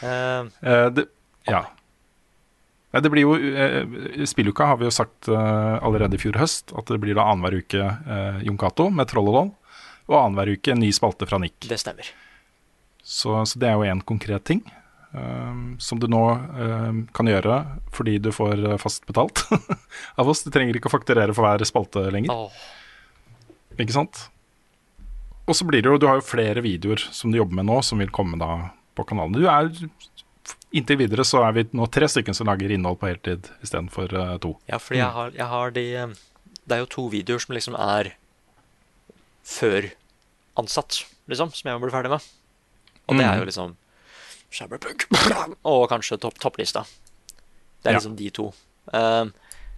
[0.02, 0.40] Ja.
[0.66, 1.04] Eh, det,
[1.46, 1.60] ja.
[2.90, 6.98] Det blir jo, eh, Spilluka har vi jo sagt allerede i fjor høst at det
[7.04, 9.52] blir da annenhver uke uh, Jon Cato med Troll og Doll,
[10.10, 11.60] og annenhver uke en ny spalte fra Nick.
[11.70, 12.10] Det stemmer.
[12.98, 14.64] Så, så det er jo en konkret ting
[15.12, 16.20] Um, som du nå
[16.56, 17.56] um, kan gjøre
[17.92, 19.42] fordi du får fast betalt
[20.20, 20.40] av oss.
[20.40, 22.48] Du trenger ikke å fakturere for hver spalte lenger.
[23.76, 24.22] Ikke sant?
[25.48, 27.80] Og så blir det jo, du har jo flere videoer som du jobber med nå,
[27.82, 29.34] som vil komme da på kanalen.
[29.34, 29.70] Du er,
[30.72, 34.36] inntil videre så er vi nå tre stykker som lager innhold på heltid istedenfor uh,
[34.42, 34.54] to.
[34.70, 36.14] Ja, fordi jeg har, jeg har de eh,
[36.62, 38.12] Det er jo to videoer som liksom er
[39.42, 39.88] før
[40.60, 42.26] ansatt, liksom, som jeg må bli ferdig med.
[43.10, 43.48] Og det er jo Mm.
[43.50, 43.72] liksom
[44.52, 45.06] Shabberpunk
[45.64, 46.84] og kanskje topp, topplista.
[47.82, 47.98] Det er Ja.
[47.98, 48.52] liksom de to.
[48.92, 49.32] Um,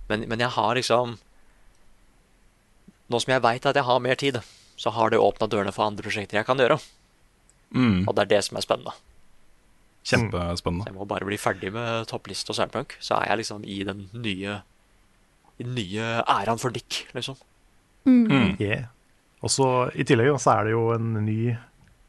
[0.09, 1.17] men, men jeg har liksom
[3.09, 4.39] Nå som jeg veit at jeg har mer tid,
[4.77, 6.79] så har det åpna dørene for andre prosjekter jeg kan gjøre.
[7.75, 8.05] Mm.
[8.07, 8.95] Og det er det som er spennende.
[10.05, 10.85] Kjempespennende.
[10.85, 13.79] Så jeg må bare bli ferdig med toppliste og Cyberpunk, så er jeg liksom i
[13.89, 14.59] den nye
[15.55, 17.39] I den nye æraen for Dick, liksom.
[18.05, 18.89] Yeah.
[19.41, 21.55] Og så I tillegg så er det jo en ny,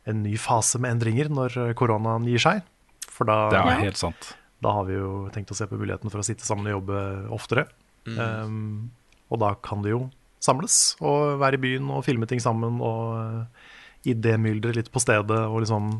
[0.10, 2.66] en ny fase med endringer når koronaen gir seg.
[3.08, 4.34] For da, Det er helt sant.
[4.60, 7.00] da har vi jo tenkt å se på muligheten for å sitte sammen og jobbe
[7.38, 7.68] oftere.
[8.10, 8.20] Mm.
[8.20, 8.92] Um,
[9.32, 10.10] og da kan det jo
[10.44, 13.70] samles og være i byen og filme ting sammen og uh,
[14.06, 15.40] idémyldre litt på stedet.
[15.50, 15.94] Og liksom,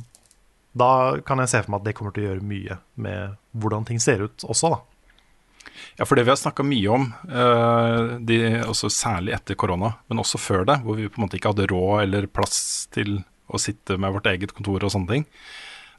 [0.78, 0.90] da
[1.26, 4.02] kan jeg se for meg at det kommer til å gjøre mye med hvordan ting
[4.04, 4.82] ser ut også, da.
[6.00, 8.38] Ja, for det vi har snakka mye om, eh, de,
[8.92, 12.04] særlig etter korona, men også før det, hvor vi på en måte ikke hadde råd
[12.04, 15.26] eller plass til å sitte med vårt eget kontor og sånne ting,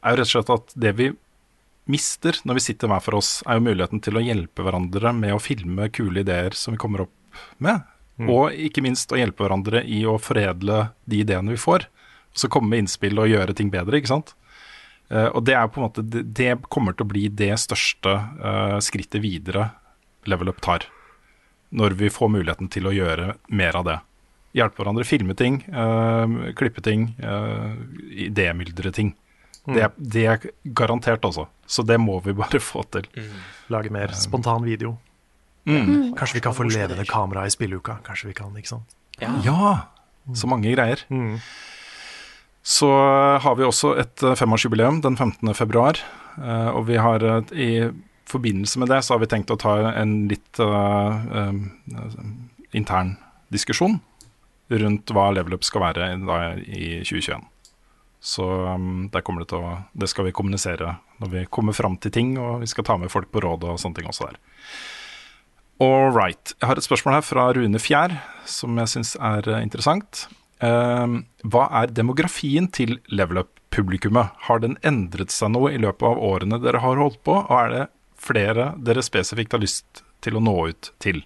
[0.02, 1.10] er jo rett og slett at det vi
[1.90, 5.36] mister når vi sitter hver for oss, er jo muligheten til å hjelpe hverandre med
[5.36, 7.84] å filme kule ideer som vi kommer opp med.
[8.16, 8.30] Mm.
[8.32, 11.84] Og ikke minst å hjelpe hverandre i å foredle de ideene vi får.
[12.32, 14.34] Og så komme med innspill og gjøre ting bedre, ikke sant.
[15.12, 18.14] Uh, og det er på en måte det, det kommer til å bli det største
[18.40, 19.68] uh, skrittet videre
[20.26, 20.88] Level Up tar.
[21.76, 23.98] Når vi får muligheten til å gjøre mer av det.
[24.56, 27.76] Hjelpe hverandre, filme ting, uh, klippe ting, uh,
[28.26, 29.12] idémyldre ting.
[29.66, 30.44] Det, er- det er
[30.78, 31.48] garantert, altså.
[31.66, 33.06] Så det må vi bare få til.
[33.70, 34.97] Lage mer spontan video.
[35.66, 36.14] Mm.
[36.16, 37.98] Kanskje vi kan få levende kamera i spilleuka.
[38.06, 38.97] Kanskje vi kan, ikke sant?
[39.18, 39.88] Ja,
[40.34, 41.02] så mange greier.
[42.66, 42.90] Så
[43.43, 45.55] har vi også et eh, femårsjubileum den 15.
[45.55, 45.98] februar.
[46.38, 47.22] eh, Og vi har
[47.55, 47.90] i
[48.26, 51.52] forbindelse med det så har vi tenkt å ta en litt uh, uh,
[52.74, 53.16] intern
[53.55, 54.01] diskusjon
[54.66, 57.44] rundt hva level up skal være da i 2021.
[58.18, 61.94] Så um, der kommer det til å Det skal vi kommunisere når vi kommer fram
[62.02, 64.40] til ting, og vi skal ta med folk på råd og sånne ting også der.
[65.77, 66.55] All right.
[66.57, 68.15] Jeg har et spørsmål her fra Rune Fjær,
[68.48, 70.24] som jeg syns er eh, interessant.
[70.57, 74.32] Uh, hva er demografien til level up-publikummet?
[74.48, 77.74] Har den endret seg noe i løpet av årene dere har holdt på, og er
[77.74, 77.82] det
[78.16, 81.20] flere dere spesifikt har lyst til å nå ut til?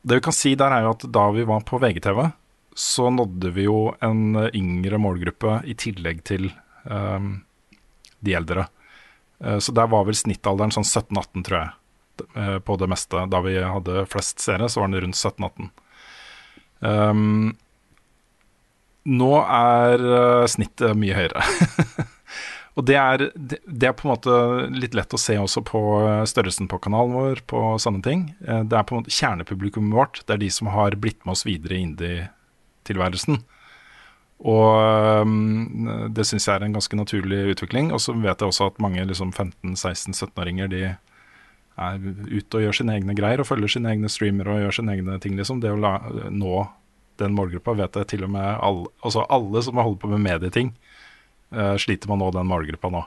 [0.00, 2.22] Det vi kan si der er jo at da vi var på VGTV,
[2.72, 7.28] så nådde vi jo en eh, yngre målgruppe i tillegg til eh,
[8.24, 8.64] de eldre.
[9.44, 11.72] Uh, så der var vel snittalderen sånn 17-18, tror jeg
[12.66, 13.24] på det meste.
[13.32, 15.70] Da vi hadde flest seere, så var den rundt 17-18.
[16.82, 17.52] Um,
[19.08, 21.42] nå er eh, snittet mye høyere.
[22.78, 24.36] Og det er, det, er på en måte
[24.72, 28.28] litt lett å se også på eh, størrelsen på kanalen vår, på sånne ting.
[28.46, 30.22] Eh, Det er på en måte kjernepublikummet vårt.
[30.24, 33.42] Det er de som har blitt med oss videre i indie-tilværelsen.
[34.42, 37.92] Og um, det syns jeg er en ganske naturlig utvikling.
[37.94, 40.82] Og så vet jeg også at mange liksom 15-16-17-åringer de
[41.80, 44.96] er ute og gjør sine egne greier og følger sine egne streamere og gjør sine
[44.96, 45.62] egne ting, liksom.
[45.62, 45.96] Det å la,
[46.30, 46.66] nå
[47.20, 50.72] den målgruppa vet jeg til og med alle, altså alle som holder på med medieting,
[51.54, 53.04] uh, sliter med å nå den målgruppa nå.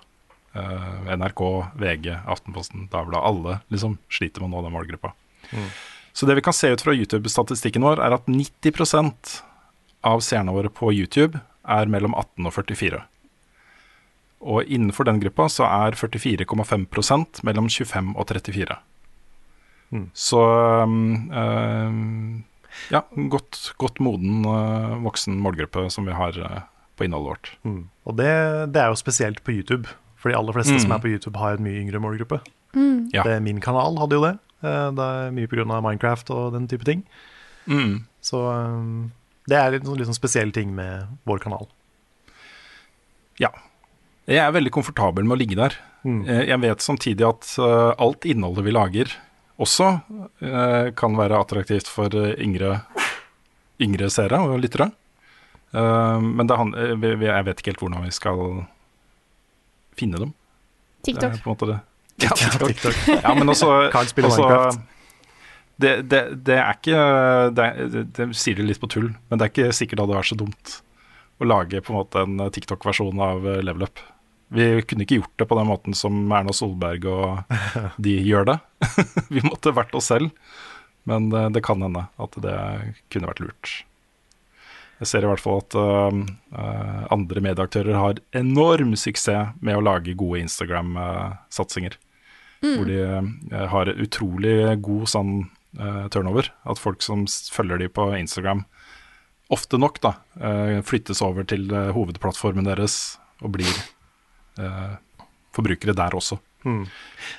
[0.56, 1.42] Uh, NRK,
[1.82, 5.12] VG, Aftenposten, Dagbladet, alle liksom sliter med å nå den målgruppa.
[6.16, 9.34] Så det vi kan se ut fra YouTube-statistikken vår, er at 90%
[10.08, 13.02] av seerne våre på YouTube er mellom 18 og 44.
[14.41, 18.76] Og innenfor den gruppa så er 44,5% mellom 25 og 34.
[20.14, 20.40] Så
[20.84, 22.44] um,
[22.91, 22.99] ja,
[23.32, 26.57] godt, godt moden uh, voksen målgruppe som vi har uh,
[26.99, 27.52] på innholdet vårt.
[27.64, 27.84] Mm.
[28.06, 28.28] Og det,
[28.76, 29.88] det er jo spesielt på YouTube.
[30.20, 30.82] For de aller fleste Mm.
[30.84, 32.41] som er på YouTube, har en mye yngre målgruppe.
[32.76, 33.10] Mm.
[33.14, 33.24] Ja.
[33.24, 34.34] Det, min kanal hadde jo det.
[34.66, 35.66] Det er mye pga.
[35.70, 37.03] Minecraft og den type ting.
[37.70, 38.06] Mm.
[38.26, 39.12] Så um,
[39.48, 41.68] det er litt, sånn- litt sånn spesiell ting med vår kanal.
[43.40, 43.52] Ja.
[44.26, 45.76] Jeg er veldig komfortabel med å ligge der.
[46.06, 46.22] Mm.
[46.26, 49.11] Jeg vet samtidig at uh, alt innholdet vi lager,
[49.61, 52.80] også uh, kan være attraktivt for yngre,
[53.81, 54.89] yngre seere og lyttere.
[55.76, 58.41] Uh, men det eh, jeg vet ikke helt hvordan vi skal
[59.99, 60.34] finne dem.
[61.03, 61.30] Det TikTok.
[61.30, 61.81] er på en måte det.
[62.23, 62.99] Ja, TikTok.
[63.11, 64.80] Ja, men også, Kan spille også Minecraft.
[65.84, 67.02] det, det, det er ikke
[67.52, 67.65] det,
[68.15, 70.38] det, sier det litt på tull, men det er ikke sikkert det hadde vært så
[70.39, 70.77] dumt
[71.43, 73.99] å lage på en måte en TikTok-versjon av eh, Level Up.
[74.54, 77.58] Vi kunne ikke gjort det på den måten som Erna Solberg og
[78.06, 78.60] de gjør det.
[79.34, 80.32] Vi måtte vært oss selv,
[81.10, 82.56] men det, det kan hende at det
[83.14, 83.76] kunne vært lurt.
[85.02, 86.20] Jeg ser i hvert fall at uh,
[86.56, 91.98] eh, andre medieaktører har enorm suksess med å lage gode Instagram-satsinger.
[92.64, 94.56] Hvor de uh, har utrolig
[94.86, 95.34] god sånn
[95.82, 96.48] uh, turnover.
[96.64, 98.64] At folk som følger de på Instagram,
[99.48, 103.84] ofte nok da, eh, flyttes over til eh, hovedplattformen deres og blir eh,
[105.56, 106.38] forbrukere der også.
[106.65, 106.86] Mm.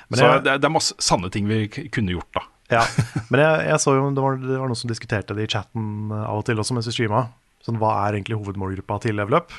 [0.09, 2.41] Men Så jeg- det, er- det er masse sanne ting vi kunne gjort, da.
[2.69, 2.83] Ja,
[3.31, 6.11] men jeg, jeg så jo det var, det var noen som diskuterte det i chatten
[6.11, 7.27] eh, av og til også mens vi streama.
[7.63, 9.51] Sånn, hva er egentlig hovedmålgruppa til Level Up?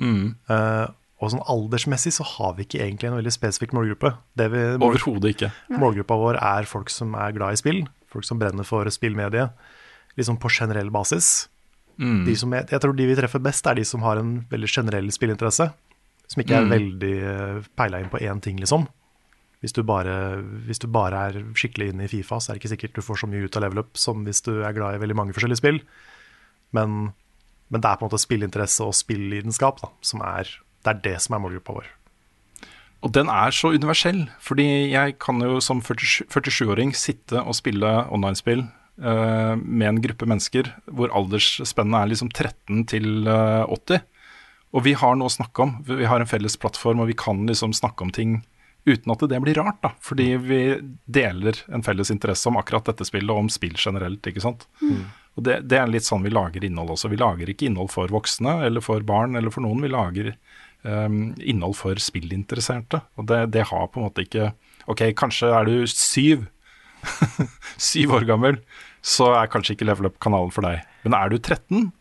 [0.00, 0.34] Mm.
[0.48, 0.86] Eh,
[1.22, 4.14] og sånn aldersmessig så har vi ikke egentlig en veldig spesifikk målgruppe.
[4.36, 5.50] Det vi, mål, Overhodet ikke.
[5.78, 9.52] målgruppa vår er folk som er glad i spill, folk som brenner for spillmediet,
[10.18, 11.46] liksom på generell basis.
[12.00, 12.24] Mm.
[12.26, 14.68] De som jeg, jeg tror de vi treffer best, er de som har en veldig
[14.72, 15.68] generell spillinteresse.
[16.32, 16.72] Som ikke er Mm.
[16.72, 18.88] veldig uh, peila inn på én ting, liksom.
[19.62, 22.72] Hvis du, bare, hvis du bare er skikkelig inne i Fifa, så er det ikke
[22.72, 25.02] sikkert du får så mye ut av level up som hvis du er glad i
[25.04, 25.78] veldig mange forskjellige spill.
[26.74, 27.12] Men,
[27.70, 30.50] men det er på en måte spillinteresse og spillidenskap da, som er,
[30.82, 31.90] det er det som er målgruppa vår.
[33.06, 37.86] Og den er så universell, fordi jeg kan jo som 47 47-åring sitte og spille
[38.14, 44.02] online-spill uh, med en gruppe mennesker hvor aldersspennet er liksom 13 til uh, 80.
[44.72, 45.76] Og vi har noe å snakke om.
[45.84, 48.40] Vi har en felles plattform, og vi kan liksom snakke om ting
[48.88, 49.92] uten at det blir rart, da.
[50.02, 50.62] Fordi vi
[51.06, 54.66] deler en felles interesse om akkurat dette spillet, og om spill generelt, ikke sant.
[55.36, 57.10] Og det, det er litt sånn vi lager innhold også.
[57.12, 59.80] Vi lager ikke innhold for voksne eller for barn eller for noen.
[59.84, 60.32] Vi lager
[60.84, 63.00] um, innhold for spillinteresserte.
[63.16, 64.52] Og det, det har på en måte ikke
[64.90, 66.40] Ok, kanskje er du syv,
[67.78, 68.56] syv år gammel,
[68.98, 70.80] så er kanskje ikke Level Up-kanalen for deg.
[71.06, 71.92] Men er du 13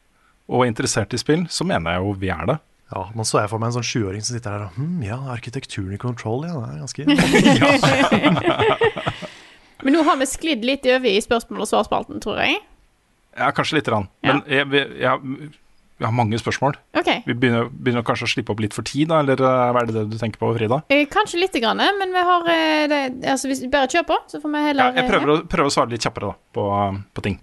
[0.52, 2.57] og er interessert i spill, så mener jeg jo vi er det.
[2.91, 5.15] Ja, Nå så jeg for meg en sånn sjuåring som sitter der og hm, ja,
[5.32, 7.07] arkitekturen i Control, ja, det er ganske
[9.82, 12.60] Men nå har vi sklidd litt over i spørsmål- og svarspalten, tror jeg.
[13.34, 14.07] Ja, kanskje lite grann.
[14.28, 15.15] Men jeg, vi, jeg,
[15.98, 16.76] vi har mange spørsmål.
[16.99, 17.10] Ok.
[17.26, 19.88] Vi begynner, begynner kanskje å slippe opp litt for tid, da, eller eh, hva er
[19.90, 20.78] det det du tenker på, Frida?
[20.94, 22.99] Eh, Kanskje lite grann, men vi har eh, det,
[23.34, 25.90] altså bare kjør på, så får vi heller Ja, jeg prøver å, prøver å svare
[25.95, 26.64] litt kjappere da, på,
[27.18, 27.38] på ting.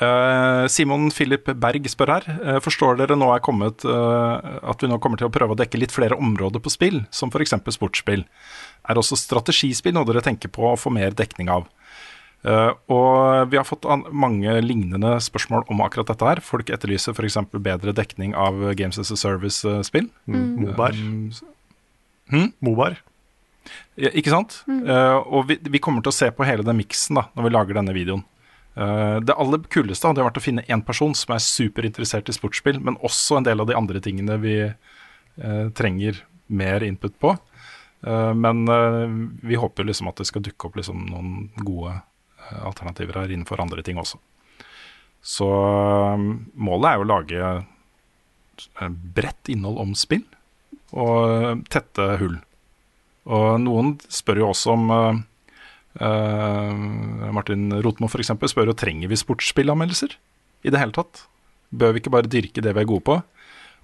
[0.00, 2.28] Eh, Simon Philip Berg spør her.
[2.40, 4.36] eh, forstår dere nå er kommet eh,
[4.72, 7.28] at vi nå kommer til å prøve å dekke litt flere områder på spill, som
[7.28, 7.52] f.eks.
[7.76, 8.24] sportsspill?
[8.88, 11.68] Er også strategispill noe dere tenker på å få mer dekning av?
[12.48, 13.84] Eh, og vi har fått
[14.16, 16.40] mange lignende spørsmål om akkurat dette her.
[16.40, 17.36] Folk etterlyser f.eks.
[17.60, 20.08] bedre dekning av Games as a Service-spill.
[20.24, 20.48] Mm.
[20.64, 20.96] Mobar.
[22.30, 22.52] Hmm?
[22.64, 22.96] Mobar.
[24.00, 24.62] Ja, ikke sant?
[24.64, 27.58] Eh, og vi, vi kommer til å se på hele den miksen da, når vi
[27.58, 28.24] lager denne videoen.
[28.74, 32.78] Eh, det aller kuleste hadde vært å finne én person som er superinteressert i sportsspill,
[32.82, 37.34] men også en del av de andre tingene vi eh, trenger mer input på.
[38.06, 38.64] Eh, men
[39.42, 41.98] vi håper liksom at det skal dukke opp liksom noen gode
[42.60, 44.18] alternativer her innenfor andre ting også.
[45.20, 45.46] Så
[46.56, 47.50] målet er jo å lage
[49.14, 50.24] bredt innhold om spill,
[50.96, 52.38] og tette hull.
[53.30, 54.88] Og noen spør jo også om
[55.98, 58.32] eh, Martin Rotmo f.eks.
[58.52, 60.16] spør jo trenger vi sportsspillanmeldelser
[60.64, 61.24] i det hele tatt.
[61.70, 63.20] Bør vi ikke bare dyrke det vi er gode på?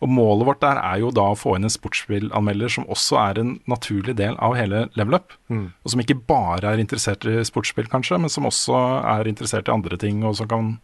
[0.05, 3.41] Og målet vårt der er jo da å få inn en sportsspillanmelder som også er
[3.41, 5.33] en naturlig del av hele level up.
[5.49, 5.71] Mm.
[5.73, 9.75] Og som ikke bare er interessert i sportsspill, kanskje, men som også er interessert i
[9.75, 10.75] andre ting, og som kan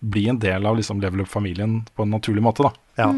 [0.00, 2.62] bli en del av liksom level up-familien på en naturlig måte.
[2.62, 2.72] da.
[2.96, 3.08] Ja.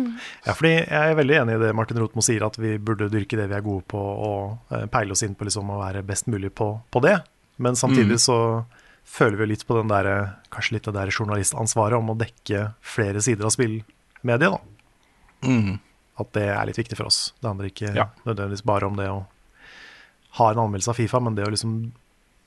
[0.47, 3.37] ja, fordi jeg er veldig enig i det Martin Rotmo sier, at vi burde dyrke
[3.37, 6.27] det vi er gode på, og eh, peile oss inn på liksom å være best
[6.33, 7.19] mulig på, på det.
[7.59, 8.24] Men samtidig Mm.
[8.24, 8.39] så
[9.05, 10.09] føler vi litt på den der,
[10.51, 14.51] kanskje litt det der journalistansvaret om å dekke flere sider av spillmediet.
[14.51, 14.59] da.
[15.45, 15.78] Mm.
[16.19, 17.33] At det er litt viktig for oss.
[17.41, 18.09] Det handler ikke Ja.
[18.24, 19.27] nødvendigvis bare om det å
[20.41, 21.93] ha en anmeldelse av Fifa, men det å liksom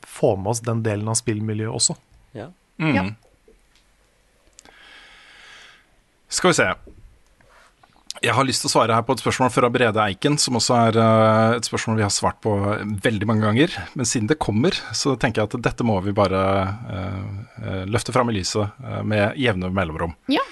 [0.02, 1.96] få med oss den delen av spillmiljøet også.
[2.34, 2.50] Ja.
[2.80, 2.96] Mm.
[2.96, 3.04] Ja.
[6.30, 6.70] Skal vi se.
[8.20, 10.76] Jeg har lyst til å svare her på et spørsmål fra Brede Eiken, som også
[10.76, 12.52] er eh, et spørsmål vi har svart på
[13.06, 13.76] veldig mange ganger.
[13.96, 16.42] Men siden det kommer, så tenker jeg at dette må vi bare
[16.92, 20.18] eh, løfte fram i lyset med jevne mellomrom.
[20.32, 20.44] Ja.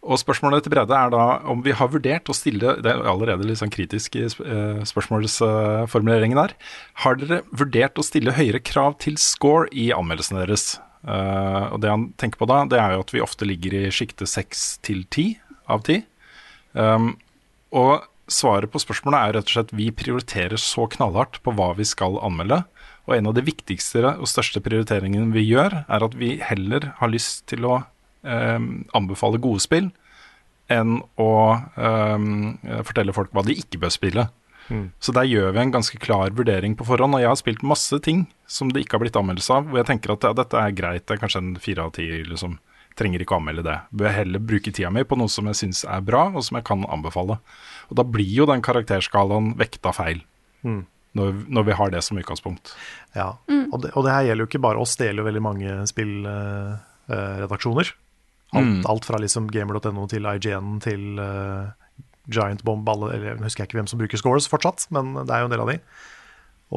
[0.00, 3.44] Og spørsmålet til Brede er da om vi har vurdert å stille Det er allerede
[3.44, 6.56] litt sånn kritisk i spørsmålsformuleringen her.
[7.04, 10.80] Har dere vurdert å stille høyere krav til score i anmeldelsene deres?
[11.00, 13.84] Eh, og det han tenker på da, det er jo at vi ofte ligger i
[13.94, 15.32] sjiktet seks til ti
[15.70, 16.00] av ti.
[16.72, 17.14] Um,
[17.74, 21.86] og svaret på spørsmålet er rett og slett vi prioriterer så knallhardt på hva vi
[21.88, 22.62] skal anmelde.
[23.08, 27.10] Og en av de viktigste og største prioriteringene vi gjør, er at vi heller har
[27.10, 27.80] lyst til å
[28.22, 29.90] um, anbefale gode spill
[30.70, 31.32] enn å
[31.74, 34.28] um, fortelle folk hva de ikke bør spille.
[35.00, 37.14] Så der gjør vi en ganske klar vurdering på forhånd.
[37.14, 39.86] Og jeg har spilt masse ting som det ikke har blitt anmeldelse av, hvor jeg
[39.90, 42.58] tenker at ja, dette er greit, det er kanskje en fire av ti, liksom.
[42.98, 43.76] Trenger ikke å anmelde det.
[43.94, 46.56] Bør jeg heller bruke tida mi på noe som jeg syns er bra, og som
[46.58, 47.36] jeg kan anbefale.
[47.88, 50.20] Og da blir jo den karakterskalaen vekta feil,
[50.66, 50.82] Mm.
[51.16, 52.74] når, når vi har det som utgangspunkt.
[53.16, 53.30] Ja,
[53.72, 55.86] og, det, og det her gjelder jo ikke bare oss, det gjelder jo veldig mange
[55.88, 57.86] spillredaksjoner.
[58.52, 58.82] alt, Mm.
[58.90, 61.70] alt fra liksom gamer.no til IGN til eh,
[62.28, 65.42] Giant Bomb, alle, eller jeg husker ikke hvem som bruker scores fortsatt, men det er
[65.42, 65.78] jo en del av de.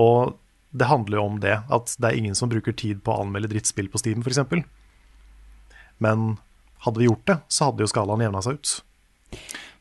[0.03, 0.37] Og
[0.73, 3.51] det handler jo om det, at det er ingen som bruker tid på å anmelde
[3.51, 4.41] drittspill på Steam, f.eks.
[6.01, 6.33] Men
[6.85, 8.73] hadde vi gjort det, så hadde jo skalaen jevna seg ut.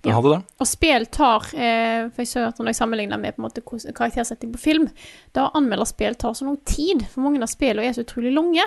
[0.02, 0.40] Ja, hadde det.
[0.58, 3.62] Og spill tar eh, For jeg så at når jeg sammenligner med på en måte
[3.62, 4.88] karaktersetting på film,
[5.36, 8.66] da anmelder spill tar så lang tid, for mange av spillene er så utrolig lange.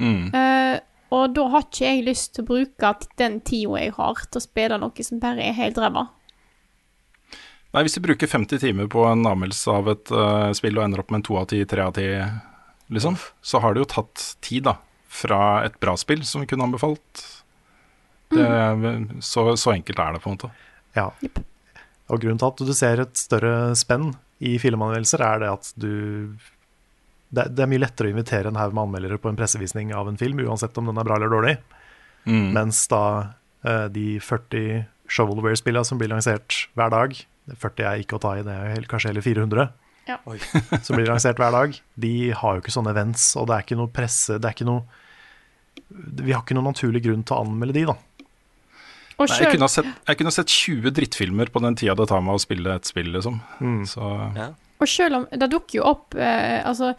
[0.00, 0.32] Mm.
[0.32, 0.78] Eh,
[1.14, 4.44] og da har ikke jeg lyst til å bruke den tida jeg har, til å
[4.44, 6.08] spille noe som bare er helt ræva.
[7.76, 11.02] Nei, hvis du bruker 50 timer på en anmeldelse av et uh, spill og ender
[11.02, 12.06] opp med en to av ti, tre av ti,
[12.94, 14.78] liksom, så har det jo tatt tid, da.
[15.16, 17.22] Fra et bra spill som vi kunne anbefalt.
[18.32, 18.46] Det,
[19.22, 20.50] så, så enkelt er det, på en måte.
[20.96, 21.10] Ja.
[22.10, 24.10] Og grunnen til at du ser et større spenn
[24.44, 25.92] i filmanmeldelser, er det at du
[27.36, 30.08] det, det er mye lettere å invitere en haug med anmeldere på en pressevisning av
[30.10, 31.56] en film, uansett om den er bra eller dårlig.
[32.26, 32.50] Mm.
[32.56, 33.02] Mens da
[33.62, 37.14] eh, de 40 shovelware-spillene som blir lansert hver dag
[37.54, 39.68] 40 er ikke å ta i, det er kanskje heller 400
[40.06, 40.18] Ja.
[40.86, 41.78] som blir lansert hver dag.
[41.94, 44.68] De har jo ikke sånne events, og det er ikke noe presse Det er ikke
[44.68, 44.84] noe
[46.22, 47.96] Vi har ikke noen naturlig grunn til å anmelde de, da.
[49.16, 51.94] Og Nei, jeg, kunne ha sett, jeg kunne ha sett 20 drittfilmer på den tida
[51.96, 53.38] det tar meg å spille et spill, liksom.
[53.88, 54.10] Så
[54.76, 56.90] Og selv om det dukker jo opp eh, Altså,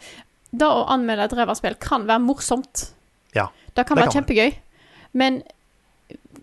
[0.50, 2.92] det å anmelde et ræva kan være morsomt.
[3.34, 4.54] Ja, Det kan det være kan kjempegøy.
[5.12, 5.42] Men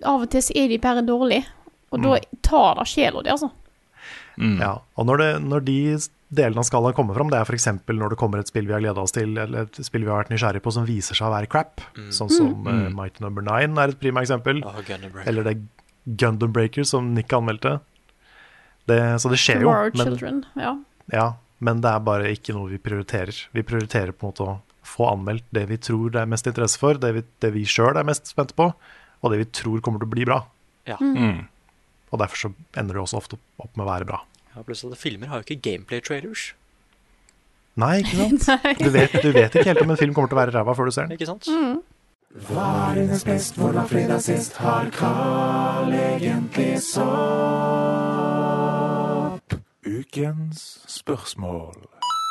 [0.04, 1.46] av og til så er de bare dårlige.
[1.92, 3.52] Og da tar det sjela di, altså.
[4.38, 4.58] mm.
[4.60, 5.78] Ja, og når, det, når de
[6.36, 7.68] delene av skalaen kommer fram, det er f.eks.
[7.88, 10.24] når det kommer et spill vi har gleda oss til, eller et spill vi har
[10.24, 12.96] vært nysgjerrig på som viser seg å være crap, sånn som Mm.
[12.98, 14.64] Mighty Number Nine er et prima eksempel.
[14.66, 14.82] oh.
[15.26, 15.56] Eller det
[16.06, 17.80] Gundam Breaker som Nick anmeldte.
[18.86, 20.46] Det, så det skjer jo, Tomorrow men, Children.
[20.56, 20.76] Ja.
[21.14, 21.28] ja,
[21.64, 23.38] men det er bare ikke noe vi prioriterer.
[23.56, 26.80] Vi prioriterer på en måte å få anmeldt det vi tror det er mest interesse
[26.82, 28.70] for, det vi, det vi sjøl er mest spente på,
[29.22, 30.42] og det vi tror kommer til å bli bra.
[30.86, 31.00] Ja.
[31.02, 31.48] mm.
[32.14, 34.20] Og derfor så ender det også ofte opp med å være bra.
[34.54, 36.54] Ja, pluss at filmer har jo ikke gameplay-trailers.
[37.82, 38.46] Nei, ikke sant?
[38.86, 40.86] Du vet, du vet ikke helt om en film kommer til å være ræva før
[40.88, 41.18] du ser den.
[41.18, 41.44] Ikke sant?
[41.50, 41.82] Mm.
[42.46, 47.06] Hva er hennes best, hvordan fredag sist har Carl egentlig sopp?
[49.86, 51.76] Ukens spørsmål.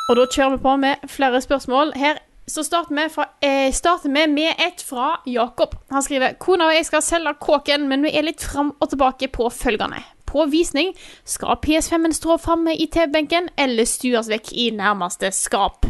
[0.09, 1.93] Og da kjører vi på med flere spørsmål.
[1.97, 5.75] Her så starter vi, fra, eh, starter vi med et fra Jakob.
[5.91, 9.31] Han skriver Kona og jeg skal selge kåken, men vi er litt fram og tilbake
[9.33, 10.03] på følgende.
[10.25, 10.93] På visning
[11.23, 15.85] skal PS5-en stå framme i TV-benken eller stues vekk i nærmeste skap.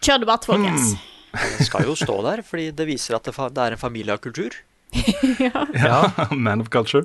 [0.00, 0.96] Kjør debatt, folkens.
[1.32, 4.12] Den skal jo stå der, fordi det viser at det, fa det er en familie
[4.12, 4.56] av kultur.
[5.72, 7.04] Ja, Man of culture.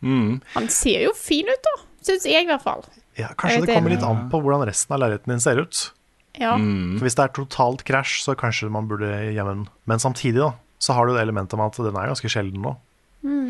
[0.00, 0.40] mm.
[0.54, 1.80] Han ser jo fin ut, da.
[2.02, 2.84] Syns jeg, i hvert fall.
[3.18, 5.92] Ja, kanskje det kommer litt an på hvordan resten av leiligheten din ser ut.
[6.38, 6.52] Ja.
[6.54, 9.64] For Hvis det er totalt krasj, så kanskje man burde gjemme den.
[9.90, 12.76] Men samtidig da, så har du det elementet med at den er ganske sjelden nå.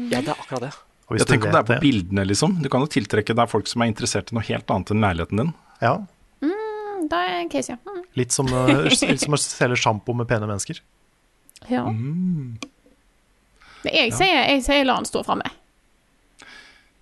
[0.08, 0.70] Ja, det er akkurat det.
[1.08, 2.54] Og hvis Jeg tenker om det er på bildene, liksom.
[2.64, 5.42] Du kan jo tiltrekke deg folk som er interessert i noe helt annet enn leiligheten
[5.44, 5.52] din.
[5.84, 5.98] Ja,
[6.40, 7.76] Mm, Det er en case, ja.
[7.86, 8.02] Mm.
[8.16, 10.80] litt som, eh, litt som å selge sjampo med pene mennesker.
[11.68, 11.84] ja.
[11.84, 12.58] Men
[13.94, 15.46] jeg sier, jeg sier la den stå framme.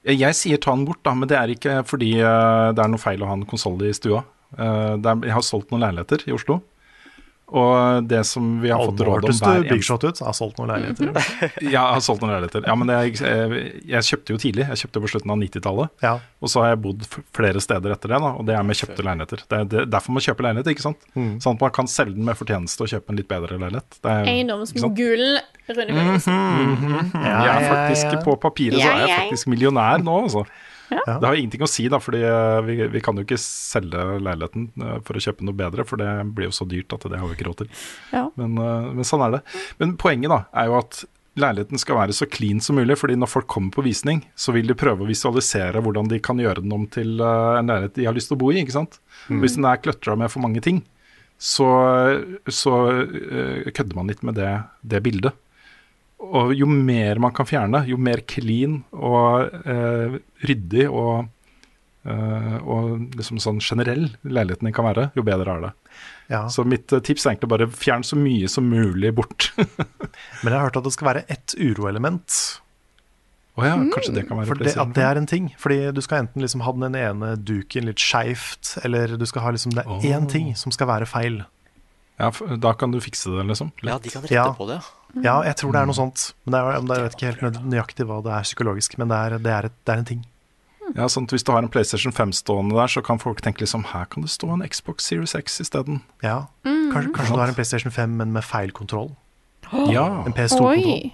[0.07, 3.03] Jeg, sier ta den bort, da, men det er ikke fordi eh, det er noe
[3.03, 4.23] feil å ha en konsoll i stua.
[4.55, 6.61] Eh, jeg har solgt noen leiligheter i Oslo.
[7.47, 10.19] Og det som vi har fått råd om hørtes hver du big shot ut.
[10.19, 11.13] Har solgt noen leiligheter.
[11.63, 12.65] Ja, jeg har solgt noen leiligheter.
[12.67, 14.65] Ja, men jeg, jeg, jeg kjøpte jo tidlig.
[14.73, 15.93] Jeg kjøpte på slutten av 90-tallet.
[16.03, 16.15] Ja.
[16.43, 17.07] Og så har jeg bodd
[17.37, 19.45] flere steder etter det, da, og det er med kjøpte leiligheter.
[19.47, 21.07] Det er det, derfor man kjøper leilighet, ikke sant?
[21.15, 21.33] Mm.
[21.45, 24.01] Sånn at man kan selge den med fortjeneste og kjøpe en litt bedre leilighet.
[24.01, 24.35] Det er, ikke sant?
[24.35, 26.33] Eiendomsmogulen Rune Wilhelmsen.
[27.15, 28.19] Ja, jeg er ja, faktisk.
[28.27, 30.45] På papiret så Ja, er jeg faktisk millionær nå, altså.
[30.89, 31.19] Ja.
[31.19, 34.69] Det har ingenting å si, da, fordi eh, vi, vi kan jo ikke selge leiligheten
[34.83, 37.29] eh, for å kjøpe noe bedre, for det blir jo så dyrt at det har
[37.31, 37.71] vi ikke råd til.
[38.15, 38.25] Ja.
[38.39, 39.43] Men, eh, men sånn er det.
[39.83, 41.03] Men poenget da er jo at
[41.37, 44.71] leiligheten skal være så clean som mulig, fordi når folk kommer på visning, så vil
[44.71, 48.17] de prøve å visualisere hvordan de kan gjøre den om til en leilighet de har
[48.17, 48.97] lyst til å bo i, ikke sant.
[49.29, 49.43] Mm.
[49.43, 50.81] Hvis den er kløtra med for mange ting,
[51.37, 51.69] så,
[52.49, 52.79] så
[53.69, 54.49] kødder man litt med det,
[54.81, 55.37] det bildet.
[56.19, 60.17] Og jo mer man kan fjerne, jo mer clean og eh,
[60.49, 61.27] ryddig og
[62.09, 65.73] eh, og liksom sånn generell leiligheten din kan være, jo bedre er det.
[66.33, 66.45] Ja.
[66.51, 69.51] Så mitt eh, tips er egentlig bare fjern så mye som mulig bort.
[69.59, 72.39] Men jeg har hørt at det skal være ett uroelement.
[73.57, 75.47] Å ja, kanskje det kan være For det, at det er en ting.
[75.61, 79.53] Fordi du skal enten liksom ha den ene duken litt skeivt, eller du skal ha
[79.57, 80.33] liksom Det er én Åh.
[80.33, 81.39] ting som skal være feil.
[82.21, 82.29] Ja,
[82.61, 83.71] da kan du fikse det, liksom.
[83.85, 84.51] Ja, de kan rette Ja.
[84.57, 84.81] på det.
[84.81, 86.31] Ja, jeg tror det er noe sånt.
[86.45, 89.13] Men det er, det er, jeg vet ikke helt nøyaktig hva det er psykologisk, men
[89.13, 90.25] det er, det er, et, det er en ting.
[90.95, 93.65] Ja, sånn at Hvis du har en PlayStation 5 stående der, så kan folk tenke
[93.65, 96.03] liksom her kan det stå en Xbox Series X isteden.
[96.23, 96.47] Ja.
[96.63, 99.11] Kanskje, kanskje du har en PlayStation 5, men med feil kontroll.
[99.91, 100.07] Ja.
[100.29, 101.11] En PS2-kontroll.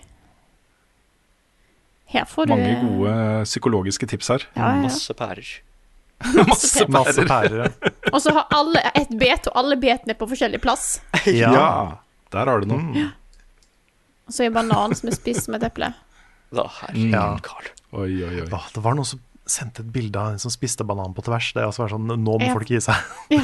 [2.12, 4.44] Her får du Mange gode eh, psykologiske tips her.
[4.52, 4.82] Ja, ja.
[4.86, 5.48] Masse pærer.
[6.36, 7.72] Masse Masse pærer.
[7.72, 8.12] pærer.
[8.12, 10.98] Og så har alle et bet, og alle betene er på forskjellig plass.
[11.26, 11.96] Ja.
[12.32, 13.08] der har du noe.
[14.32, 15.90] Og så er banan som er spist som et eple.
[16.56, 17.26] Da, herregud, Ja.
[17.44, 17.66] Karl.
[17.92, 18.46] Oi, oi, oi.
[18.48, 21.50] Da, det var noen som sendte et bilde av en som spiste banan på tvers.
[21.52, 22.54] Det er også bare sånn, Nå må Ja.
[22.54, 22.96] folk gi seg.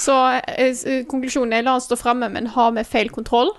[0.00, 0.14] Så
[0.56, 3.50] eh, konklusjonen er la oss stå framme, men ha med feil kontroll.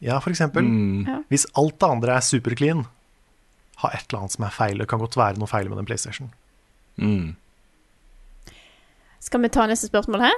[0.00, 0.64] Ja, for eksempel.
[0.64, 1.24] Mm.
[1.32, 2.86] Hvis alt det andre er superclean,
[3.82, 4.78] ha et eller annet som er feil.
[4.80, 6.30] Det kan godt være noe feil med den PlayStation.
[6.96, 7.34] Mm.
[9.20, 10.36] Skal vi ta neste spørsmål her?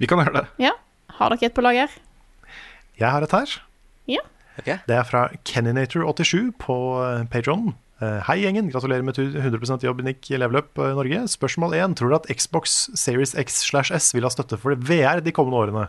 [0.00, 0.46] Vi kan gjøre det.
[0.62, 0.72] Ja.
[1.18, 1.92] Har dere et på lager?
[2.98, 3.54] Jeg har et her.
[4.10, 4.22] Ja.
[4.60, 4.78] Okay.
[4.88, 7.72] Det er fra Kenninator87 på eh, Patreon.
[8.02, 8.70] Eh, Hei, gjengen.
[8.72, 11.22] Gratulerer med 100% jobb i Nick Level Up eh, Norge.
[11.32, 11.96] Spørsmål 1.
[12.00, 15.60] Tror dere at Xbox Series X slash S vil ha støtte for VR de kommende
[15.60, 15.86] årene?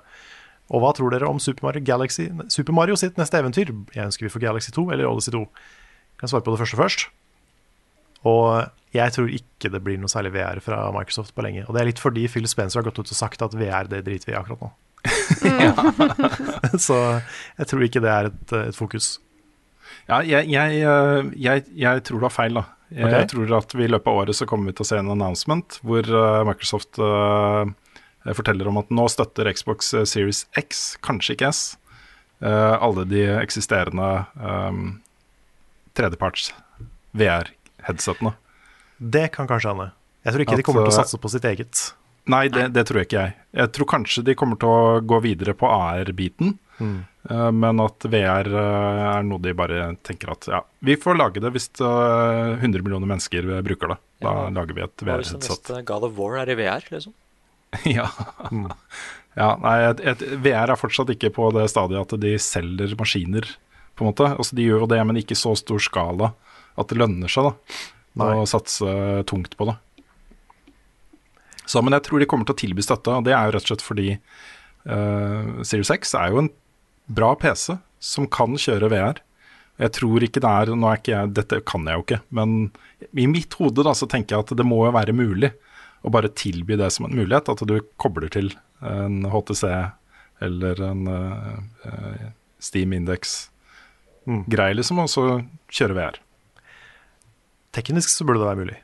[0.72, 3.74] Og hva tror dere om Super Mario, Galaxy, Super Mario sitt neste eventyr?
[3.96, 5.44] Jeg ønsker vi får Galaxy 2 eller Odyssey 2.
[5.44, 7.06] Jeg kan svare på det første først.
[8.24, 11.66] Og jeg tror ikke det blir noe særlig VR fra Microsoft på lenge.
[11.68, 14.04] Og det er litt fordi Phil Spencer har gått ut og sagt at VR det
[14.06, 14.72] driter vi i akkurat nå.
[16.86, 16.98] Så
[17.58, 19.16] jeg tror ikke det er et, et fokus.
[20.10, 22.66] Ja, jeg, jeg, eh, jeg, jeg tror du har feil, da.
[22.94, 23.30] Jeg Ok.
[23.32, 25.80] tror at vi i løpet av året så kommer vi til å se en announcement
[25.82, 27.66] hvor eh, Microsoft uh,
[28.38, 31.64] forteller om at nå støtter Xbox Series X, kanskje ikke S,
[32.46, 34.84] uh, alle de eksisterende um,
[35.98, 36.52] tredjeparts
[37.18, 38.36] VR-headsetene.
[39.04, 39.92] Det kan kanskje hende.
[40.24, 41.82] Jeg tror ikke At, de kommer til å uh, satse på sitt eget.
[42.32, 43.34] Nei, det, det tror jeg ikke jeg.
[43.60, 47.04] Jeg tror kanskje de kommer til å gå videre på AR-biten, Mm.
[47.30, 51.44] eh, men at VR eh, er noe de bare tenker at ja, vi får lage
[51.44, 53.98] det hvis eh, 100 millioner mennesker bruker det.
[54.26, 54.48] Da Ja.
[54.56, 55.70] lager vi et VR-headset.
[55.86, 57.14] God of War er i VR, liksom?
[57.98, 58.08] ja.
[59.38, 63.48] ja, nei, et, et, VR er fortsatt ikke på det stadiet at de selger maskiner,
[63.94, 64.32] på en måte.
[64.34, 66.34] Altså, de gjør jo det, men ikke i så stor skala
[66.74, 67.54] at det lønner seg da,
[68.20, 68.94] Å satse
[69.30, 69.78] tungt på det.
[71.66, 73.66] Så, men jeg tror de kommer til å tilby støtte, og det er jo rett
[73.66, 76.50] og slett fordi uh, Series X er jo en
[77.08, 79.22] bra PC som kan kjøre VR.
[79.82, 82.58] Jeg tror ikke det er er ikke jeg, Dette kan jeg jo ikke, men
[83.10, 85.54] i mitt hode da, så tenker jeg at det må jo være mulig
[86.04, 87.50] å bare tilby det som en mulighet.
[87.50, 88.52] At du kobler til
[88.84, 89.64] en HTC
[90.44, 92.26] eller en eh, eh,
[92.60, 95.26] Steam Index-greie, liksom, og så
[95.72, 96.20] kjøre VR.
[97.74, 98.78] Teknisk så burde det være mulig.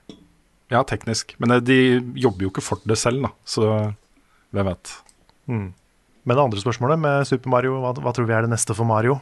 [0.74, 1.36] Ja, teknisk.
[1.42, 1.78] Men eh, de
[2.22, 3.70] jobber jo ikke for det selv, da, så
[4.54, 4.94] hvem vet.
[5.50, 5.68] Mm.
[6.26, 8.86] Men det andre spørsmålet med Super Mario, hva, hva tror vi er det neste for
[8.90, 9.20] Mario?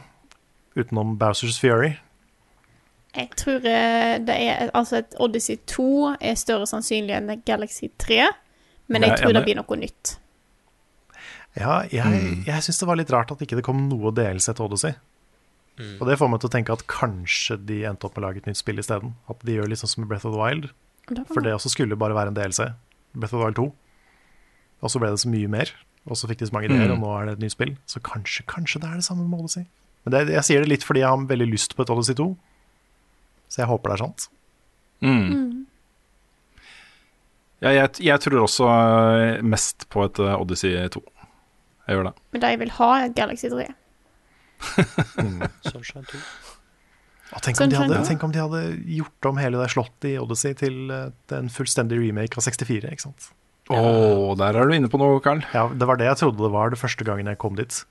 [0.76, 1.94] Utenom Bowsers Fury?
[3.16, 5.86] Jeg tror eh, det er Altså, et Odyssey 2
[6.20, 8.18] er større sannsynlig enn Galaxy 3,
[8.92, 10.18] men jeg Jeg tror det blir noe nytt.
[11.58, 12.44] Ja, jeg, Mm.
[12.46, 14.92] jeg syns det var litt rart at ikke det kom noe DLC til Odyssey.
[16.00, 18.40] Og det får meg til å tenke at kanskje de endte opp med å lage
[18.42, 19.12] et nytt spill isteden.
[19.30, 20.70] At de gjør litt sånn som i Breath of the Wild.
[21.30, 22.66] For det også skulle bare være en DLC.
[23.14, 23.66] Breath of the Wild 2.
[24.82, 25.70] Og så ble det så mye mer.
[26.08, 26.96] Og så fikk de så mange ideer, Mm.
[26.96, 27.76] og nå er det et nytt spill.
[27.86, 29.66] Så kanskje, kanskje det er det samme med Odyssey.
[30.04, 32.28] Men det, jeg sier det litt fordi jeg har veldig lyst på et Odyssey 2.
[33.48, 34.28] Så jeg håper det er sant.
[35.02, 35.66] Mm.
[37.60, 38.68] Ja, jeg, jeg tror også
[39.42, 41.02] mest på et eh, Odyssey 2.
[41.88, 42.14] Jeg gjør det.
[42.34, 43.66] Men de vil ha, et Galaxy 3.
[45.70, 46.22] Sunshine 2.
[47.28, 50.14] Og tenk, om de hadde, tenk om de hadde gjort om hele det slottet i
[50.20, 52.88] Odyssey til eh, en fullstendig remake av 64.
[52.88, 53.28] ikke sant?
[53.68, 53.80] Å,
[54.40, 55.42] der er du inne på noe, Carl.
[55.52, 57.82] Ja, Det var det jeg trodde det var det første gangen jeg kom dit.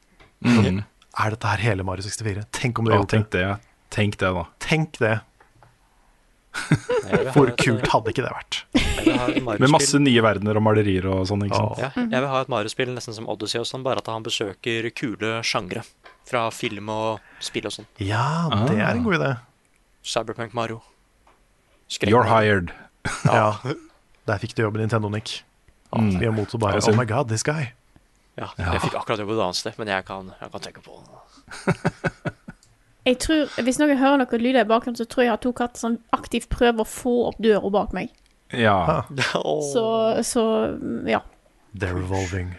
[0.41, 0.81] Mm.
[1.17, 2.47] Er dette her hele Mario 64?
[2.57, 3.45] Tenk om de Å, hadde gjort tenk det.
[3.93, 4.45] Tenk det, da.
[4.65, 5.15] Tenk det.
[7.35, 8.59] Hvor kult hadde ikke det vært?
[9.61, 11.81] Med masse nye verdener og malerier og sånn, ikke sant.
[11.83, 14.89] Ja, jeg vil ha et Mario-spill nesten som Odyssey og sånn, bare at han besøker
[14.97, 15.85] kule sjangre.
[16.27, 17.87] Fra film og spill og sånn.
[18.03, 19.31] Ja, det er en god idé.
[20.07, 20.81] Cyberpunk Mario.
[21.91, 22.73] Skrek You're hired.
[23.23, 23.53] Ja.
[24.27, 25.37] Der fikk du jobben i Nintendo, Nick.
[25.95, 26.09] Mm.
[26.19, 27.69] Vi er mot å bare Oh my god, this guy.
[28.37, 28.73] Ja, Ja.
[28.75, 32.33] jeg fikk akkurat jobb et annet sted, men jeg kan, jeg kan tenke på det.
[33.07, 35.51] Jeg tror, Hvis noen hører noen lyder i bakgrunnen, så tror jeg jeg har to
[35.55, 38.09] katter som aktivt prøver å få opp døra bak meg.
[38.51, 39.05] Ja.
[39.71, 39.83] Så,
[40.27, 40.43] så
[41.07, 41.21] ja.
[41.71, 42.51] They're revolving.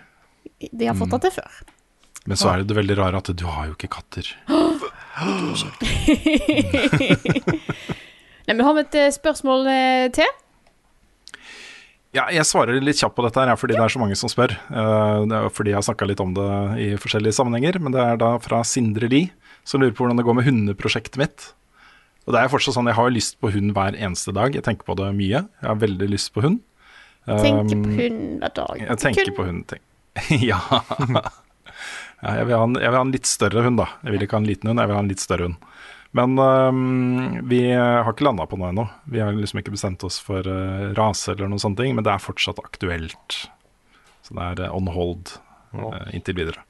[0.73, 1.59] De har fått det til før.
[2.29, 4.27] Men så er det det veldig rare at du har jo ikke katter.
[8.49, 10.29] Nei, men Har vi et eh, spørsmål eh, til?
[12.17, 14.31] Ja, jeg svarer litt kjapt på dette her, ja, fordi det er så mange som
[14.33, 14.53] spør.
[14.53, 16.51] Eh, det er fordi jeg har snakka litt om det
[16.85, 17.81] i forskjellige sammenhenger.
[17.81, 19.33] Men det er da fra Sindre Lie,
[19.69, 21.51] som lurer på hvordan det går med hundeprosjektet mitt.
[22.29, 24.53] Og det er fortsatt sånn, Jeg har jo lyst på hund hver eneste dag.
[24.53, 25.47] Jeg tenker på det mye.
[25.49, 26.61] Jeg har veldig lyst på hund.
[27.25, 28.85] Tenker på hund hver dag.
[28.85, 29.65] Jeg tenker på hund.
[29.73, 29.85] Tenk.
[30.53, 30.61] ja.
[32.23, 33.89] ja jeg, vil ha en, jeg vil ha en litt større hund, da.
[34.05, 35.69] Jeg vil ikke ha en liten hund, jeg vil ha en litt større hund.
[36.17, 38.87] Men um, vi har ikke landa på noe ennå.
[39.13, 42.15] Vi har liksom ikke bestemt oss for uh, rase eller noen sånne ting, men det
[42.15, 43.43] er fortsatt aktuelt.
[44.25, 45.37] Så det er øh, on hold
[45.73, 46.65] øh, inntil videre.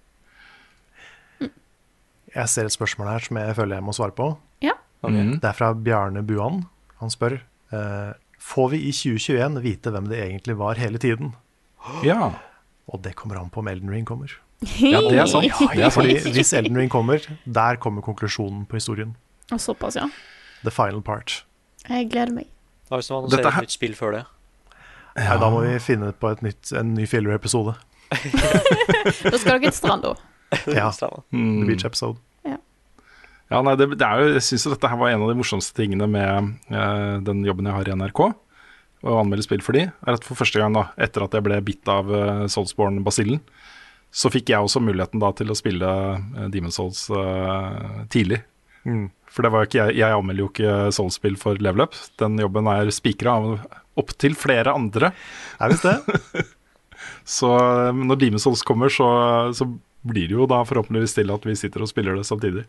[1.40, 4.28] Jeg ser et spørsmål her som jeg føler jeg må svare på.
[4.62, 4.76] Ja.
[5.02, 5.38] Okay.
[5.40, 6.60] Det er fra Bjarne Buan.
[7.00, 7.38] Han spør
[7.72, 11.32] uh, Får vi i 2021 vite hvem det egentlig var hele tiden?
[12.06, 12.34] Ja.
[12.86, 14.30] Og det kommer an på om Elden Ring kommer.
[14.82, 15.44] Ja, det er sant.
[15.46, 15.94] Det er sant.
[15.94, 19.14] Fordi hvis Elden Ring kommer, der kommer konklusjonen på historien.
[19.54, 20.08] Og såpass, ja.
[20.64, 21.44] The final part.
[21.88, 22.48] Jeg gleder meg.
[22.90, 24.24] Da hvis man annonserer her- et nytt spill før det.
[25.18, 27.76] Nei, da må vi finne på et nytt, en ny filler-episode.
[29.28, 30.14] Da skal dere til stranda.
[30.78, 30.88] Ja.
[31.28, 31.60] Mm.
[31.60, 32.18] The Beach episode.
[33.48, 35.72] Ja, nei, det, det er jo, jeg syns dette her var en av de morsomste
[35.78, 38.20] tingene med eh, den jobben jeg har i NRK,
[39.08, 41.56] å anmelde spill for de, er at for første gang da, etter at jeg ble
[41.64, 43.40] bitt av uh, Soulsborne-basillen,
[44.18, 45.88] så fikk jeg også muligheten da til å spille
[46.50, 48.40] Demon's Souls uh, tidlig.
[48.88, 49.08] Mm.
[49.30, 51.94] For det var ikke jeg, jeg anmelder jo ikke Souls-spill for level up.
[52.20, 53.50] Den jobben er spikra av
[53.98, 55.12] opptil flere andre.
[55.60, 56.44] Er visst det.
[57.38, 59.06] så eh, når Demon's Souls kommer, så,
[59.54, 59.68] så
[60.08, 62.64] blir det jo da forhåpentligvis til at vi sitter og spiller det samtidig.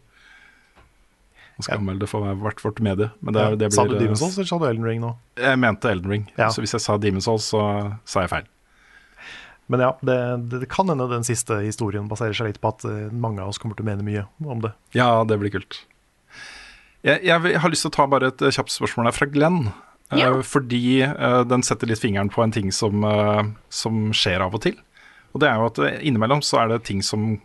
[1.60, 3.10] Og skal anmelde det for hvert vårt medie.
[3.24, 3.56] Men det, Ja.
[3.56, 5.16] det blir, Sa du Demon's Souls, eller sa du Elden Ring nå?
[5.40, 6.30] Jeg mente Elden Ring.
[6.38, 6.52] Ja.
[6.52, 7.64] Så hvis jeg sa Demon's Souls, så
[8.08, 8.48] sa jeg feil.
[9.70, 10.18] Men ja, det,
[10.50, 13.52] det, det kan hende den siste historien baserer seg litt på at eh, mange av
[13.52, 14.72] oss kommer til å mene mye om det.
[14.98, 15.84] Ja, det blir kult.
[17.06, 19.70] Jeg, jeg, har lyst til å ta bare et eh, kjapt spørsmål her fra Glenn.
[20.10, 20.32] eh, Ja.
[20.42, 21.06] fordi
[21.52, 23.06] den setter litt fingeren på en ting som,
[23.70, 24.76] som skjer av og til.
[25.36, 27.36] Og det er jo at innimellom så er det ting som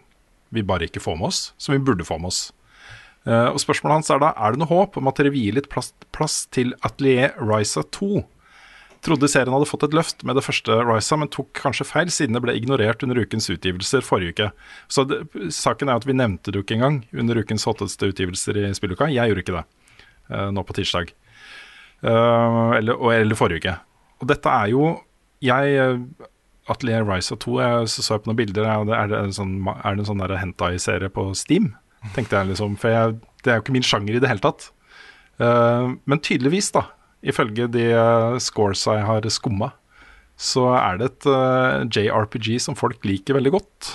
[0.55, 2.47] vi bare ikke får med oss, som vi burde få med oss.
[3.25, 5.71] Eh, og spørsmålet hans er da er det noe håp om at dere vier litt
[5.73, 8.25] plass, plass til Atelier Risa 2.
[9.05, 12.37] Trodde serien hadde fått et løft med det første Risa, men tok kanskje feil siden
[12.37, 14.47] det ble ignorert under ukens utgivelser forrige uke.
[14.89, 15.19] Så det,
[15.53, 19.11] saken er at vi nevnte det jo ikke engang under ukens hotteste utgivelser i spilluka.
[19.13, 19.65] Jeg gjorde ikke det
[20.33, 21.13] uh, nå på tirsdag.
[22.01, 23.77] Uh, eller, eller forrige uke.
[24.25, 24.89] Og dette er jo
[25.45, 25.99] Jeg eh,
[26.73, 28.69] Atelier Risa 2, jeg så, så jeg på noen bilder.
[28.73, 29.59] Er det, en sånn,
[30.09, 31.75] sånn hentai-serie på Steam?
[32.15, 32.79] Tenkte jeg liksom.
[32.81, 34.71] For jeg, det er jo ikke min sjanger i det hele tatt.
[35.37, 36.87] Uh, men tydeligvis, da,
[37.25, 39.73] ifølge de uh, scores jeg har skumma,
[40.37, 43.91] så er det et eh, JRPG som folk liker veldig godt.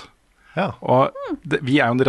[0.55, 0.69] Ja.
[0.79, 1.11] Og
[1.43, 2.03] det, vi er jo en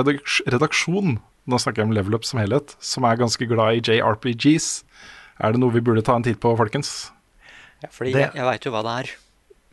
[0.54, 1.16] redaksjon,
[1.50, 4.68] nå snakker jeg om Level Up som helhet, som er ganske glad i JRPGs.
[5.42, 7.10] Er det noe vi burde ta en titt på, folkens?
[7.82, 9.10] Ja, fordi Det- jeg, jeg veit jo hva det er.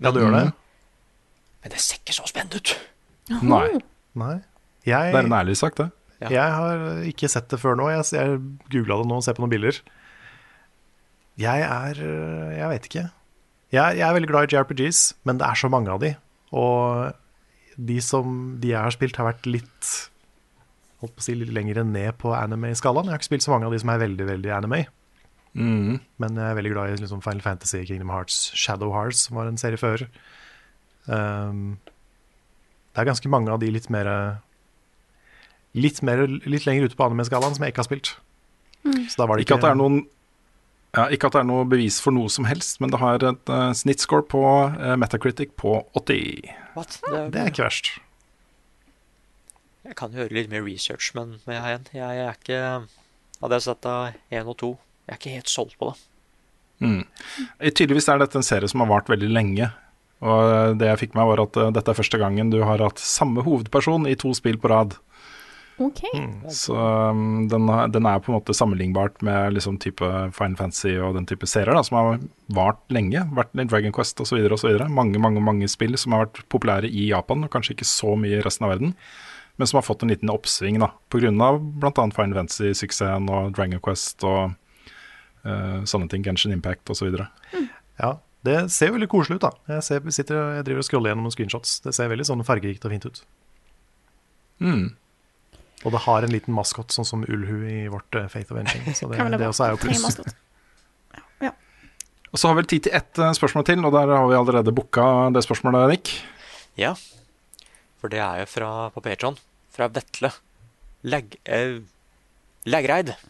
[0.01, 0.43] Ja, du gjør det?
[1.61, 2.73] Men det ser ikke så spennende ut.
[3.43, 3.67] Nei.
[4.17, 4.35] Nei.
[4.87, 5.91] Jeg, Det er en ærlig sak, det.
[6.21, 6.29] Ja.
[6.33, 7.91] Jeg har ikke sett det før nå.
[7.93, 8.39] Jeg, jeg
[8.73, 9.77] googla det nå og ser på noen bilder.
[11.37, 13.05] Jeg er øh, Jeg vet ikke.
[13.71, 16.13] Jeg, jeg er veldig glad i JRPGs, men det er så mange av de.
[16.55, 17.11] Og
[17.77, 19.89] de som de jeg har spilt, har vært litt
[21.01, 23.09] holdt på å si, litt lenger ned på anime-skalaen.
[23.09, 24.85] Jeg har ikke spilt så mange av de som er veldig veldig anime.
[25.57, 25.99] Mm.
[26.21, 29.49] Men jeg er veldig glad i liksom, Final Fantasy, Kingdom Hearts, Shadow Hearts, som var
[29.49, 30.07] en serie før.
[31.05, 31.77] Um,
[32.93, 34.09] det er ganske mange av de litt mer
[35.77, 38.09] Litt, mer, litt lenger ute på anime-skalaen som jeg ikke har spilt.
[38.81, 39.99] Så da var det Ikke ikke, at det er noen
[40.95, 43.49] ja, ikke at det er noe bevis for noe som helst, men det har et
[43.51, 46.47] uh, snittscore på uh, Metacritic på 80.
[46.77, 46.99] What?
[47.03, 47.91] Det, Det er ikke verst.
[49.87, 52.61] Jeg kan gjøre litt mer research, men men jeg, er- jeg er ikke
[53.37, 54.69] Hadde jeg sett av én og to,
[55.05, 55.99] jeg er ikke helt solgt på det.
[56.81, 57.03] Mm.
[57.61, 59.67] Eh, Tydeligvis er dette en serie som har vart veldig lenge.
[60.25, 63.43] Og det jeg fikk med, var at dette er første gangen du har hatt samme
[63.45, 64.95] hovedperson i to spill på rad.
[65.77, 66.01] OK.
[66.49, 71.13] Så um, den, den er på en måte sammenlignbart med liksom type Final Fantasy og
[71.19, 72.19] den type serier da, som har
[72.57, 73.21] vart lenge.
[73.37, 74.41] Vært i Dragon Quest osv.
[74.89, 78.39] Mange, mange, mange spill som har vært populære i Japan, og kanskje ikke så mye
[78.39, 78.95] i resten av verden.
[79.57, 81.29] Men som har fått en liten oppsving da, pga.
[81.29, 81.91] bl.a.
[81.93, 84.53] Final Fantasy-suksessen og Dragon Quest og
[85.45, 86.25] uh, sånne ting.
[86.25, 87.21] Genshin Impact osv.
[88.01, 89.53] Ja, det ser veldig koselig ut, da.
[89.75, 91.81] Jeg, ser, sitter, jeg driver og scroller gjennom noen screenshots.
[91.85, 93.27] Det ser veldig sånn fargerikt og fint ut.
[94.61, 94.87] Mm.
[95.85, 98.95] Og det har en liten maskot, sånn som Ulhu i vårt eh, Faith of Engine.
[98.97, 100.19] Så det, Kan det også er jo pluss.
[101.37, 101.51] Ja.
[102.33, 104.39] Og så har vi vel tid til ett eh, spørsmål til, og der har vi
[104.39, 105.05] allerede booka
[105.35, 106.15] det spørsmålet, Nick.
[106.79, 106.95] Ja.
[108.01, 109.37] For det er jo fra på Patreon.
[109.73, 110.33] Fra Vetle
[111.05, 113.13] Lægreid.
[113.13, 113.25] Eh.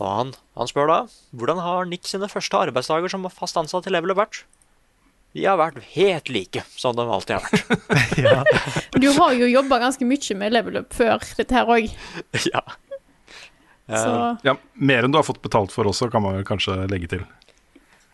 [0.00, 0.98] Og han, han spør da
[1.36, 4.44] hvordan har Nick sine første arbeidsdager som fast ansatt i Level vært?
[5.32, 7.90] De har vært helt like som de alltid har vært.
[8.24, 8.38] ja.
[8.98, 11.86] Du har jo jobba ganske mye med level up før dette her òg.
[12.52, 12.64] ja.
[13.90, 17.24] Uh, Ja, Mer enn du har fått betalt for også, kan man kanskje legge til.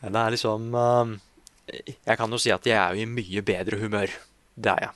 [0.06, 1.16] Det er liksom uh,
[1.72, 4.12] Jeg kan jo si at jeg er jo i mye bedre humør.
[4.56, 4.94] Det er jeg.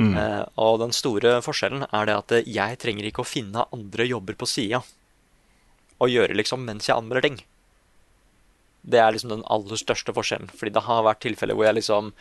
[0.00, 0.14] Mm.
[0.14, 4.36] Uh, og den store forskjellen er det at jeg trenger ikke å finne andre jobber
[4.38, 4.84] på sida
[6.00, 7.40] og gjøre liksom mens jeg anmelder ting.
[8.82, 10.50] Det er liksom den aller største forskjellen.
[10.56, 12.12] Fordi det har vært tilfeller hvor jeg liksom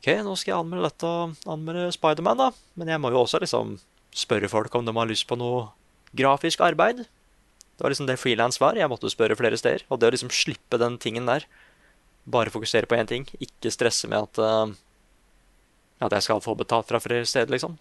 [0.00, 2.50] OK, nå skal jeg anmelde dette og anmelde Spiderman, da.
[2.80, 3.74] Men jeg må jo også liksom
[4.16, 5.66] spørre folk om de har lyst på noe
[6.16, 7.02] grafisk arbeid.
[7.04, 8.78] Det var liksom det frilans var.
[8.80, 9.84] Jeg måtte spørre flere steder.
[9.88, 11.44] Og det å liksom slippe den tingen der,
[12.30, 14.72] bare fokusere på én ting, ikke stresse med at uh,
[16.00, 17.76] at jeg skal få betalt fra flere steder, liksom.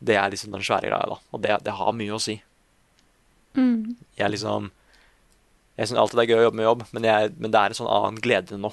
[0.00, 1.18] Det er liksom den svære greia, da.
[1.34, 2.38] Og det, det har mye å si.
[3.58, 3.96] mm.
[4.16, 4.70] Jeg liksom
[5.78, 7.72] Jeg syns alltid det er gøy å jobbe med jobb, men, jeg, men det er
[7.72, 8.72] en sånn annen glede nå.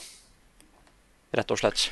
[1.35, 1.89] Rett og slett.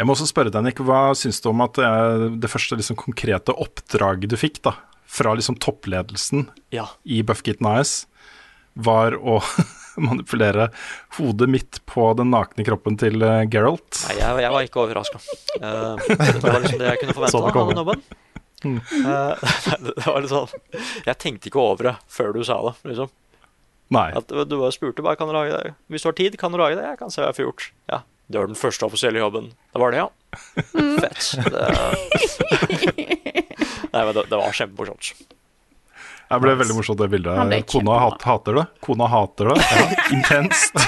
[0.00, 2.96] Jeg må også spørre deg, Nick, hva syns du om at eh, det første liksom,
[2.98, 4.74] konkrete oppdraget du fikk da,
[5.10, 6.88] fra liksom, toppledelsen Ja.
[7.04, 8.08] i Buffkitten AS,
[8.74, 9.38] var å
[10.08, 10.70] manipulere
[11.18, 14.02] hodet mitt på den nakne kroppen til uh, Geralt?
[14.08, 15.22] Nei, jeg, jeg var ikke overraska.
[15.60, 18.04] det var liksom det jeg kunne forvente Sånn av den jobben.
[18.64, 19.50] Eh,
[19.84, 20.50] det det var litt sånn
[21.06, 23.12] Jeg tenkte ikke over det før du sa det, liksom.
[23.90, 24.08] Nei.
[24.14, 25.74] At du bare spurte bare kan du lage det.
[25.90, 26.86] Hvis du har tid, kan du lage det?
[26.92, 27.66] Jeg kan se hva jeg får gjort.
[27.90, 27.98] Ja,
[28.30, 29.50] Det var den første offisielle jobben.
[29.74, 30.08] Det var det, ja.
[31.02, 31.34] Fett.
[31.50, 31.66] Det...
[33.90, 35.24] Nei, men det, det var kjempemorsomt.
[36.30, 37.64] Det ble veldig morsomt, det bildet.
[37.72, 38.64] Kona hat, hater det.
[38.86, 39.56] Kona hater det.
[39.66, 40.78] Ja, intenst.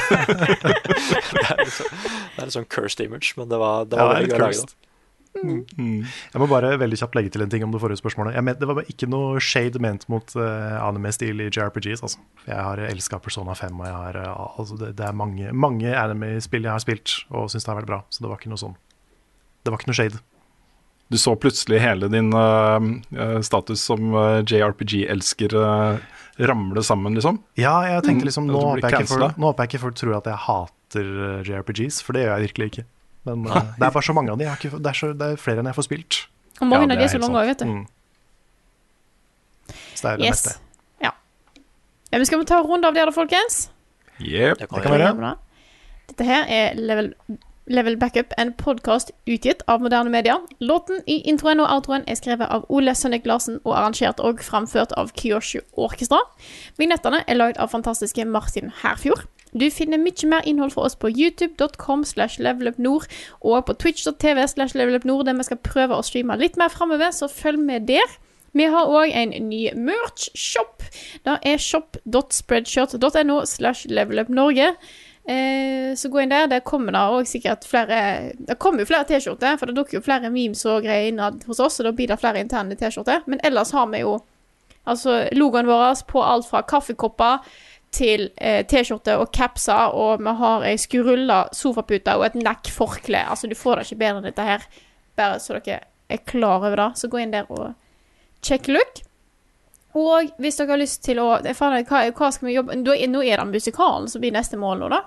[1.33, 4.13] Det er en sånn, det er litt sånn cursed image, men det var, det var
[4.15, 4.61] det er veldig gøy å lage
[5.35, 5.75] cursed.
[5.79, 6.03] Mm.
[6.05, 8.37] Jeg må bare veldig kjapt legge til en ting om det forrige spørsmålet.
[8.37, 12.05] Jeg men, det var ikke noe shade ment mot uh, anime-stil i JRPGs.
[12.05, 12.23] Altså.
[12.47, 15.95] Jeg har elska Persona 5, og jeg har, uh, altså, det, det er mange, mange
[15.97, 18.03] anime-spill jeg har spilt og syns det har vært bra.
[18.13, 18.79] Så det var ikke noe sånn
[19.63, 20.23] Det var ikke noe shade.
[21.13, 22.85] Du så plutselig hele din eh,
[23.21, 25.99] eh, status som eh, JRPG-elsker eh,
[26.49, 27.43] ramle sammen, liksom?
[27.61, 28.29] Ja, jeg tenkte Mm.
[28.31, 28.53] liksom mm.
[28.53, 28.93] nå håper, jeg
[29.59, 32.85] jeg ikke folk tror at jeg hater eh, JRPGs, for det gjør jeg virkelig ikke.
[33.25, 34.49] Men uh, det er bare så mange av de.
[34.51, 36.21] Ikke, det, er så, det er flere enn jeg får spilt.
[36.61, 37.67] Og mange Ja, av det de er så lange òg, vet du.
[37.71, 37.85] Mm.
[39.95, 40.31] Så det er det Yes.
[40.45, 40.59] meste.
[41.03, 41.13] Ja.
[42.13, 42.19] ja.
[42.19, 43.71] Men skal vi ta en runde av det, da, folkens?
[44.21, 44.59] Yep.
[44.59, 45.35] Det kan Det kan vi gjøre.
[46.09, 47.15] Dette her er Level,
[47.67, 50.43] Level Backup, en podkast utgitt av moderne medier.
[50.61, 54.93] Låten i introen og outroen er skrevet av Ole Sønnik Larsen og arrangert og framført
[54.99, 56.19] av Kyoshu Orkestra.
[56.77, 59.25] Vignettene er lagd av fantastiske Martin Herfjord.
[59.53, 63.05] Du finner mye mer innhold fra oss på youtube.com slash levelupnord
[63.41, 67.29] og på twitch.tv slash levelupnord, der vi skal prøve å streame litt mer framover, så
[67.29, 68.19] følg med der.
[68.57, 70.85] Vi har òg en ny merch-shop.
[71.25, 74.75] Det er shop.spreadshirt.no slash levelupnorge.
[75.29, 76.49] Eh, så gå inn der.
[76.51, 80.05] Der kommer det òg sikkert flere Det kommer jo flere T-skjorter, for det dukker jo
[80.05, 83.25] flere memes og greier innad hos oss, og da blir det flere interne T-skjorter.
[83.27, 84.19] Men ellers har vi jo
[84.83, 87.45] altså logoen vår på alt fra kaffekopper
[87.93, 93.27] til eh, T-skjorte og capser, og vi har ei skrulla sofapute og et nekkforkle.
[93.29, 94.67] Altså, du får det ikke bedre enn dette her.
[95.19, 95.83] Bare så dere
[96.13, 96.91] er klar over det.
[96.99, 97.75] Så gå inn der og
[98.43, 99.03] check look.
[99.99, 103.43] Og hvis dere har lyst til å faen, hva, hva skal vi jobbe Nå er
[103.43, 105.03] det musikalen som blir neste mål nå, da.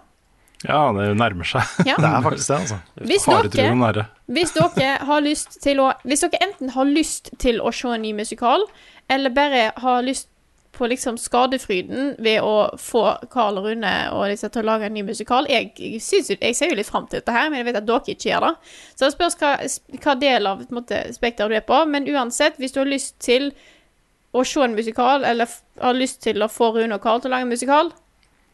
[0.66, 1.66] Ja, det nærmer seg.
[1.86, 1.98] Ja.
[2.02, 2.78] Det er faktisk det, altså.
[2.96, 7.74] Hvis dere, hvis dere har lyst til å Hvis dere enten har lyst til å
[7.76, 8.66] se en ny musikal,
[9.12, 10.30] eller bare har lyst
[10.76, 13.04] på liksom skadefryden ved å få
[13.34, 16.72] Karl Rune og disse til å lage en ny musikal Jeg, jeg, synes, jeg ser
[16.74, 18.54] jo litt fram til dette her, men jeg vet at dere ikke gjør det.
[18.94, 19.54] Så det spørs hva,
[20.06, 20.64] hva del av
[21.16, 21.82] spekteret du er på.
[21.90, 23.52] Men uansett, hvis du har lyst til
[24.36, 25.48] å se en musikal, eller
[25.82, 27.94] har lyst til å få Rune og Karl til å lage en musikal,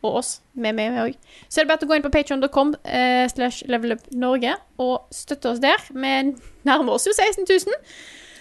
[0.02, 3.28] og oss, med meg òg, så er det bare å gå inn på patreon.com eh,
[3.30, 5.84] slash levelupnorge og støtte oss der.
[5.94, 6.14] Vi
[6.66, 7.78] nærmer oss jo 16 000,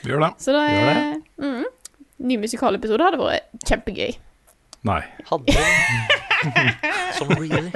[0.01, 0.31] Vi gjør det.
[0.41, 1.21] så det Gjør det.
[1.45, 1.67] mm,
[2.21, 4.19] Ny musikalepisode hadde vært kjempegøy.
[4.89, 5.01] Nei.
[5.29, 5.57] Hadde
[7.19, 7.73] Som really.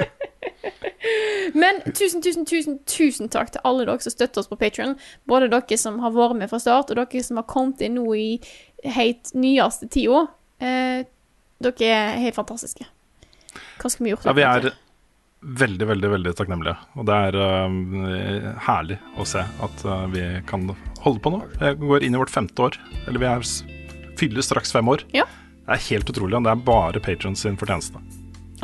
[1.55, 4.95] Men tusen, tusen, tusen tusen takk til alle dere som støtter oss på Patreon
[5.29, 8.07] Både dere som har vært med fra start, og dere som har kommet inn nå
[8.17, 8.29] i
[8.95, 10.25] helt nyeste tida.
[10.61, 11.05] Eh,
[11.65, 12.87] dere er helt fantastiske.
[13.79, 14.27] Hva skal vi gjort?
[14.27, 14.73] Ja, vi er
[15.45, 16.75] veldig, veldig veldig takknemlige.
[16.97, 20.67] Og det er uh, herlig å se at uh, vi kan
[21.05, 21.41] holde på nå.
[21.61, 22.79] Vi går inn i vårt femte år.
[23.05, 23.45] Eller vi er,
[24.19, 25.03] fyller straks fem år.
[25.15, 25.25] Ja.
[25.65, 26.37] Det er helt utrolig.
[26.45, 28.01] Det er bare Patrons sin fortjeneste.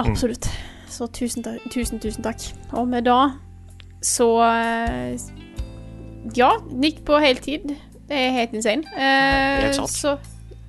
[0.01, 0.47] Absolutt.
[0.91, 2.43] Så tusen, tusen, tusen takk.
[2.75, 3.31] Og med da
[4.03, 5.15] så eh,
[6.37, 7.71] Ja, Nick på heltid.
[8.09, 8.83] Det er helt insane.
[8.95, 9.89] Eh, Helt sant.
[9.93, 10.17] Så,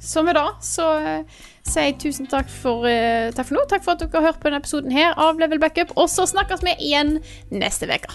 [0.03, 3.65] så med da så eh, sier jeg tusen takk for, eh, takk for nå.
[3.71, 5.93] Takk for at dere har hørt på denne episoden her av Level Backup.
[5.99, 7.19] Og så snakkes vi igjen
[7.51, 8.15] neste uke.